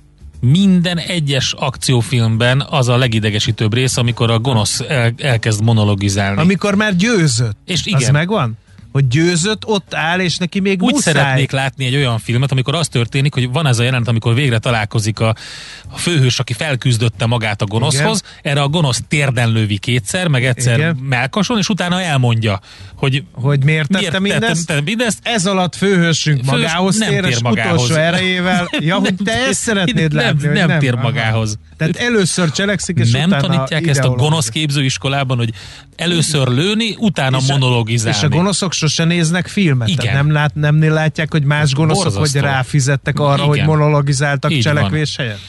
Minden 0.46 0.98
egyes 0.98 1.54
akciófilmben 1.58 2.66
az 2.70 2.88
a 2.88 2.98
legidegesítőbb 2.98 3.74
rész, 3.74 3.98
amikor 3.98 4.32
a 4.32 4.40
gonosz 4.40 4.80
el, 4.88 5.14
elkezd 5.18 5.64
monologizálni. 5.64 6.42
Amikor 6.42 6.76
már 6.76 6.96
győzött. 6.96 7.58
És 7.66 7.80
Az 7.80 7.88
igen. 7.88 8.12
megvan? 8.12 8.58
Hogy 8.94 9.08
győzött, 9.08 9.66
ott 9.66 9.94
áll, 9.94 10.20
és 10.20 10.38
neki 10.38 10.60
még 10.60 10.82
Úgy 10.84 10.94
muszáj. 10.94 11.14
szeretnék 11.14 11.52
látni 11.52 11.86
egy 11.86 11.96
olyan 11.96 12.20
filmet, 12.20 12.52
amikor 12.52 12.76
az 12.76 12.88
történik, 12.88 13.34
hogy 13.34 13.50
van 13.52 13.68
ez 13.68 13.80
a 13.80 13.84
jelenet, 13.84 14.08
amikor 14.08 14.34
végre 14.34 14.58
találkozik 14.60 15.20
a, 15.20 15.36
a 15.92 15.98
főhős, 15.98 16.40
aki 16.40 16.54
felküzdötte 16.54 17.26
magát 17.26 17.62
a 17.62 17.66
gonoszhoz, 17.66 18.22
erre 18.42 18.62
a 18.62 18.68
gonosz 18.68 19.02
térden 19.08 19.52
lövi 19.52 19.78
kétszer, 19.78 20.28
meg 20.28 20.46
egyszer 20.46 20.78
Igen. 20.78 20.96
melkason, 20.96 21.58
és 21.58 21.70
utána 21.70 22.02
elmondja, 22.02 22.60
hogy 22.96 23.24
Hogy 23.32 23.64
miért 23.64 23.88
tette 23.90 24.20
miért 24.20 24.40
mindezt? 24.40 24.68
tettem 24.68 24.84
mindezt. 24.84 25.20
Ez 25.24 25.46
alatt 25.46 25.76
főhősünk 25.76 26.44
Főhős 26.46 26.62
magához 26.62 26.98
nem 26.98 27.10
tér, 27.10 27.24
és 27.24 27.42
magához. 27.42 27.74
utolsó 27.84 27.96
erejével. 28.08 28.70
Ja, 28.80 29.00
Nem 29.00 29.16
te 29.16 29.32
ezt 29.48 29.60
szeretnéd 29.62 30.14
nem- 30.14 30.24
látni, 30.26 30.48
nem 30.48 30.68
nem 30.68 30.80
tér 30.80 30.94
Aha. 30.94 31.02
magához. 31.04 31.58
Tehát 31.78 31.96
először 31.96 32.52
cselekszik, 32.52 32.98
és 32.98 33.12
nem 33.12 33.28
utána 33.30 33.48
tanítják 33.48 33.88
ezt 33.88 34.00
a 34.04 34.10
gonosz 34.10 34.48
képzőiskolában, 34.50 35.38
hogy 35.38 35.50
először 35.96 36.48
lőni, 36.48 36.96
utána 37.00 37.38
És 37.38 37.48
monologizálni. 37.48 38.18
És 38.18 38.24
a 38.24 38.28
gonoszok 38.30 38.74
sose 38.88 39.04
néznek 39.04 39.48
filmet? 39.48 39.88
Igen. 39.88 40.06
Tehát 40.06 40.24
nem, 40.24 40.32
lát, 40.32 40.56
nem 40.56 40.94
látják, 40.94 41.32
hogy 41.32 41.44
más 41.44 41.74
gonoszok, 41.74 42.04
Borzasztó. 42.04 42.40
hogy 42.40 42.50
ráfizettek 42.50 43.20
arra, 43.20 43.34
Igen. 43.34 43.48
hogy 43.48 43.62
monologizáltak 43.64 44.52
Így 44.52 44.62
cselekvés 44.62 45.16
helyett? 45.16 45.40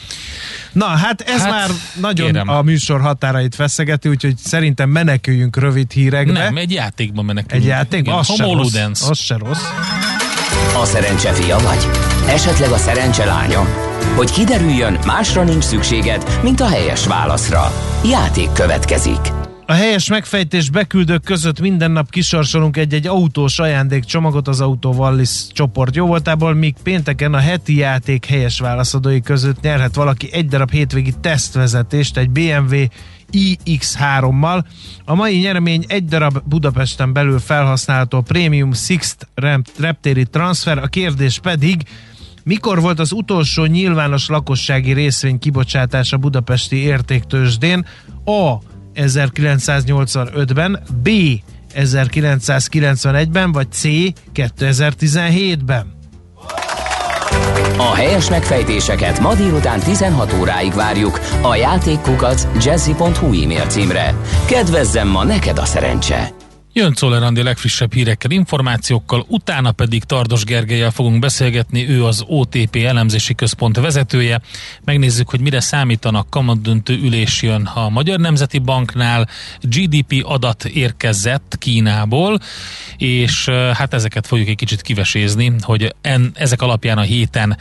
Na, 0.71 0.85
hát 0.85 1.21
ez 1.21 1.41
Hát, 1.41 1.49
már 1.49 1.69
nagyon 1.99 2.25
kérem. 2.31 2.49
a 2.49 2.61
műsor 2.61 3.01
határait 3.01 3.55
feszegeti, 3.55 4.09
úgyhogy 4.09 4.37
szerintem 4.37 4.89
meneküljünk 4.89 5.57
rövid 5.57 5.91
hírekbe. 5.91 6.31
Nem, 6.43 6.57
egy 6.57 6.71
játékban 6.71 7.25
menekülünk. 7.25 7.63
egy 7.63 7.69
játékban? 7.69 8.01
Igen, 8.03 8.19
Az 8.19 8.35
se, 8.35 8.43
rossz, 8.43 9.01
az 9.09 9.17
se 9.19 9.37
rossz. 9.37 9.63
A 10.81 10.85
szerencse 10.85 11.31
fia 11.33 11.57
vagy? 11.57 11.87
Esetleg 12.27 12.69
a 12.71 12.77
szerencse 12.77 13.25
lánya? 13.25 13.65
Hogy 14.15 14.31
kiderüljön, 14.31 14.97
másra 15.05 15.43
nincs 15.43 15.63
szükséged, 15.63 16.39
mint 16.43 16.59
a 16.61 16.67
helyes 16.67 17.05
válaszra. 17.07 17.73
Játék 18.09 18.51
következik. 18.51 19.44
A 19.67 19.73
helyes 19.73 20.09
megfejtés 20.09 20.69
beküldők 20.69 21.23
között 21.23 21.59
minden 21.59 21.91
nap 21.91 22.09
kisorsolunk 22.09 22.77
egy-egy 22.77 23.07
autós 23.07 23.59
ajándékcsomagot 23.59 24.47
az 24.47 24.61
Autó 24.61 24.93
Wallis 24.93 25.47
csoport 25.51 25.95
jóvoltából, 25.95 26.53
míg 26.53 26.75
pénteken 26.83 27.33
a 27.33 27.37
heti 27.37 27.77
játék 27.77 28.25
helyes 28.25 28.59
válaszadói 28.59 29.21
között 29.21 29.61
nyerhet 29.61 29.95
valaki 29.95 30.29
egy 30.31 30.47
darab 30.47 30.71
hétvégi 30.71 31.13
tesztvezetést 31.21 32.17
egy 32.17 32.29
BMW 32.29 32.75
iX3-mal. 33.31 34.63
A 35.05 35.15
mai 35.15 35.37
nyeremény 35.37 35.85
egy 35.87 36.05
darab 36.05 36.37
Budapesten 36.45 37.13
belül 37.13 37.39
felhasználható 37.39 38.21
Premium 38.21 38.73
Sixt 38.73 39.27
rep- 39.35 39.71
reptéri 39.79 40.25
transfer, 40.25 40.77
a 40.77 40.87
kérdés 40.87 41.39
pedig 41.39 41.83
mikor 42.43 42.81
volt 42.81 42.99
az 42.99 43.11
utolsó 43.11 43.65
nyilvános 43.65 44.27
lakossági 44.27 44.93
részvény 44.93 45.39
kibocsátása 45.39 46.17
budapesti 46.17 46.75
értéktősdén? 46.75 47.85
A. 48.25 48.73
1985-ben, 48.95 50.79
B. 51.03 51.09
1991-ben, 51.75 53.51
vagy 53.51 53.71
C. 53.71 53.83
2017-ben? 54.35 55.93
A 57.77 57.93
helyes 57.93 58.29
megfejtéseket 58.29 59.19
ma 59.19 59.33
délután 59.35 59.79
16 59.79 60.33
óráig 60.39 60.73
várjuk 60.73 61.19
a 61.41 61.55
játékkukac 61.55 62.47
jazzy.hu 62.63 63.43
e-mail 63.43 63.65
címre. 63.65 64.15
Kedvezzem 64.45 65.07
ma 65.07 65.23
neked 65.23 65.57
a 65.57 65.65
szerencse! 65.65 66.44
Jön 66.77 66.93
Czoller 66.93 67.23
Andi 67.23 67.43
legfrissebb 67.43 67.93
hírekkel, 67.93 68.31
információkkal, 68.31 69.25
utána 69.27 69.71
pedig 69.71 70.03
Tardos 70.03 70.43
Gergelyel 70.43 70.91
fogunk 70.91 71.19
beszélgetni, 71.19 71.89
ő 71.89 72.05
az 72.05 72.23
OTP 72.27 72.75
elemzési 72.75 73.35
központ 73.35 73.79
vezetője. 73.79 74.41
Megnézzük, 74.83 75.29
hogy 75.29 75.39
mire 75.39 75.59
számítanak 75.59 76.29
kamadöntő 76.29 76.93
ülés 76.93 77.41
jön 77.41 77.65
a 77.65 77.89
Magyar 77.89 78.19
Nemzeti 78.19 78.59
Banknál, 78.59 79.29
GDP 79.61 80.23
adat 80.25 80.65
érkezett 80.65 81.55
Kínából, 81.59 82.39
és 82.97 83.49
hát 83.49 83.93
ezeket 83.93 84.27
fogjuk 84.27 84.47
egy 84.47 84.55
kicsit 84.55 84.81
kivesézni, 84.81 85.53
hogy 85.61 85.95
en, 86.01 86.31
ezek 86.33 86.61
alapján 86.61 86.97
a 86.97 87.01
héten 87.01 87.57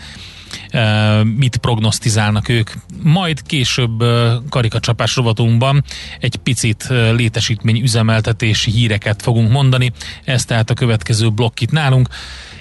mit 1.37 1.57
prognosztizálnak 1.57 2.49
ők. 2.49 2.71
Majd 3.03 3.43
később 3.43 4.05
karikacsapás 4.49 5.17
rovatunkban 5.17 5.85
egy 6.21 6.37
picit 6.37 6.87
létesítmény 7.17 7.83
üzemeltetési 7.83 8.71
híreket 8.71 9.23
fogunk 9.23 9.51
mondani. 9.51 9.93
Ez 10.25 10.45
tehát 10.45 10.71
a 10.71 10.75
következő 10.75 11.31
blokk 11.31 11.61
itt 11.61 11.71
nálunk. 11.71 12.09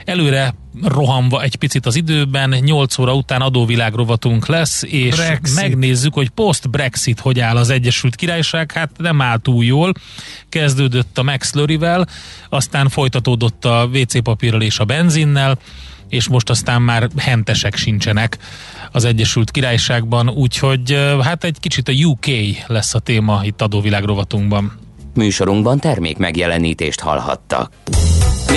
Előre 0.05 0.55
rohanva 0.81 1.41
egy 1.41 1.55
picit 1.55 1.85
az 1.85 1.95
időben, 1.95 2.49
8 2.49 2.97
óra 2.97 3.15
után 3.15 3.41
adóvilág 3.41 3.93
rovatunk 3.93 4.47
lesz, 4.47 4.83
és 4.83 5.15
Brexit. 5.15 5.55
megnézzük, 5.55 6.13
hogy 6.13 6.29
post-Brexit 6.29 7.19
hogy 7.19 7.39
áll 7.39 7.57
az 7.57 7.69
Egyesült 7.69 8.15
Királyság. 8.15 8.71
Hát 8.71 8.89
nem 8.97 9.21
áll 9.21 9.37
túl 9.37 9.63
jól. 9.63 9.93
Kezdődött 10.49 11.17
a 11.17 11.23
Max 11.23 11.53
Lurie-vel, 11.53 12.07
aztán 12.49 12.89
folytatódott 12.89 13.65
a 13.65 13.89
WC 13.93 14.21
papírral 14.21 14.61
és 14.61 14.79
a 14.79 14.85
benzinnel, 14.85 15.57
és 16.13 16.27
most 16.27 16.49
aztán 16.49 16.81
már 16.81 17.09
hentesek 17.17 17.75
sincsenek 17.75 18.37
az 18.91 19.05
Egyesült 19.05 19.51
Királyságban, 19.51 20.29
úgyhogy 20.29 20.97
hát 21.21 21.43
egy 21.43 21.59
kicsit 21.59 21.87
a 21.87 21.91
UK 21.91 22.25
lesz 22.67 22.93
a 22.93 22.99
téma 22.99 23.41
itt 23.43 23.61
adóvilág 23.61 24.03
rovatunkban. 24.03 24.79
Műsorunkban 25.13 25.79
termék 25.79 26.17
megjelenítést 26.17 26.99
hallhattak. 26.99 27.71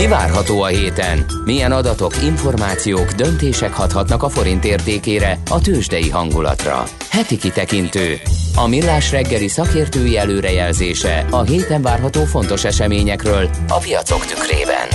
Mi 0.01 0.07
várható 0.07 0.62
a 0.62 0.66
héten? 0.66 1.24
Milyen 1.44 1.72
adatok, 1.72 2.22
információk, 2.22 3.11
döntések 3.12 3.72
hathatnak 3.72 4.22
a 4.22 4.28
forint 4.28 4.64
értékére, 4.64 5.38
a 5.51 5.61
tőzsdei 5.61 6.11
hangulatra? 6.11 6.84
Heti 7.11 7.36
kitekintő. 7.36 8.20
A 8.55 8.66
millás 8.66 9.11
reggeli 9.11 9.49
szakértői 9.49 10.18
előrejelzése 10.18 11.26
a 11.30 11.42
héten 11.42 11.82
várható 11.82 12.24
fontos 12.24 12.64
eseményekről 12.64 13.51
a 13.68 13.78
piacok 13.78 14.26
tükrében. 14.26 14.88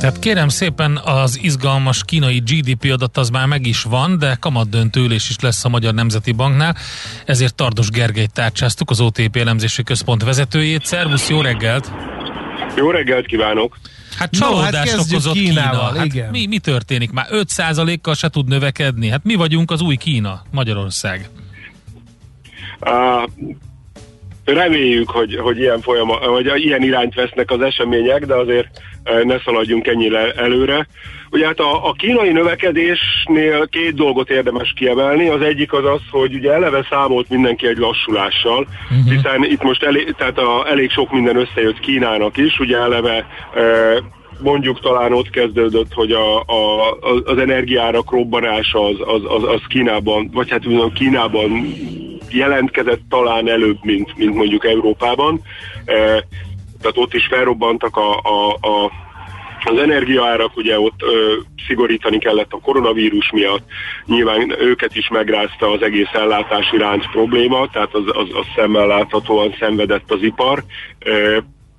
Tehát 0.00 0.18
kérem 0.18 0.48
szépen 0.48 1.00
az 1.04 1.38
izgalmas 1.42 2.04
kínai 2.04 2.38
GDP 2.38 2.92
adat 2.92 3.16
az 3.16 3.30
már 3.30 3.46
meg 3.46 3.66
is 3.66 3.82
van, 3.82 4.18
de 4.18 4.36
kamat 4.40 4.68
döntőülés 4.68 5.28
is 5.28 5.36
lesz 5.40 5.64
a 5.64 5.68
Magyar 5.68 5.94
Nemzeti 5.94 6.32
Banknál, 6.32 6.76
ezért 7.24 7.54
Tardos 7.54 7.88
Gergelyt 7.88 8.32
tárcsáztuk, 8.32 8.90
az 8.90 9.00
OTP 9.00 9.36
elemzési 9.36 9.82
központ 9.82 10.24
vezetőjét. 10.24 10.84
Szervusz, 10.84 11.28
jó 11.28 11.40
reggelt! 11.40 11.90
Jó 12.76 12.90
reggelt 12.90 13.26
kívánok! 13.26 13.78
Hát 14.18 14.30
No, 14.38 14.56
hát 14.56 14.72
csalódást 14.72 15.12
okozott 15.12 15.32
Kínával, 15.32 15.88
Kína. 15.88 15.98
Hát 15.98 16.06
igen. 16.06 16.30
mi, 16.30 16.46
mi 16.46 16.58
történik? 16.58 17.10
Már 17.10 17.26
5%-kal 17.30 18.14
se 18.14 18.28
tud 18.28 18.48
növekedni. 18.48 19.08
Hát 19.08 19.24
mi 19.24 19.34
vagyunk 19.34 19.70
az 19.70 19.80
új 19.80 19.96
Kína, 19.96 20.42
Magyarország. 20.50 21.28
Uh, 22.80 23.30
reméljük, 24.54 25.10
hogy, 25.10 25.36
hogy 25.36 25.58
ilyen, 25.58 25.80
folyama, 25.80 26.18
vagy 26.18 26.64
ilyen 26.64 26.82
irányt 26.82 27.14
vesznek 27.14 27.50
az 27.50 27.60
események, 27.60 28.26
de 28.26 28.34
azért 28.34 28.68
uh, 29.04 29.24
ne 29.24 29.38
szaladjunk 29.38 29.86
ennyire 29.86 30.32
előre. 30.32 30.86
Ugye 31.30 31.46
hát 31.46 31.58
a, 31.58 31.88
a 31.88 31.92
kínai 31.92 32.32
növekedésnél 32.32 33.68
két 33.68 33.94
dolgot 33.94 34.30
érdemes 34.30 34.72
kiemelni. 34.76 35.28
Az 35.28 35.42
egyik 35.42 35.72
az 35.72 35.84
az, 35.84 36.00
hogy 36.10 36.34
ugye 36.34 36.52
eleve 36.52 36.86
számolt 36.90 37.28
mindenki 37.28 37.66
egy 37.66 37.78
lassulással, 37.78 38.66
uh-huh. 38.90 39.12
hiszen 39.12 39.44
itt 39.44 39.62
most 39.62 39.82
elég, 39.82 40.14
tehát 40.18 40.38
a, 40.38 40.64
elég 40.68 40.90
sok 40.90 41.12
minden 41.12 41.36
összejött 41.36 41.80
Kínának 41.80 42.36
is, 42.36 42.58
ugye 42.58 42.76
eleve 42.76 43.26
uh, 43.54 43.96
mondjuk 44.42 44.80
talán 44.80 45.12
ott 45.12 45.30
kezdődött, 45.30 45.92
hogy 45.92 46.12
a, 46.12 46.38
a, 46.38 46.92
az 47.24 47.38
energiárak 47.38 48.10
robbanása 48.10 48.84
az, 48.84 48.96
az, 49.00 49.22
az, 49.24 49.42
az 49.42 49.60
Kínában, 49.68 50.30
vagy 50.32 50.50
hát 50.50 50.62
Kínában 50.94 51.74
jelentkezett 52.32 53.00
talán 53.08 53.48
előbb, 53.48 53.78
mint, 53.82 54.16
mint 54.16 54.34
mondjuk 54.34 54.64
Európában. 54.64 55.40
E, 55.84 55.94
tehát 56.80 56.96
ott 56.96 57.14
is 57.14 57.26
felrobbantak 57.26 57.96
a, 57.96 58.20
a, 58.22 58.52
a 58.52 58.90
az 59.64 59.78
energiaárak 59.78 60.56
ugye 60.56 60.80
ott 60.80 61.02
ö, 61.02 61.34
szigorítani 61.66 62.18
kellett 62.18 62.52
a 62.52 62.60
koronavírus 62.60 63.30
miatt, 63.30 63.62
nyilván 64.06 64.60
őket 64.60 64.96
is 64.96 65.08
megrázta 65.08 65.70
az 65.70 65.82
egész 65.82 66.12
ellátási 66.12 66.76
ránc 66.76 67.10
probléma, 67.10 67.68
tehát 67.70 67.94
az, 67.94 68.02
az, 68.06 68.28
az 68.32 68.46
szemmel 68.56 68.86
láthatóan 68.86 69.54
szenvedett 69.58 70.12
az 70.12 70.22
ipar, 70.22 70.64
ö, 70.98 71.38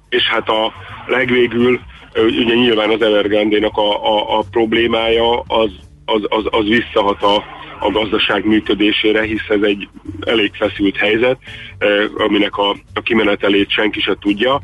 és 0.10 0.24
hát 0.24 0.50
a 0.50 0.74
legvégül 1.08 1.80
ö, 2.14 2.26
ugye 2.26 2.54
nyilván 2.54 2.90
az 2.90 3.02
Evergrande-nak 3.02 3.78
a, 3.78 4.18
a, 4.18 4.40
a 4.40 4.44
problémája 4.52 5.40
az, 5.40 5.72
az, 6.16 6.22
az, 6.30 6.44
az 6.50 6.66
visszahat 6.68 7.24
a, 7.24 7.36
a 7.80 7.92
gazdaság 7.92 8.46
működésére, 8.46 9.24
hisz 9.24 9.50
ez 9.50 9.62
egy 9.62 9.88
elég 10.20 10.52
feszült 10.54 10.98
helyzet, 10.98 11.38
ö, 11.78 12.06
aminek 12.18 12.58
a, 12.58 12.70
a 12.94 13.02
kimenetelét 13.02 13.70
senki 13.70 14.00
se 14.02 14.16
tudja 14.20 14.62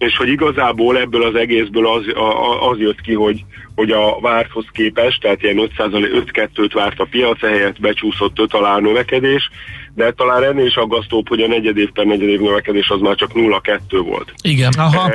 és 0.00 0.16
hogy 0.16 0.28
igazából 0.28 0.98
ebből 0.98 1.22
az 1.22 1.34
egészből 1.34 1.86
az, 1.86 2.06
a, 2.14 2.70
az 2.70 2.78
jött 2.78 3.00
ki, 3.00 3.14
hogy, 3.14 3.44
hogy 3.74 3.90
a 3.90 4.20
várthoz 4.20 4.64
képest, 4.72 5.20
tehát 5.20 5.42
ilyen 5.42 5.70
5-2-t 5.76 6.70
várt 6.72 7.00
a 7.00 7.06
piac, 7.10 7.40
helyett 7.40 7.80
becsúszott 7.80 8.38
5 8.38 8.54
alá 8.54 8.74
a 8.74 8.80
növekedés, 8.80 9.50
de 9.94 10.12
talán 10.12 10.42
ennél 10.42 10.66
is 10.66 10.74
aggasztóbb, 10.74 11.28
hogy 11.28 11.40
a 11.40 11.46
negyedév 11.46 11.90
per 11.90 12.04
negyedév 12.04 12.40
növekedés 12.40 12.88
az 12.88 13.00
már 13.00 13.14
csak 13.14 13.30
0-2 13.34 13.78
volt. 13.90 14.32
Igen. 14.42 14.72
Aha. 14.76 15.12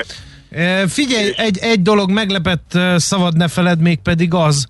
E, 0.49 0.87
Figyelj, 0.87 1.31
egy, 1.35 1.57
egy 1.61 1.81
dolog 1.81 2.11
meglepett 2.11 2.71
szavad 2.95 3.37
ne 3.37 3.47
feled, 3.47 3.79
még 3.81 3.99
pedig 3.99 4.33
az, 4.33 4.67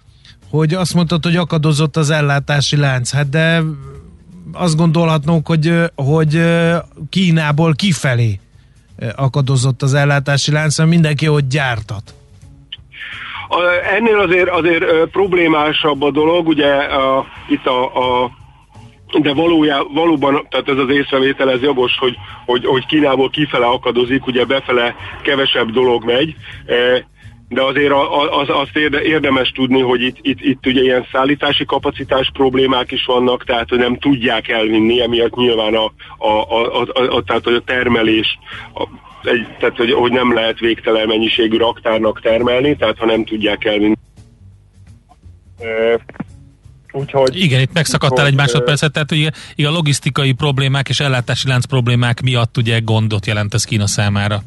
hogy 0.50 0.74
azt 0.74 0.94
mondtad, 0.94 1.24
hogy 1.24 1.36
akadozott 1.36 1.98
az 1.98 2.10
ellátási 2.10 2.78
lánc. 2.78 3.12
Hát 3.14 3.30
de 3.30 3.62
azt 4.54 4.76
gondolhatnunk, 4.76 5.48
hogy, 5.48 5.74
hogy 5.96 6.42
Kínából 7.10 7.74
kifelé 7.74 8.40
akadozott 9.16 9.82
az 9.82 9.94
ellátási 9.94 10.52
lánc, 10.52 10.78
mert 10.78 10.90
mindenki 10.90 11.28
ott 11.28 11.50
gyártat. 11.50 12.14
Ennél 13.98 14.20
azért, 14.20 14.50
azért 14.50 14.86
problémásabb 15.12 16.02
a 16.02 16.12
dolog, 16.12 16.48
ugye 16.48 16.74
a, 16.76 17.26
itt 17.48 17.66
a, 17.66 17.84
a 18.24 18.32
de 19.22 19.34
valójá, 19.34 19.80
valóban, 19.94 20.48
tehát 20.50 20.70
ez 20.70 20.78
az 20.78 20.90
észrevétel, 20.90 21.52
ez 21.52 21.62
jogos, 21.62 21.98
hogy, 21.98 22.16
hogy, 22.46 22.66
hogy 22.66 22.86
Kínából 22.86 23.30
kifele 23.30 23.66
akadozik, 23.66 24.28
ugye 24.28 24.46
befele 24.46 24.96
kevesebb 25.22 25.72
dolog 25.72 26.04
megy, 26.04 26.36
e, 26.66 27.08
de 27.50 27.62
azért 27.62 27.92
a- 27.92 28.22
a- 28.22 28.40
az, 28.40 28.50
azt 28.50 28.76
érde, 28.78 29.02
érdemes 29.02 29.50
tudni, 29.50 29.82
hogy 29.82 30.02
itt, 30.02 30.18
itt, 30.22 30.42
itt 30.42 30.66
ugye 30.66 30.82
ilyen 30.82 31.06
szállítási 31.12 31.66
kapacitás 31.66 32.30
problémák 32.34 32.92
is 32.92 33.06
vannak, 33.06 33.44
tehát 33.44 33.70
hogy 33.70 33.78
nem 33.78 33.98
tudják 33.98 34.48
elvinni, 34.48 35.02
emiatt 35.02 35.36
nyilván 35.36 35.74
a, 35.74 35.86
a, 36.18 36.28
a, 36.28 36.82
a, 36.82 36.88
a, 36.94 37.16
a, 37.16 37.24
tehát, 37.24 37.44
hogy 37.44 37.54
a 37.54 37.62
termelés, 37.66 38.38
a, 38.74 38.88
egy, 39.24 39.48
tehát 39.60 39.78
hogy, 39.78 39.92
hogy 39.92 40.12
nem 40.12 40.34
lehet 40.34 40.60
végtelen 40.60 41.08
mennyiségű 41.08 41.58
raktárnak 41.58 42.22
termelni, 42.22 42.76
tehát 42.76 42.98
ha 42.98 43.06
nem 43.06 43.26
tudják 43.26 43.66
elvinni. 43.66 43.96
E, 45.60 46.00
úgyhogy 46.92 47.36
Igen, 47.42 47.62
itt 47.62 47.74
megszakadtál 47.74 48.24
Hogy, 48.24 48.34
egy 48.34 48.40
másodpercet, 48.40 48.92
tehát 48.92 49.12
ugye, 49.12 49.30
igen, 49.56 49.72
a 49.72 49.76
logisztikai 49.76 50.32
problémák 50.32 50.90
és 50.90 51.00
ellátási 51.00 51.48
lánc 51.48 51.66
problémák 51.66 52.22
miatt 52.22 52.58
ugye 52.58 52.80
gondot 52.80 53.26
jelent 53.26 53.54
ez 53.54 53.64
Kína 53.64 53.88
számára. 53.88 54.42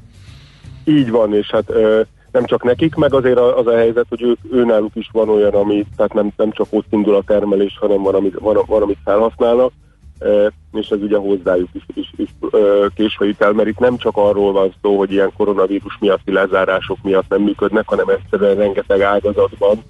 Így 0.84 1.10
van, 1.10 1.34
és 1.34 1.46
hát 1.50 1.70
nem 2.38 2.46
csak 2.46 2.62
nekik, 2.62 2.94
meg 2.94 3.14
azért 3.14 3.38
az 3.38 3.66
a 3.66 3.76
helyzet, 3.76 4.06
hogy 4.08 4.22
ők, 4.22 4.38
őnáluk 4.52 4.94
is 4.94 5.08
van 5.12 5.28
olyan, 5.28 5.54
ami, 5.54 5.86
tehát 5.96 6.12
nem, 6.12 6.30
nem 6.36 6.50
csak 6.50 6.66
ott 6.70 6.86
indul 6.90 7.14
a 7.14 7.22
termelés, 7.26 7.78
hanem 7.80 8.02
van, 8.02 8.14
amit, 8.14 8.38
van, 8.38 8.58
van, 8.66 8.82
amit 8.82 8.98
felhasználnak, 9.04 9.72
és 10.72 10.88
ez 10.88 11.02
ugye 11.02 11.16
hozzájuk 11.16 11.68
is, 11.72 11.82
is, 11.94 12.12
is 12.16 12.28
késve 12.94 13.26
jut 13.26 13.42
el, 13.42 13.52
mert 13.52 13.68
itt 13.68 13.78
nem 13.78 13.96
csak 13.96 14.16
arról 14.16 14.52
van 14.52 14.72
szó, 14.82 14.98
hogy 14.98 15.12
ilyen 15.12 15.32
koronavírus 15.36 15.96
miatti 16.00 16.32
lezárások 16.32 16.98
miatt 17.02 17.28
nem 17.28 17.42
működnek, 17.42 17.88
hanem 17.88 18.08
egyszerűen 18.08 18.56
rengeteg 18.56 19.00
ágazatban 19.00 19.82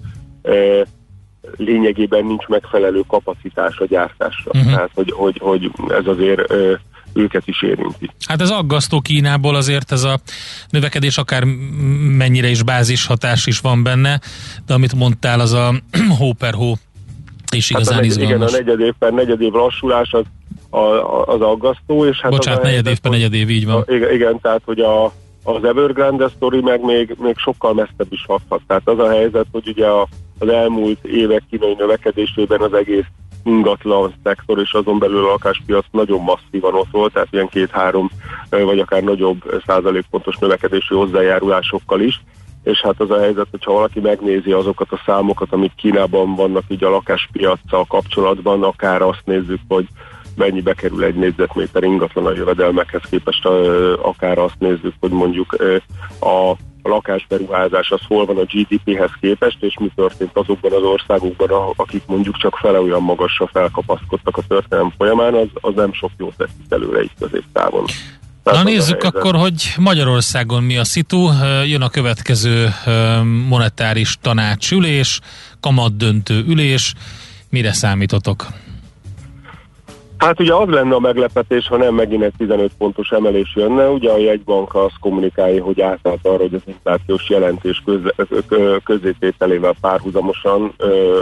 lényegében 1.57 2.25
nincs 2.25 2.47
megfelelő 2.47 3.01
kapacitás 3.07 3.77
a 3.77 3.85
gyártásra. 3.85 4.51
Uh-huh. 4.53 4.71
Tehát, 4.71 4.91
hogy, 4.93 5.11
hogy, 5.11 5.37
hogy 5.43 5.71
ez 5.87 6.07
azért 6.07 6.53
őket 7.13 7.47
is 7.47 7.61
érinti. 7.61 8.09
Hát 8.27 8.41
ez 8.41 8.49
aggasztó 8.49 9.01
Kínából 9.01 9.55
azért 9.55 9.91
ez 9.91 10.03
a 10.03 10.19
növekedés 10.69 11.17
akár 11.17 11.43
mennyire 12.17 12.47
is 12.47 12.63
bázishatás 12.63 13.45
is 13.45 13.59
van 13.59 13.83
benne, 13.83 14.19
de 14.65 14.73
amit 14.73 14.93
mondtál, 14.93 15.39
az 15.39 15.53
a 15.53 15.73
hó 16.19 16.33
per 16.33 16.53
hó 16.53 16.73
és 17.51 17.69
igazán 17.69 17.93
hát 17.93 18.03
a 18.03 18.05
negy- 18.05 18.15
igen, 18.15 18.29
izgalmas. 18.29 18.53
a 18.53 18.57
negyed 18.57 18.79
év 18.79 18.93
per 18.99 19.13
negyed 19.13 19.41
év 19.41 19.51
lassulás 19.51 20.11
az, 20.11 20.23
a, 20.69 21.23
az 21.25 21.41
aggasztó, 21.41 22.05
és 22.05 22.21
hát 22.21 22.31
Bocsánat, 22.31 22.61
negyed 22.61 22.87
év 22.87 22.99
per 22.99 23.11
negyed 23.11 23.33
év, 23.33 23.49
így 23.49 23.65
van. 23.65 23.83
A, 23.87 23.93
igen, 23.93 24.13
igen, 24.13 24.39
tehát 24.41 24.61
hogy 24.65 24.79
a, 24.79 25.05
az 25.43 25.63
Evergrande 25.63 26.29
sztori 26.35 26.61
meg 26.61 26.83
még, 26.83 27.15
még 27.19 27.37
sokkal 27.37 27.73
messzebb 27.73 28.07
is 28.09 28.25
hathat. 28.27 28.61
Tehát 28.67 28.87
az 28.87 28.99
a 28.99 29.09
helyzet, 29.09 29.45
hogy 29.51 29.67
ugye 29.67 29.85
a, 29.85 30.07
az 30.39 30.49
elmúlt 30.49 31.05
évek 31.05 31.43
kínai 31.49 31.75
növekedésében 31.77 32.61
az 32.61 32.73
egész 32.73 33.05
ingatlan 33.43 34.13
szektor 34.23 34.59
és 34.59 34.73
azon 34.73 34.99
belül 34.99 35.25
a 35.25 35.29
lakáspiac 35.29 35.85
nagyon 35.91 36.21
masszívan 36.21 36.87
volt, 36.91 37.13
tehát 37.13 37.27
ilyen 37.31 37.47
két-három 37.47 38.09
vagy 38.49 38.79
akár 38.79 39.03
nagyobb 39.03 39.61
százalékpontos 39.65 40.37
növekedési 40.37 40.93
hozzájárulásokkal 40.93 42.01
is. 42.01 42.21
És 42.63 42.81
hát 42.81 42.99
az 42.99 43.09
a 43.09 43.19
helyzet, 43.19 43.47
hogyha 43.51 43.73
valaki 43.73 43.99
megnézi 43.99 44.51
azokat 44.51 44.91
a 44.91 45.01
számokat, 45.05 45.47
amik 45.51 45.75
Kínában 45.75 46.35
vannak 46.35 46.63
így 46.67 46.83
a 46.83 46.89
lakáspiacsal 46.89 47.85
kapcsolatban, 47.87 48.63
akár 48.63 49.01
azt 49.01 49.21
nézzük, 49.25 49.59
hogy 49.67 49.87
mennyibe 50.35 50.73
kerül 50.73 51.03
egy 51.03 51.15
négyzetméter 51.15 51.83
ingatlan 51.83 52.25
a 52.25 52.35
jövedelmekhez 52.35 53.01
képest, 53.09 53.45
akár 54.01 54.37
azt 54.37 54.59
nézzük, 54.59 54.93
hogy 54.99 55.11
mondjuk 55.11 55.55
ö, 55.57 55.77
a 56.81 56.89
lakásberuházás 56.89 57.91
az 57.91 58.01
hol 58.07 58.25
van 58.25 58.37
a 58.37 58.43
GDP-hez 58.43 59.11
képest, 59.21 59.57
és 59.59 59.77
mi 59.79 59.91
történt 59.95 60.31
azokban 60.33 60.71
az 60.73 60.83
országokban, 60.83 61.73
akik 61.75 62.03
mondjuk 62.05 62.37
csak 62.37 62.57
fele 62.57 62.81
olyan 62.81 63.01
magasra 63.01 63.47
felkapaszkodtak 63.47 64.37
a 64.37 64.41
történelem 64.47 64.93
folyamán, 64.97 65.33
az, 65.33 65.47
az 65.53 65.73
nem 65.75 65.93
sok 65.93 66.11
jót 66.17 66.37
tesz 66.37 66.49
itt 66.63 66.73
előre 66.73 67.01
így 67.01 67.11
középtávon. 67.19 67.85
Na 68.43 68.63
nézzük 68.63 69.03
akkor, 69.03 69.35
hogy 69.35 69.73
Magyarországon 69.77 70.63
mi 70.63 70.77
a 70.77 70.83
szitu. 70.83 71.29
Jön 71.65 71.81
a 71.81 71.89
következő 71.89 72.69
monetáris 73.47 74.17
tanácsülés, 74.21 75.19
kamatdöntő 75.59 76.43
ülés. 76.47 76.93
Mire 77.49 77.73
számítotok? 77.73 78.47
Hát 80.19 80.39
ugye 80.39 80.53
az 80.53 80.67
lenne 80.67 80.95
a 80.95 80.99
meglepetés, 80.99 81.67
ha 81.67 81.77
nem 81.77 81.93
megint 81.93 82.23
egy 82.23 82.33
15 82.37 82.71
pontos 82.77 83.09
emelés 83.11 83.53
jönne. 83.55 83.89
Ugye 83.89 84.11
a 84.11 84.17
jegybank 84.17 84.75
az 84.75 84.91
kommunikálja, 84.99 85.63
hogy 85.63 85.81
átállt 85.81 86.25
arra, 86.25 86.41
hogy 86.41 86.53
az 86.53 86.61
inflációs 86.65 87.29
jelentés 87.29 87.83
közzétételével 88.83 89.75
párhuzamosan 89.81 90.73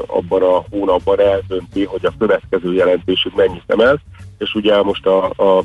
abban 0.08 0.42
a 0.42 0.64
hónapban 0.72 1.20
eldönti, 1.20 1.84
hogy 1.86 2.06
a 2.06 2.14
következő 2.20 2.74
jelentésük 2.74 3.36
mennyit 3.36 3.64
emel, 3.68 4.00
és 4.38 4.54
ugye 4.54 4.82
most 4.82 5.06
a, 5.06 5.26
a 5.26 5.64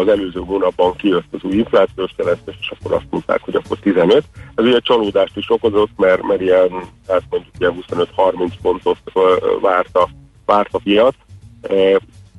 az 0.00 0.08
előző 0.08 0.40
hónapban 0.40 0.96
kijött 0.96 1.24
az 1.30 1.42
új 1.42 1.56
inflációs 1.56 2.10
jelentés, 2.16 2.56
és 2.60 2.72
akkor 2.78 2.92
azt 2.92 3.06
mondták, 3.10 3.40
hogy 3.40 3.54
akkor 3.54 3.78
15. 3.78 4.24
Ez 4.54 4.64
ugye 4.64 4.78
csalódást 4.78 5.36
is 5.36 5.50
okozott, 5.50 5.90
mert, 5.96 6.22
mert 6.22 6.40
ilyen, 6.40 6.70
hát 7.08 7.22
mondjuk 7.30 7.54
ilyen 7.58 7.84
25-30 8.16 8.50
pontot 8.62 8.98
várt 9.60 9.96
a, 9.96 10.08
várt 10.44 10.74
a 10.74 10.78
piac, 10.78 11.14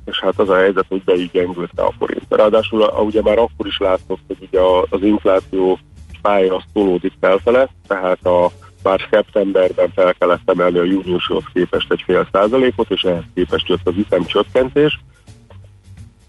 és 0.04 0.20
hát 0.20 0.38
az 0.38 0.48
a 0.48 0.56
helyzet, 0.56 0.86
hogy 0.88 1.02
be 1.04 1.14
így 1.14 1.30
gyengülte 1.30 1.82
a 1.82 1.92
forint. 1.98 2.26
Ráadásul 2.28 2.82
a, 2.82 3.00
ugye 3.00 3.22
már 3.22 3.38
akkor 3.38 3.66
is 3.66 3.78
látszott, 3.78 4.20
hogy 4.26 4.36
ugye 4.40 4.60
az 4.90 5.02
infláció 5.02 5.78
pálya 6.22 6.56
az 6.56 6.62
tolódik 6.72 7.12
felfele, 7.20 7.68
tehát 7.86 8.26
a, 8.26 8.50
már 8.82 9.08
szeptemberben 9.10 9.92
fel 9.94 10.14
kellett 10.14 10.50
emelni 10.50 10.78
a 10.78 10.84
júniushoz 10.84 11.44
képest 11.52 11.92
egy 11.92 12.02
fél 12.04 12.28
százalékot, 12.32 12.90
és 12.90 13.02
ehhez 13.02 13.24
képest 13.34 13.68
jött 13.68 13.86
az 13.86 13.96
ütemcsökkentés. 13.96 15.00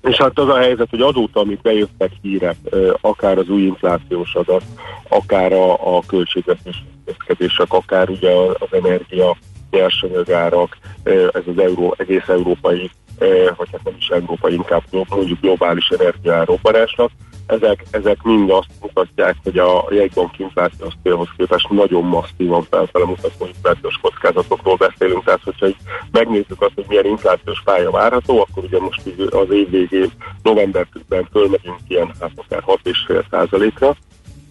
És 0.01 0.17
hát 0.17 0.39
az 0.39 0.47
a 0.47 0.57
helyzet, 0.57 0.89
hogy 0.89 1.01
azóta, 1.01 1.39
amik 1.39 1.61
bejöttek 1.61 2.11
hírek, 2.21 2.55
akár 3.01 3.37
az 3.37 3.49
új 3.49 3.61
inflációs 3.61 4.35
adat, 4.35 4.63
akár 5.09 5.53
a, 5.53 5.97
a 5.97 6.01
költségvetés 6.07 6.83
intézkedések, 6.97 7.73
akár 7.73 8.09
ugye 8.09 8.31
az 8.59 8.67
energia, 8.71 9.37
nyersanyagárak, 9.71 10.77
ez 11.03 11.43
az 11.45 11.57
euró, 11.57 11.95
egész 11.97 12.27
európai, 12.27 12.91
vagy 13.55 13.69
hát 13.71 13.83
nem 13.83 13.95
is 13.97 14.07
európai, 14.07 14.53
inkább 14.53 14.83
mondjuk 15.09 15.39
globális 15.39 15.89
energiárobbanásnak, 15.89 17.11
ezek, 17.45 17.83
ezek 17.91 18.21
mind 18.21 18.49
azt 18.49 18.69
mutatják, 18.81 19.35
hogy 19.43 19.57
a 19.57 19.87
jegybank 19.89 20.39
inflációs 20.39 20.93
célhoz 21.03 21.27
képest 21.37 21.69
nagyon 21.69 22.03
masszívan 22.03 22.63
felfele 22.69 23.05
mutató 23.05 23.45
inflációs 23.45 23.99
kockázatokról 24.01 24.75
beszélünk, 24.75 25.23
tehát 25.23 25.43
hogyha 25.43 25.67
így 25.67 25.77
megnézzük 26.11 26.61
azt, 26.61 26.73
hogy 26.75 26.85
milyen 26.87 27.05
inflációs 27.05 27.61
pálya 27.63 27.91
várható, 27.91 28.39
akkor 28.39 28.63
ugye 28.63 28.79
most 28.79 29.01
az 29.29 29.49
év 29.49 29.69
végén 29.69 30.11
novemberben 30.43 31.27
fölmegyünk 31.31 31.79
ilyen 31.87 32.11
hát 32.19 32.31
akár 32.35 32.63
6,5 32.65 33.23
százalékra, 33.31 33.95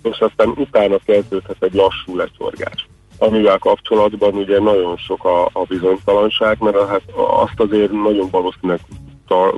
és 0.03 0.19
aztán 0.19 0.49
utána 0.49 0.99
kezdődhet 1.05 1.63
egy 1.63 1.75
lassú 1.75 2.17
lecsorgás 2.17 2.87
amivel 3.23 3.59
kapcsolatban 3.59 4.35
ugye 4.35 4.61
nagyon 4.61 4.97
sok 4.97 5.25
a, 5.25 5.45
a 5.45 5.65
bizonytalanság, 5.69 6.57
mert 6.61 6.89
hát 6.89 7.03
azt 7.15 7.61
azért 7.61 7.93
nagyon 7.93 8.29
valószínűleg 8.31 8.81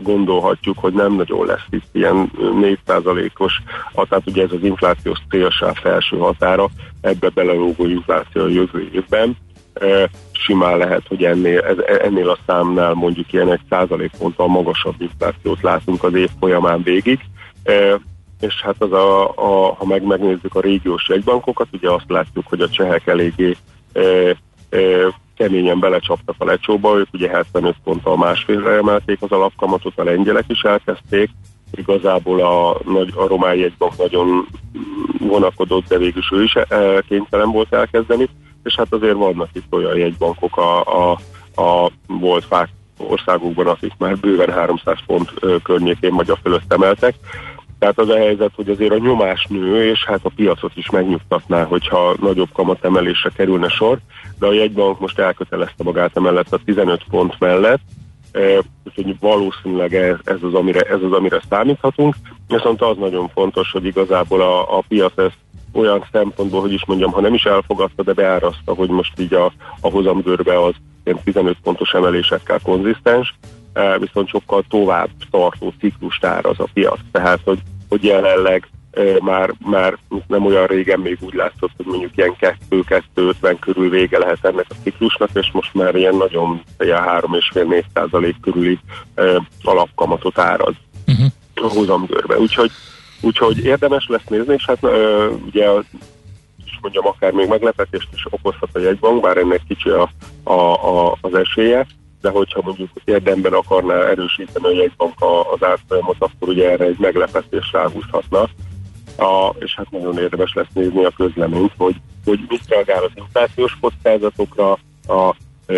gondolhatjuk, 0.03 0.79
hogy 0.79 0.93
nem 0.93 1.13
nagyon 1.13 1.47
lesz 1.47 1.67
itt 1.71 1.87
ilyen 1.93 2.31
4%-os, 2.39 3.53
tehát 3.95 4.27
ugye 4.27 4.43
ez 4.43 4.53
az 4.53 4.63
inflációs 4.63 5.19
célsáv 5.31 5.75
felső 5.75 6.17
határa, 6.17 6.69
ebbe 7.01 7.29
belelógó 7.29 7.87
infláció 7.87 8.43
a 8.43 8.49
jövő 8.49 8.91
évben. 8.93 9.37
E, 9.75 10.11
simán 10.33 10.79
lehet, 10.79 11.03
hogy 11.09 11.25
ennél, 11.25 11.85
ennél 12.03 12.29
a 12.29 12.39
számnál 12.47 12.93
mondjuk 12.93 13.33
ilyen 13.33 13.53
egy 13.53 13.61
százalékponttal 13.71 14.49
magasabb 14.49 14.95
inflációt 14.99 15.63
látunk 15.63 16.05
az 16.05 16.15
év 16.15 16.31
folyamán 16.41 16.83
végig. 16.83 17.21
És 18.41 18.63
hát 18.63 18.75
az 18.79 18.93
a, 18.93 19.29
a, 19.29 19.75
ha 19.75 19.85
meg 19.85 20.03
megnézzük 20.03 20.55
a 20.55 20.61
régiós 20.61 21.09
jegybankokat, 21.09 21.69
ugye 21.73 21.91
azt 21.91 22.09
látjuk, 22.09 22.47
hogy 22.47 22.61
a 22.61 22.69
csehek 22.69 23.07
eléggé 23.07 23.57
e, 23.93 24.01
e, 24.01 24.37
keményen 25.37 25.79
belecsaptak 25.79 26.35
a 26.39 26.45
lecsóba, 26.45 26.99
ők 26.99 27.09
ugye 27.13 27.29
75 27.29 27.75
ponttal 27.85 28.17
másfélre 28.17 28.71
emelték 28.71 29.23
az 29.23 29.31
alapkamatot, 29.31 29.99
a 29.99 30.05
lengyelek 30.05 30.45
is 30.49 30.63
elkezdték, 30.63 31.31
igazából 31.77 32.41
a, 32.41 32.81
nagy, 32.85 33.13
a 33.17 33.27
román 33.27 33.55
jegybank 33.55 33.97
nagyon 33.97 34.47
vonakodott, 35.19 35.89
de 35.89 35.99
végül 35.99 36.23
ő 36.31 36.43
is 36.43 36.59
kénytelen 37.09 37.51
volt 37.51 37.73
elkezdeni, 37.73 38.29
és 38.63 38.75
hát 38.75 38.93
azért 38.93 39.17
vannak 39.17 39.49
itt 39.53 39.73
olyan 39.73 39.97
jegybankok 39.97 40.57
a, 40.57 40.81
a, 40.81 41.19
a 41.63 41.91
volt 42.07 42.45
fák 42.45 42.69
országokban, 42.99 43.67
akik 43.67 43.93
már 43.99 44.17
bőven 44.17 44.53
300 44.53 44.99
pont 45.07 45.33
környékén 45.63 46.15
vagy 46.15 46.31
a 46.31 46.39
fölött 46.43 46.73
emeltek, 46.73 47.15
tehát 47.79 47.99
az 47.99 48.09
a 48.09 48.17
helyzet, 48.17 48.51
hogy 48.55 48.69
azért 48.69 48.93
a 48.93 48.99
nyomás 48.99 49.47
nő, 49.49 49.91
és 49.91 50.05
hát 50.05 50.21
a 50.23 50.33
piacot 50.37 50.73
is 50.75 50.91
megnyugtatná, 50.91 51.65
hogyha 51.65 52.15
nagyobb 52.21 52.49
kamatemelésre 52.53 53.31
kerülne 53.37 53.69
sor, 53.69 53.99
de 54.39 54.47
a 54.47 54.53
jegybank 54.53 55.01
most 55.01 55.19
elkötelezte 55.19 55.83
magát 55.83 56.17
emellett 56.17 56.53
a 56.53 56.59
15 56.65 57.05
pont 57.11 57.35
mellett, 57.39 57.81
e, 58.33 58.41
úgyhogy 58.85 59.17
valószínűleg 59.21 59.95
ez, 59.95 60.17
ez, 60.25 60.43
az, 60.43 60.55
amire, 60.55 60.81
ez 60.81 61.03
az, 61.03 61.13
amire 61.13 61.41
számíthatunk, 61.51 62.15
viszont 62.49 62.83
az 62.83 62.97
nagyon 62.97 63.29
fontos, 63.29 63.71
hogy 63.71 63.85
igazából 63.85 64.41
a, 64.41 64.79
a 64.79 64.83
piac 64.89 65.19
ezt 65.19 65.39
olyan 65.73 66.05
szempontból, 66.13 66.61
hogy 66.61 66.73
is 66.73 66.85
mondjam, 66.87 67.13
ha 67.13 67.21
nem 67.21 67.35
is 67.35 67.45
elfogadta, 67.45 68.03
de 68.03 68.13
beáraszta, 68.13 68.75
hogy 68.75 68.89
most 68.89 69.21
így 69.21 69.35
a, 69.35 69.53
a 69.81 69.91
hozamgörbe 69.91 70.63
az 70.63 70.75
ilyen 71.05 71.21
15 71.25 71.57
pontos 71.63 71.93
emelésekkel 71.93 72.61
konzisztens, 72.63 73.35
e, 73.43 73.54
viszont 73.99 74.29
sokkal 74.29 74.65
tovább 74.69 75.09
tartó 75.31 75.73
ciklust 75.81 76.25
áraz 76.25 76.59
a 76.59 76.69
piac. 76.73 76.99
Tehát, 77.13 77.41
hogy 77.45 77.59
hogy 77.89 78.05
jelenleg 78.05 78.69
már, 79.21 79.55
már 79.59 79.99
nem 80.27 80.47
olyan 80.47 80.67
régen 80.67 81.01
még 81.01 81.19
úgy 81.21 81.35
látszott, 81.35 81.71
hogy 81.77 81.87
mondjuk 81.87 82.17
ilyen 82.17 82.37
2-2-50 82.71 83.57
körül 83.61 83.91
vége 83.91 84.19
lehet 84.19 84.45
ennek 84.45 84.67
a 84.69 84.75
ciklusnak, 84.83 85.31
és 85.33 85.51
most 85.53 85.75
már 85.75 85.95
ilyen 85.95 86.17
nagyon 86.17 86.63
ilyen 86.79 87.03
3,5-4 87.03 87.85
százalék 87.95 88.41
körüli 88.41 88.79
alapkamatot 89.63 90.39
áraz 90.39 90.75
uh-huh. 91.07 91.27
a 91.55 91.69
hozamgörbe. 91.69 92.39
Úgyhogy, 92.39 92.71
úgyhogy 93.21 93.65
érdemes 93.65 94.07
lesz 94.09 94.27
nézni, 94.29 94.55
és 94.55 94.65
hát 94.67 94.83
uh, 94.83 95.33
ugye 95.47 95.69
is 96.65 96.79
mondjam, 96.81 97.07
akár 97.07 97.33
még 97.33 97.49
meglepetést 97.49 98.09
is 98.13 98.27
okozhat 98.31 98.69
a 98.73 98.79
jegybank, 98.79 99.23
bár 99.23 99.37
ennek 99.37 99.61
kicsi 99.69 99.89
a, 99.89 100.11
a, 100.43 100.73
a, 100.89 101.17
az 101.21 101.35
esélye, 101.35 101.87
de 102.25 102.31
hogyha 102.31 102.61
mondjuk 102.65 102.91
érdemben 103.05 103.53
akarná 103.53 103.95
erősíteni 103.95 104.67
a 104.67 104.71
jegybank 104.71 105.15
az 105.53 105.67
árfolyamot, 105.67 106.17
akkor 106.19 106.49
ugye 106.49 106.71
erre 106.71 106.85
egy 106.85 106.99
meglepetés 106.99 107.73
ráhúzhatna. 107.73 108.41
A, 109.17 109.55
és 109.59 109.75
hát 109.75 109.91
nagyon 109.91 110.19
érdemes 110.19 110.53
lesz 110.55 110.73
nézni 110.73 111.05
a 111.05 111.13
közleményt, 111.17 111.73
hogy, 111.77 111.97
hogy 112.25 112.39
mit 112.49 112.69
reagál 112.69 113.03
az 113.05 113.11
inflációs 113.15 113.77
kockázatokra, 113.81 114.79
a, 115.07 115.35
e, 115.67 115.75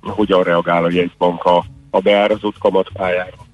hogyan 0.00 0.42
reagál 0.42 0.84
a 0.84 0.90
jegybank 0.90 1.44
a, 1.44 1.64
a 1.90 2.00
beárazott 2.00 2.58
kamatpályára. 2.58 3.46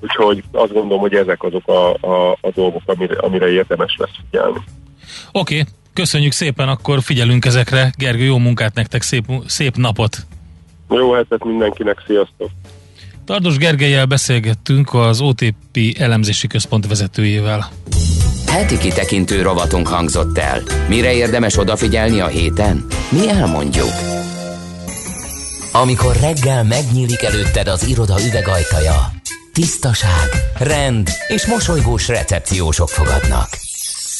Úgyhogy 0.00 0.44
azt 0.52 0.72
gondolom, 0.72 1.00
hogy 1.00 1.14
ezek 1.14 1.42
azok 1.42 1.68
a, 1.68 1.94
a, 1.94 2.30
a 2.40 2.50
dolgok, 2.54 2.82
amire, 2.86 3.18
amire 3.18 3.48
érdemes 3.48 3.96
lesz 3.98 4.16
figyelni. 4.30 4.58
Oké, 5.32 5.60
okay. 5.60 5.72
Köszönjük 5.92 6.32
szépen, 6.32 6.68
akkor 6.68 7.02
figyelünk 7.02 7.44
ezekre. 7.44 7.92
Gergő, 7.96 8.24
jó 8.24 8.38
munkát 8.38 8.74
nektek, 8.74 9.02
szép, 9.02 9.24
szép 9.46 9.76
napot! 9.76 10.26
Jó 10.88 11.12
hetet 11.12 11.44
mindenkinek, 11.44 12.02
sziasztok! 12.06 12.50
Tardos 13.24 13.56
Gergelyel 13.56 14.06
beszélgettünk 14.06 14.94
az 14.94 15.20
OTP 15.20 15.96
elemzési 15.98 16.46
központ 16.46 16.86
vezetőjével. 16.86 17.68
Heti 18.46 18.78
kitekintő 18.78 19.42
rovatunk 19.42 19.88
hangzott 19.88 20.38
el. 20.38 20.62
Mire 20.88 21.12
érdemes 21.14 21.58
odafigyelni 21.58 22.20
a 22.20 22.26
héten? 22.26 22.86
Mi 23.10 23.28
elmondjuk. 23.28 23.92
Amikor 25.72 26.16
reggel 26.16 26.64
megnyílik 26.64 27.22
előtted 27.22 27.68
az 27.68 27.86
iroda 27.86 28.14
üvegajtaja, 28.28 29.10
tisztaság, 29.52 30.28
rend 30.58 31.08
és 31.28 31.46
mosolygós 31.46 32.08
recepciósok 32.08 32.88
fogadnak. 32.88 33.48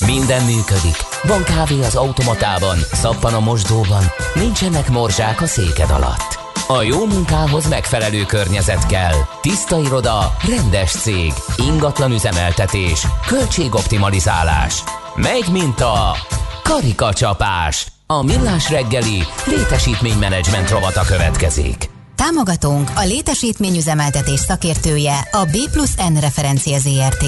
Minden 0.06 0.44
működik. 0.44 0.96
Van 1.22 1.44
kávé 1.44 1.78
az 1.78 1.94
automatában, 1.94 2.76
szappan 2.92 3.34
a 3.34 3.40
mosdóban, 3.40 4.04
nincsenek 4.34 4.90
morzsák 4.90 5.40
a 5.40 5.46
széked 5.46 5.90
alatt. 5.90 6.45
A 6.68 6.82
jó 6.82 7.06
munkához 7.06 7.68
megfelelő 7.68 8.24
környezet 8.24 8.86
kell. 8.86 9.14
Tiszta 9.40 9.80
iroda, 9.80 10.36
rendes 10.48 10.90
cég, 10.90 11.32
ingatlan 11.56 12.12
üzemeltetés, 12.12 13.06
költségoptimalizálás. 13.26 14.82
Megy, 15.14 15.48
mint 15.52 15.80
a 15.80 16.16
karikacsapás. 16.62 17.86
A 18.06 18.22
millás 18.22 18.70
reggeli 18.70 19.22
létesítménymenedzsment 19.46 20.70
rovata 20.70 21.02
következik. 21.04 21.90
Támogatónk 22.14 22.90
a 22.94 23.04
létesítményüzemeltetés 23.04 24.40
szakértője 24.40 25.28
a 25.32 25.44
B 25.44 25.70
plusz 25.72 25.96
N 25.96 26.20
referencia 26.20 26.78
ZRT. 26.78 27.24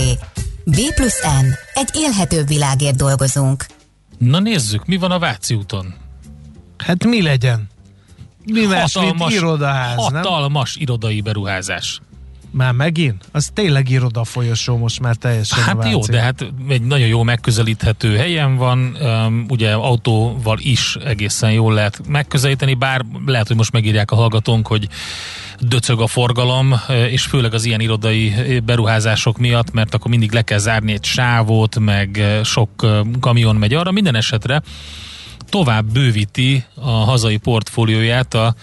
B 0.65 0.77
plusz 0.95 1.23
N. 1.23 1.47
Egy 1.75 1.91
élhetőbb 1.93 2.47
világért 2.47 2.97
dolgozunk. 2.97 3.67
Na 4.19 4.39
nézzük, 4.39 4.87
mi 4.87 4.97
van 4.97 5.11
a 5.11 5.19
Váci 5.19 5.55
úton? 5.55 5.95
Hát 6.77 7.05
mi 7.05 7.23
legyen? 7.23 7.69
Mi 8.53 8.67
más, 8.67 8.95
hatalmas, 8.95 9.19
mint 9.19 9.41
irodaház, 9.41 9.97
hatalmas 9.97 10.75
nem? 10.75 10.83
irodai 10.83 11.21
beruházás. 11.21 12.01
Már 12.51 12.73
megint? 12.73 13.25
Az 13.33 13.51
tényleg 13.55 13.89
iroda 13.89 14.25
folyosó 14.25 14.77
most 14.77 15.01
már 15.01 15.17
teljesen 15.17 15.63
Hát 15.63 15.91
jó, 15.91 16.01
de 16.01 16.21
hát 16.21 16.53
egy 16.69 16.83
nagyon 16.83 17.07
jó 17.07 17.23
megközelíthető 17.23 18.17
helyen 18.17 18.57
van, 18.57 18.97
um, 19.01 19.47
ugye 19.49 19.73
autóval 19.73 20.59
is 20.61 20.97
egészen 21.05 21.53
jól 21.53 21.75
lehet 21.75 22.01
megközelíteni, 22.09 22.75
bár 22.75 23.05
lehet, 23.27 23.47
hogy 23.47 23.57
most 23.57 23.73
megírják 23.73 24.11
a 24.11 24.15
hallgatónk, 24.17 24.67
hogy 24.67 24.89
döcög 25.61 26.01
a 26.01 26.07
forgalom, 26.07 26.75
és 27.11 27.23
főleg 27.23 27.55
az 27.55 27.65
ilyen 27.65 27.81
irodai 27.81 28.61
beruházások 28.65 29.39
miatt, 29.39 29.73
mert 29.73 29.95
akkor 29.95 30.11
mindig 30.11 30.33
le 30.33 30.43
kell 30.43 30.59
zárni 30.59 30.93
egy 30.93 31.05
sávot, 31.05 31.79
meg 31.79 32.25
sok 32.45 32.71
kamion 33.21 33.57
megy 33.57 33.75
arra, 33.75 33.91
minden 33.91 34.17
esetre 34.17 34.63
tovább 35.49 35.93
bővíti 35.93 36.65
a 36.75 36.91
hazai 36.91 37.37
portfólióját. 37.37 38.35
A 38.35 38.55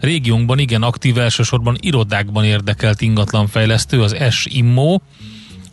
régiónkban 0.00 0.58
igen 0.58 0.82
aktív, 0.82 1.18
elsősorban 1.18 1.76
irodákban 1.80 2.44
érdekelt 2.44 3.00
ingatlanfejlesztő, 3.00 4.02
az 4.02 4.16
S 4.30 4.46
Immo, 4.50 4.98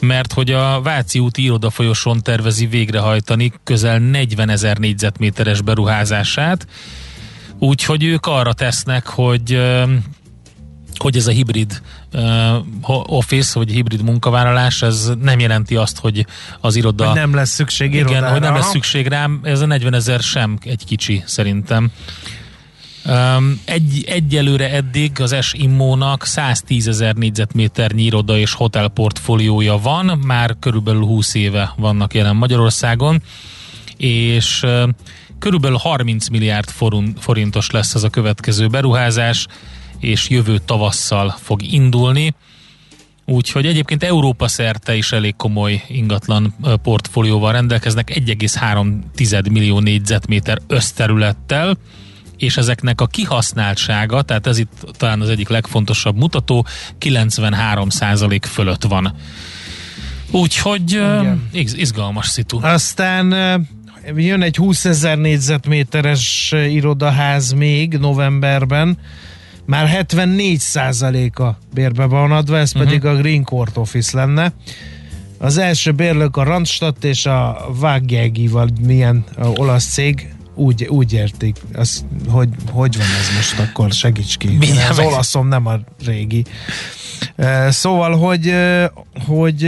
mert 0.01 0.33
hogy 0.33 0.51
a 0.51 0.81
Váci 0.81 1.19
úti 1.19 1.43
irodafolyoson 1.43 2.21
tervezi 2.21 2.65
végrehajtani 2.65 3.53
közel 3.63 3.99
40 3.99 4.49
ezer 4.49 4.77
négyzetméteres 4.77 5.61
beruházását, 5.61 6.67
úgyhogy 7.59 8.03
ők 8.03 8.25
arra 8.25 8.53
tesznek, 8.53 9.07
hogy 9.07 9.59
hogy 11.01 11.15
ez 11.15 11.27
a 11.27 11.31
hibrid 11.31 11.81
uh, 12.13 13.13
office, 13.13 13.59
vagy 13.59 13.71
hibrid 13.71 14.03
munkavállalás, 14.03 14.81
ez 14.81 15.11
nem 15.21 15.39
jelenti 15.39 15.75
azt, 15.75 15.99
hogy 15.99 16.25
az 16.59 16.75
iroda... 16.75 17.05
Hogy 17.05 17.15
nem 17.15 17.33
lesz 17.33 17.49
szükség 17.49 17.93
Igen, 17.93 18.07
irodára. 18.07 18.31
hogy 18.31 18.41
nem 18.41 18.53
lesz 18.53 18.69
szükség 18.69 19.07
rám, 19.07 19.39
ez 19.43 19.61
a 19.61 19.65
40 19.65 19.93
ezer 19.93 20.19
sem 20.19 20.57
egy 20.63 20.85
kicsi 20.85 21.23
szerintem. 21.25 21.91
Um, 23.05 23.61
egy, 23.65 24.03
egyelőre 24.07 24.71
eddig 24.71 25.21
az 25.21 25.35
S 25.41 25.53
Immónak 25.53 26.25
110 26.25 26.87
ezer 26.87 27.15
négyzetméternyi 27.15 28.03
iroda 28.03 28.37
és 28.37 28.53
hotel 28.53 28.87
portfóliója 28.87 29.77
van, 29.77 30.21
már 30.25 30.55
körülbelül 30.59 31.03
20 31.03 31.33
éve 31.33 31.73
vannak 31.77 32.13
jelen 32.13 32.35
Magyarországon, 32.35 33.21
és 33.97 34.61
uh, 34.63 34.89
körülbelül 35.39 35.77
30 35.77 36.27
milliárd 36.27 36.69
forun, 36.69 37.15
forintos 37.19 37.69
lesz 37.69 37.93
ez 37.93 38.03
a 38.03 38.09
következő 38.09 38.67
beruházás, 38.67 39.47
és 40.01 40.29
jövő 40.29 40.57
tavasszal 40.65 41.35
fog 41.39 41.63
indulni. 41.63 42.33
Úgyhogy 43.25 43.65
egyébként 43.65 44.03
Európa 44.03 44.47
szerte 44.47 44.95
is 44.95 45.11
elég 45.11 45.35
komoly 45.35 45.83
ingatlan 45.87 46.55
portfólióval 46.83 47.51
rendelkeznek, 47.51 48.11
1,3 48.15 49.51
millió 49.51 49.79
négyzetméter 49.79 50.57
összterülettel, 50.67 51.77
és 52.37 52.57
ezeknek 52.57 53.01
a 53.01 53.07
kihasználtsága, 53.07 54.21
tehát 54.21 54.47
ez 54.47 54.57
itt 54.57 54.85
talán 54.97 55.21
az 55.21 55.29
egyik 55.29 55.49
legfontosabb 55.49 56.15
mutató, 56.15 56.65
93% 56.99 58.39
fölött 58.41 58.83
van. 58.83 59.15
Úgyhogy 60.31 60.91
Igen. 60.91 61.49
iz- 61.51 61.77
izgalmas 61.77 62.27
szitu. 62.27 62.59
Aztán 62.61 63.33
jön 64.15 64.41
egy 64.41 64.55
20 64.55 64.85
ezer 64.85 65.17
négyzetméteres 65.17 66.51
irodaház 66.51 67.51
még 67.51 67.97
novemberben, 67.97 68.97
már 69.65 69.87
74 69.87 70.61
a 71.39 71.57
bérbe 71.73 72.05
van 72.05 72.31
adva, 72.31 72.57
ez 72.57 72.71
Mhm. 72.73 72.83
pedig 72.83 73.05
a 73.05 73.15
Green 73.15 73.43
Court 73.43 73.77
Office 73.77 74.17
lenne. 74.17 74.53
Az 75.37 75.57
első 75.57 75.91
bérlők 75.91 76.37
a 76.37 76.43
Randstadt 76.43 77.03
és 77.03 77.25
a 77.25 77.67
Vágjegi, 77.79 78.47
vagy 78.47 78.71
milyen 78.79 79.23
olasz 79.55 79.85
cég, 79.85 80.33
úgy, 80.55 80.83
úgy 80.85 81.13
értik, 81.13 81.57
az, 81.73 82.05
hogy, 82.29 82.49
hogy 82.71 82.97
van 82.97 83.05
ez 83.19 83.35
most 83.35 83.69
akkor, 83.69 83.91
segíts 83.91 84.37
ki. 84.37 84.47
Mindjárt 84.47 84.89
az 84.89 84.99
olaszom 84.99 85.47
nem 85.47 85.65
a 85.65 85.75
régi. 86.05 86.45
Szóval, 87.69 88.17
hogy, 88.17 88.53
hogy 89.25 89.63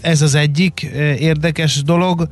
ez 0.00 0.22
az 0.22 0.34
egyik 0.34 0.80
érdekes 1.18 1.82
dolog, 1.82 2.28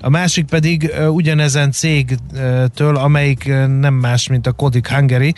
a 0.00 0.08
másik 0.08 0.44
pedig 0.44 0.92
ugyanezen 1.10 1.70
cégtől, 1.72 2.96
amelyik 2.96 3.44
nem 3.78 3.94
más, 3.94 4.28
mint 4.28 4.46
a 4.46 4.52
Kodik 4.52 4.88
Hungary, 4.88 5.34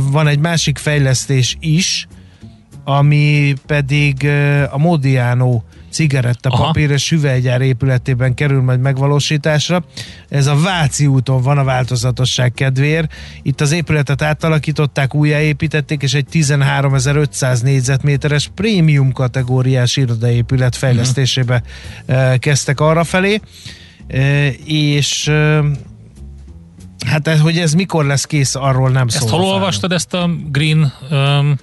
van 0.00 0.26
egy 0.26 0.38
másik 0.38 0.78
fejlesztés 0.78 1.56
is, 1.60 2.06
ami 2.84 3.54
pedig 3.66 4.28
a 4.70 4.78
Modiano 4.78 5.62
cigarettapapír 5.96 6.90
és 6.90 7.10
hüvelygyár 7.10 7.60
épületében 7.60 8.34
kerül 8.34 8.62
majd 8.62 8.80
megvalósításra. 8.80 9.84
Ez 10.28 10.46
a 10.46 10.56
Váci 10.60 11.06
úton 11.06 11.42
van 11.42 11.58
a 11.58 11.64
változatosság 11.64 12.52
kedvéért. 12.52 13.12
Itt 13.42 13.60
az 13.60 13.72
épületet 13.72 14.22
átalakították, 14.22 15.14
újjáépítették, 15.14 16.02
és 16.02 16.14
egy 16.14 16.26
13.500 16.32 17.62
négyzetméteres 17.62 18.50
prémium 18.54 19.12
kategóriás 19.12 19.96
irodaépület 19.96 20.76
fejlesztésébe 20.76 21.62
ö, 22.06 22.34
kezdtek 22.38 22.80
arra 22.80 23.04
felé. 23.04 23.40
Ö, 24.08 24.46
És 24.66 25.26
ö, 25.26 25.66
hát 27.06 27.28
ez- 27.28 27.40
hogy 27.40 27.58
ez 27.58 27.72
mikor 27.72 28.04
lesz 28.04 28.24
kész, 28.24 28.54
arról 28.54 28.90
nem 28.90 29.08
szól. 29.08 29.22
Ezt 29.22 29.30
hol 29.34 29.44
olvastad 29.44 29.92
ezt 29.92 30.14
a 30.14 30.30
Green 30.50 30.92
um, 31.10 31.56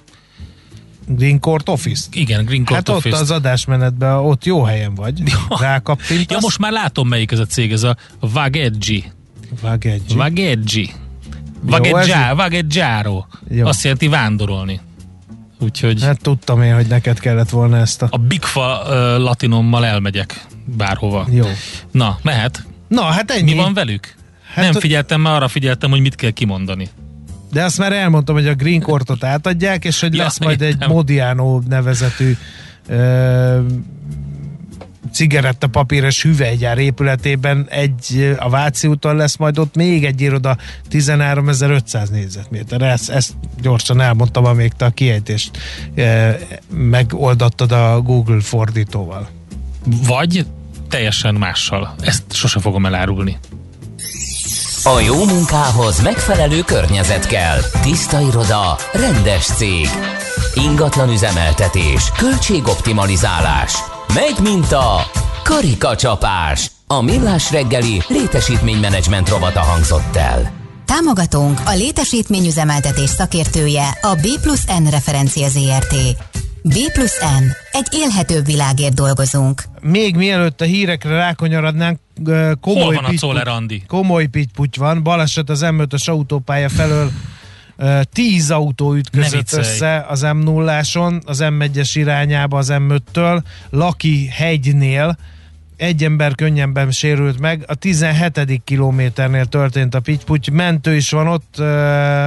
Green 1.06 1.40
Court 1.40 1.68
Office-t? 1.68 2.14
igen, 2.14 2.44
Green 2.44 2.64
Court 2.64 2.74
Hát 2.74 2.88
ott 2.88 2.96
Office-t. 2.96 3.20
az 3.20 3.30
adásmenetben, 3.30 4.16
ott 4.16 4.44
jó 4.44 4.62
helyen 4.62 4.94
vagy. 4.94 5.22
Rákappintasz. 5.60 6.26
Ja, 6.28 6.38
most 6.40 6.58
már 6.58 6.72
látom 6.72 7.08
melyik 7.08 7.32
ez 7.32 7.38
a 7.38 7.46
cég, 7.46 7.72
ez 7.72 7.82
a 7.82 7.96
Vageggi. 8.20 9.04
Vageggi. 9.60 10.14
Vageggi. 10.14 10.90
Vageggiaro. 12.34 13.24
Azt 13.62 13.82
jelenti 13.82 14.08
vándorolni. 14.08 14.80
Úgyhogy 15.60 16.02
Hát 16.02 16.22
tudtam 16.22 16.62
én, 16.62 16.74
hogy 16.74 16.86
neked 16.86 17.18
kellett 17.20 17.50
volna 17.50 17.76
ezt 17.76 18.02
a... 18.02 18.06
a 18.10 18.16
Bigfa 18.16 18.82
uh, 18.82 18.88
latinommal 19.22 19.84
elmegyek 19.86 20.46
bárhova. 20.64 21.26
Jó. 21.30 21.46
Na, 21.90 22.18
mehet. 22.22 22.66
Na, 22.88 23.02
hát 23.02 23.30
ennyi. 23.30 23.52
Mi 23.52 23.58
van 23.58 23.74
velük? 23.74 24.14
Hát, 24.54 24.64
Nem 24.64 24.80
figyeltem, 24.80 25.20
már 25.20 25.34
arra 25.34 25.48
figyeltem, 25.48 25.90
hogy 25.90 26.00
mit 26.00 26.14
kell 26.14 26.30
kimondani. 26.30 26.88
De 27.54 27.64
azt 27.64 27.78
már 27.78 27.92
elmondtam, 27.92 28.34
hogy 28.34 28.46
a 28.46 28.54
Green 28.54 28.80
Courtot 28.80 29.24
átadják, 29.24 29.84
és 29.84 30.00
hogy 30.00 30.14
Ja, 30.14 30.22
lesz 30.22 30.38
majd 30.38 30.62
egy 30.62 30.68
értem. 30.68 30.90
Modiano 30.90 31.60
nevezetű 31.68 32.36
ö, 32.88 33.60
cigarettapapíres 35.12 36.22
hüvelygyár 36.22 36.78
épületében 36.78 37.66
egy, 37.68 38.34
a 38.38 38.48
Váci 38.48 38.86
úton 38.88 39.16
lesz 39.16 39.36
majd 39.36 39.58
ott 39.58 39.76
még 39.76 40.04
egy 40.04 40.20
iroda 40.20 40.56
13.500 40.90 42.10
négyzetméter. 42.10 42.82
Ezt, 42.82 43.10
ezt 43.10 43.32
gyorsan 43.60 44.00
elmondtam, 44.00 44.44
amíg 44.44 44.72
te 44.72 44.84
a 44.84 44.90
kiejtést 44.90 45.58
ö, 45.94 46.30
megoldottad 46.68 47.72
a 47.72 48.00
Google 48.00 48.40
fordítóval. 48.40 49.28
Vagy 50.06 50.46
teljesen 50.88 51.34
mással. 51.34 51.94
Ezt 52.00 52.22
sose 52.28 52.60
fogom 52.60 52.86
elárulni. 52.86 53.38
A 54.86 55.00
jó 55.00 55.24
munkához 55.24 56.02
megfelelő 56.02 56.60
környezet 56.60 57.26
kell. 57.26 57.58
Tiszta 57.82 58.20
iroda, 58.20 58.76
rendes 58.92 59.44
cég. 59.44 59.88
Ingatlan 60.54 61.08
üzemeltetés, 61.08 62.12
költségoptimalizálás. 62.16 63.74
Megy 64.14 64.38
mint 64.42 64.72
a 64.72 65.06
karikacsapás. 65.44 66.70
A 66.86 67.02
millás 67.02 67.50
reggeli 67.50 68.02
létesítménymenedzsment 68.08 69.28
rovata 69.28 69.60
hangzott 69.60 70.16
el. 70.16 70.52
Támogatónk 70.84 71.60
a 71.64 71.74
létesítményüzemeltetés 71.74 73.10
szakértője 73.10 73.98
a 74.00 74.14
B 74.14 74.40
plusz 74.42 74.64
N 74.64 74.90
referencia 74.90 75.48
ZRT. 75.48 75.94
B 76.68 76.92
plusz 76.92 77.20
N. 77.20 77.44
Egy 77.72 77.86
élhetőbb 77.90 78.44
világért 78.44 78.94
dolgozunk. 78.94 79.62
Még 79.80 80.16
mielőtt 80.16 80.60
a 80.60 80.64
hírekre 80.64 81.10
rákonyarodnánk, 81.10 81.98
komoly 82.60 82.82
Hol 82.82 82.94
van 82.94 83.04
a 83.04 83.08
pitty- 83.08 83.86
komoly 83.86 84.26
pitty 84.26 84.78
van, 84.78 85.02
baleset 85.02 85.50
az 85.50 85.60
M5-ös 85.64 86.08
autópálya 86.08 86.68
felől 86.68 87.10
tíz 88.12 88.50
autó 88.50 88.94
ütközött 88.94 89.52
össze 89.52 90.04
az 90.08 90.22
m 90.22 90.38
0 90.38 90.78
az 91.24 91.38
M1-es 91.42 91.90
irányába 91.92 92.58
az 92.58 92.72
M5-től, 92.72 93.42
Laki 93.70 94.26
hegynél, 94.26 95.16
egy 95.76 96.04
ember 96.04 96.34
könnyebben 96.34 96.90
sérült 96.90 97.40
meg, 97.40 97.64
a 97.66 97.74
17. 97.74 98.60
kilométernél 98.64 99.44
történt 99.44 99.94
a 99.94 100.00
pitty 100.00 100.50
mentő 100.52 100.94
is 100.94 101.10
van 101.10 101.26
ott, 101.26 101.62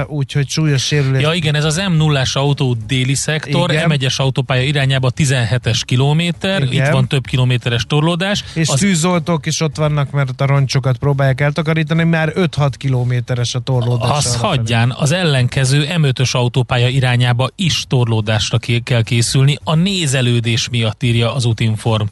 úgyhogy 0.06 0.48
súlyos 0.48 0.84
sérülés. 0.84 1.22
Ja 1.22 1.32
igen, 1.32 1.54
ez 1.54 1.64
az 1.64 1.82
m 1.90 1.92
0 1.92 2.22
autó 2.32 2.76
déli 2.86 3.14
szektor, 3.14 3.72
Igen. 3.72 3.90
M1-es 3.90 4.16
autópálya 4.16 4.62
irányába 4.62 5.10
17-es 5.16 5.80
kilométer, 5.84 6.62
Igen. 6.62 6.86
itt 6.86 6.92
van 6.92 7.08
több 7.08 7.26
kilométeres 7.26 7.84
torlódás. 7.88 8.44
És 8.54 8.68
az, 8.68 8.78
tűzoltók 8.78 9.46
is 9.46 9.60
ott 9.60 9.76
vannak, 9.76 10.10
mert 10.10 10.40
a 10.40 10.46
roncsokat 10.46 10.96
próbálják 10.96 11.40
eltakarítani, 11.40 12.04
már 12.04 12.32
5-6 12.34 12.70
kilométeres 12.76 13.54
a 13.54 13.58
torlódás. 13.58 14.10
az 14.10 14.26
arrafelé. 14.26 14.56
hagyján, 14.56 14.94
az 14.98 15.12
ellenkező 15.12 15.86
M5-ös 15.96 16.30
autópálya 16.30 16.88
irányába 16.88 17.48
is 17.56 17.84
torlódásra 17.88 18.58
kell 18.84 19.02
készülni, 19.02 19.58
a 19.64 19.74
nézelődés 19.74 20.68
miatt 20.68 21.02
írja 21.02 21.34
az 21.34 21.44
útinform. 21.44 22.06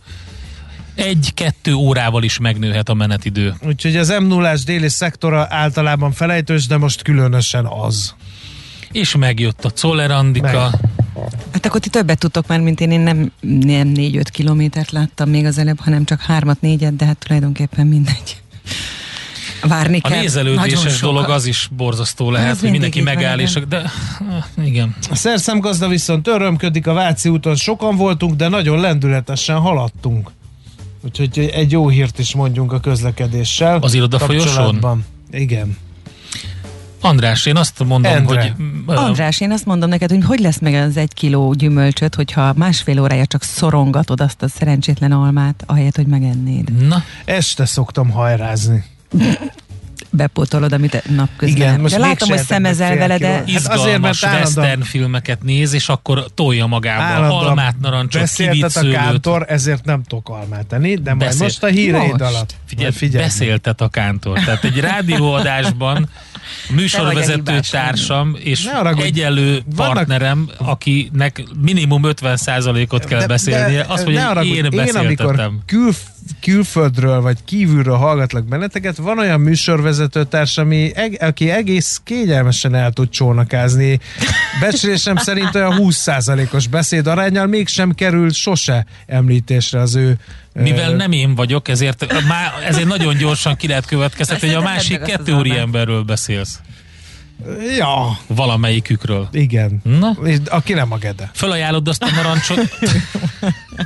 Egy-kettő 0.97 1.75
órával 1.75 2.23
is 2.23 2.39
megnőhet 2.39 2.89
a 2.89 2.95
menetidő. 2.95 3.55
Úgyhogy 3.67 3.97
az 3.97 4.09
m 4.09 4.27
0 4.27 4.55
déli 4.65 4.89
szektora 4.89 5.47
általában 5.51 6.13
felejtős, 6.13 6.67
de 6.67 6.77
most 6.77 7.03
különösen 7.03 7.67
az. 7.67 8.15
És 8.93 9.17
megjött 9.17 9.65
a 9.65 9.71
Czoller 9.71 10.11
Andika. 10.11 10.71
Meg. 10.71 10.81
Hát 11.53 11.67
akkor 11.67 11.81
ti 11.81 11.89
többet 11.89 12.19
tudtok 12.19 12.47
már, 12.47 12.61
mint 12.61 12.81
én. 12.81 12.91
Én 12.91 13.01
nem, 13.01 13.33
nem 13.41 13.93
4-5 13.95 14.25
kilométert 14.33 14.91
láttam 14.91 15.29
még 15.29 15.45
az 15.45 15.59
előbb, 15.59 15.81
hanem 15.81 16.05
csak 16.05 16.25
3-4-et, 16.29 16.93
de 16.97 17.05
hát 17.05 17.19
tulajdonképpen 17.19 17.87
mindegy. 17.87 18.43
Várni 19.63 19.97
A 19.97 20.01
kell. 20.01 20.11
Nagyon 20.11 20.25
nézelődéses 20.25 21.01
dolog 21.01 21.29
az 21.29 21.47
is 21.47 21.69
borzasztó 21.77 22.31
lehet, 22.31 22.61
hogy 22.61 22.71
mindenki 22.71 23.03
megáll, 23.03 23.39
és, 23.39 23.55
igen. 23.55 23.69
de 23.69 23.83
eh, 24.57 24.67
igen. 24.67 24.97
A 25.11 25.15
szerszemgazda 25.15 25.89
viszont 25.89 26.29
örömködik, 26.29 26.87
a 26.87 26.93
Váci 26.93 27.29
úton 27.29 27.57
sokan 27.57 27.97
voltunk, 27.97 28.35
de 28.35 28.49
nagyon 28.49 28.81
lendületesen 28.81 29.57
haladtunk. 29.57 30.31
Úgyhogy 31.07 31.51
egy 31.53 31.73
jó 31.73 31.89
hírt 31.89 32.19
is 32.19 32.35
mondjunk 32.35 32.73
a 32.73 32.81
közlekedéssel. 32.81 33.79
Az 33.81 33.95
iroda 33.95 34.19
folyosón? 34.19 35.05
Igen. 35.31 35.77
András, 37.01 37.47
én 37.47 37.57
azt 37.57 37.85
mondom, 37.85 38.13
Endre. 38.13 38.41
hogy... 38.41 38.53
ö, 38.87 38.95
András, 38.95 39.41
én 39.41 39.51
azt 39.51 39.65
mondom 39.65 39.89
neked, 39.89 40.11
hogy 40.11 40.25
hogy 40.25 40.39
lesz 40.39 40.59
meg 40.59 40.75
az 40.75 40.97
egy 40.97 41.15
kiló 41.15 41.53
gyümölcsöt, 41.53 42.15
hogyha 42.15 42.53
másfél 42.57 43.01
órája 43.01 43.27
csak 43.27 43.43
szorongatod 43.43 44.21
azt 44.21 44.43
a 44.43 44.49
szerencsétlen 44.49 45.13
almát, 45.13 45.63
ahelyett, 45.67 45.97
hogy 45.97 46.07
megennéd. 46.07 46.87
Na, 46.87 47.03
Este 47.25 47.65
szoktam 47.65 48.11
hajrázni. 48.11 48.85
Bepótolod, 50.11 50.73
amit 50.73 51.03
napközben. 51.17 51.57
Igen, 51.57 51.81
most 51.81 51.95
de 51.95 52.01
látom, 52.01 52.29
hogy 52.29 52.39
szemezel 52.39 52.97
vele, 52.97 53.19
de 53.19 53.27
kiló. 53.27 53.33
Hát 53.33 53.49
Izgalmas 53.49 53.85
azért, 53.85 54.01
mert 54.01 54.25
állandóan- 54.25 54.57
western 54.57 54.83
filmeket 54.83 55.43
néz, 55.43 55.73
és 55.73 55.89
akkor 55.89 56.25
tolja 56.35 56.67
magába 56.67 57.03
Állandóan 57.03 57.47
almát, 57.47 57.75
narancsot, 57.81 58.21
beszéltet 58.21 58.77
a 58.77 58.91
kántor, 58.91 59.45
ezért 59.49 59.85
nem 59.85 60.03
tudok 60.03 60.29
almát 60.29 60.73
enni, 60.73 60.95
de 60.95 61.15
majd 61.15 61.27
Beszél- 61.27 61.43
most 61.43 61.63
a 61.63 61.67
híreid 61.67 62.11
Most. 62.11 62.23
alatt. 62.23 62.55
Figyelj, 62.67 62.93
figyelj. 62.93 63.25
beszéltet 63.25 63.81
a 63.81 63.89
kántor. 63.89 64.39
Tehát 64.39 64.65
egy 64.65 64.81
rádióadásban 64.81 66.09
műsorvezető 66.75 67.61
társam 67.71 68.37
és 68.39 68.65
Ne 68.65 68.73
haragudj. 68.73 69.07
egyenlő 69.07 69.63
Vannak- 69.77 69.95
partnerem, 69.95 70.51
akinek 70.59 71.43
minimum 71.61 72.03
50%-ot 72.05 73.05
kell 73.05 73.27
beszélnie, 73.27 73.85
azt 73.89 74.05
mondja, 74.05 74.33
hogy 74.35 74.47
én 74.47 74.55
én 74.55 74.65
amikor 74.65 74.85
beszéltetem. 74.85 75.61
kül, 75.67 75.93
külföldről 76.41 77.21
vagy 77.21 77.37
kívülről 77.45 77.97
hallgatlak 77.97 78.45
benneteket, 78.45 78.97
van 78.97 79.19
olyan 79.19 79.41
műsorvezetőtárs, 79.41 80.59
ami, 80.59 80.91
eg, 80.95 81.17
aki 81.21 81.51
egész 81.51 82.01
kényelmesen 82.05 82.75
el 82.75 82.91
tud 82.93 83.09
csónakázni. 83.09 84.01
Becslésem 84.61 85.17
szerint 85.17 85.55
olyan 85.55 85.75
20%-os 85.79 86.67
beszéd 86.67 87.07
arányal 87.07 87.47
mégsem 87.47 87.93
került 87.95 88.35
sose 88.35 88.87
említésre 89.07 89.81
az 89.81 89.95
ő 89.95 90.19
Mivel 90.63 90.93
nem 90.93 91.13
én 91.13 91.35
vagyok, 91.35 91.69
ezért, 91.69 92.13
már, 92.29 92.53
ezért 92.67 92.87
nagyon 92.89 93.17
gyorsan 93.17 93.57
ki 93.57 93.67
lehet 93.67 93.87
következtetni, 93.87 94.47
hogy 94.47 94.57
a 94.57 94.61
másik 94.61 95.01
kettő 95.03 95.43
emberről 95.59 96.03
beszélsz. 96.03 96.61
Ja, 97.79 98.19
Valamelyikükről. 98.27 99.29
igen. 99.33 99.81
Na? 99.83 100.17
És 100.25 100.37
Aki 100.49 100.73
nem 100.73 100.93
a 100.93 100.97
Gede. 100.97 101.31
Felajánlod 101.35 101.89
azt 101.89 102.03
a 102.03 102.09
narancsot? 102.15 102.59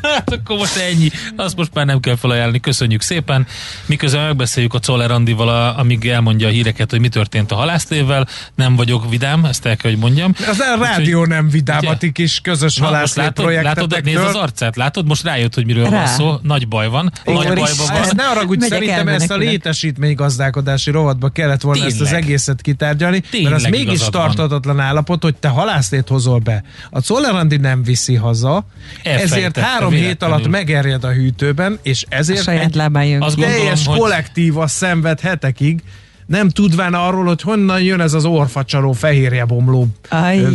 hát 0.02 0.32
akkor 0.32 0.56
most 0.56 0.76
ennyi. 0.76 1.10
Azt 1.36 1.56
most 1.56 1.74
már 1.74 1.86
nem 1.86 2.00
kell 2.00 2.16
felajánlani. 2.16 2.60
Köszönjük 2.60 3.00
szépen. 3.02 3.46
Miközben 3.86 4.24
megbeszéljük 4.26 4.74
a 4.74 4.78
Czoller 4.78 5.10
Andival, 5.10 5.48
a- 5.48 5.78
amíg 5.78 6.06
elmondja 6.08 6.46
a 6.46 6.50
híreket, 6.50 6.90
hogy 6.90 7.00
mi 7.00 7.08
történt 7.08 7.52
a 7.52 7.54
halászlévvel. 7.54 8.28
Nem 8.54 8.76
vagyok 8.76 9.10
vidám, 9.10 9.44
ezt 9.44 9.66
el 9.66 9.76
kell, 9.76 9.90
hogy 9.90 10.00
mondjam. 10.00 10.34
Az 10.48 10.60
a 10.60 10.76
rádió 10.84 11.24
nem 11.24 11.48
vidám, 11.48 11.78
Ugye? 11.78 11.88
a 11.88 11.96
ti 11.96 12.12
kis 12.12 12.40
közös 12.40 12.76
Na, 12.76 12.82
most 12.84 12.94
halászlé 12.94 13.22
látod, 13.22 13.62
látod, 13.62 14.04
nézd 14.04 14.18
az 14.18 14.34
arcát, 14.34 14.76
látod? 14.76 15.06
Most 15.06 15.22
rájött, 15.24 15.54
hogy 15.54 15.66
miről 15.66 15.82
van 15.82 15.92
Rá. 15.92 16.06
szó. 16.06 16.34
Nagy 16.42 16.68
baj 16.68 16.88
van. 16.88 17.12
Nagy 17.24 17.34
Ó, 17.34 17.38
bajban 17.38 17.58
Isten. 17.58 17.86
van. 17.86 18.02
Ezt 18.02 18.14
ne 18.14 18.22
haragudj, 18.22 18.58
Megyek 18.60 18.78
szerintem 18.78 19.08
ezt 19.08 19.30
a 19.30 19.36
létesítménygazdálkodási 19.36 20.90
rovatba 20.90 21.28
kellett 21.28 21.60
volna 21.60 21.84
ezt 21.84 22.00
az 22.00 22.06
Tényleg. 22.06 22.22
egészet 22.24 22.60
kitárgyalni, 22.60 23.20
Tényleg 23.20 23.39
mert 23.42 23.54
az 23.54 23.62
mégis 23.64 23.82
igazad 23.82 24.12
van. 24.12 24.22
tartatatlan 24.22 24.80
állapot, 24.80 25.22
hogy 25.22 25.34
te 25.36 25.48
halászlét 25.48 26.08
hozol 26.08 26.38
be. 26.38 26.62
A 26.90 27.00
Czollerandi 27.00 27.56
nem 27.56 27.82
viszi 27.82 28.14
haza, 28.14 28.64
ezért 29.02 29.20
Elfejtette 29.20 29.60
három 29.62 29.92
hét 29.92 30.22
alatt 30.22 30.48
megerjed 30.48 31.04
a 31.04 31.12
hűtőben, 31.12 31.78
és 31.82 32.04
a 32.10 32.14
ezért 32.14 32.42
saját 32.42 32.64
egy 32.64 32.74
lábán 32.74 33.04
jön. 33.04 33.22
Azt 33.22 33.34
ki. 33.34 33.40
gondolom, 33.40 33.62
teljes 33.64 33.86
hogy- 33.86 33.98
kollektíva 33.98 34.66
szenved 34.66 35.20
hetekig, 35.20 35.82
nem 36.30 36.48
tudván 36.48 36.94
arról, 36.94 37.24
hogy 37.24 37.42
honnan 37.42 37.82
jön 37.82 38.00
ez 38.00 38.14
az 38.14 38.24
orfacsaló 38.24 38.92
fehérje 38.92 39.44
bomló 39.44 39.86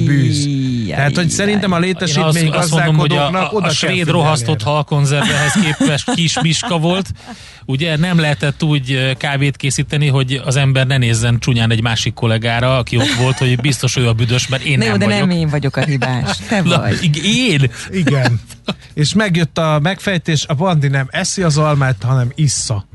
bűz. 0.06 0.48
Tehát, 0.88 1.16
hogy 1.16 1.30
szerintem 1.30 1.72
a 1.72 1.80
létesítmény 1.80 2.50
azt 2.50 2.72
mondom, 2.72 2.96
hogy 2.98 3.12
a, 3.12 3.16
gazdálkodóknak 3.16 3.52
a, 3.52 3.56
oda 3.56 3.68
a 3.68 3.70
svéd 3.70 4.08
rohasztott 4.08 4.62
halkonzervehez 4.62 5.52
képest 5.52 6.12
kis 6.14 6.42
miska 6.42 6.78
volt. 6.78 7.10
Ugye 7.66 7.98
nem 7.98 8.20
lehetett 8.20 8.64
úgy 8.64 9.16
kávét 9.18 9.58
készíteni, 9.58 10.08
hogy 10.08 10.42
az 10.46 10.56
ember 10.56 10.88
ne 10.88 10.98
nézzen 10.98 11.40
csúnyán 11.40 11.72
egy 11.72 11.82
másik 11.82 12.14
kollégára, 12.14 12.78
aki 12.78 12.98
ott 12.98 13.14
volt, 13.20 13.38
hogy 13.38 13.60
biztos 13.62 13.96
ő 13.96 14.08
a 14.08 14.14
büdös, 14.14 14.48
mert 14.48 14.64
én 14.64 14.78
Ne, 14.78 14.88
nem 14.88 14.98
de 14.98 15.06
vagyok. 15.06 15.20
nem 15.20 15.30
én 15.30 15.48
vagyok 15.50 15.78
a 15.78 15.82
hibás. 15.82 16.38
Te 16.50 16.62
Na, 16.62 16.80
vagy. 16.80 17.10
én? 17.24 17.72
Igen. 17.92 18.40
És 18.94 19.14
megjött 19.14 19.58
a 19.58 19.80
megfejtés, 19.82 20.46
a 20.48 20.54
bandi 20.54 20.88
nem 20.88 21.08
eszi 21.12 21.42
az 21.42 21.58
almát, 21.58 22.04
hanem 22.04 22.32
issza. 22.36 22.88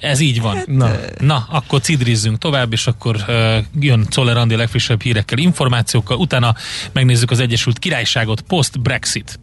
Ez 0.00 0.20
így 0.20 0.40
van. 0.40 0.58
Na. 0.66 0.90
Na, 1.18 1.46
akkor 1.50 1.80
cidrizzünk 1.80 2.38
tovább, 2.38 2.72
és 2.72 2.86
akkor 2.86 3.16
uh, 3.28 3.56
jön 3.80 4.06
Czoller 4.10 4.36
Andi 4.36 4.56
legfrissebb 4.56 5.02
hírekkel, 5.02 5.38
információkkal, 5.38 6.16
utána 6.16 6.54
megnézzük 6.92 7.30
az 7.30 7.40
Egyesült 7.40 7.78
Királyságot 7.78 8.40
post-Brexit. 8.40 9.40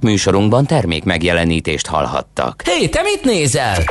Műsorunkban 0.00 0.66
termék 0.66 1.04
megjelenítést 1.04 1.86
hallhattak. 1.86 2.62
Hé, 2.64 2.70
hey, 2.70 2.88
te 2.88 3.02
mit 3.02 3.24
nézel? 3.24 3.84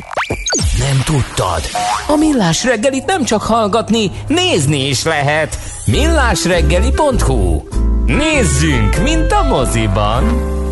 Nem 0.78 1.01
tudtad? 1.06 1.62
A 2.08 2.16
Millás 2.16 2.64
reggelit 2.64 3.06
nem 3.06 3.24
csak 3.24 3.41
hallgatni, 3.41 4.12
nézni 4.28 4.88
is 4.88 5.03
lehet. 5.03 5.60
Millásreggeli.hu 5.86 7.64
Nézzünk, 8.06 9.03
mint 9.03 9.32
a 9.32 9.43
moziban! 9.43 10.64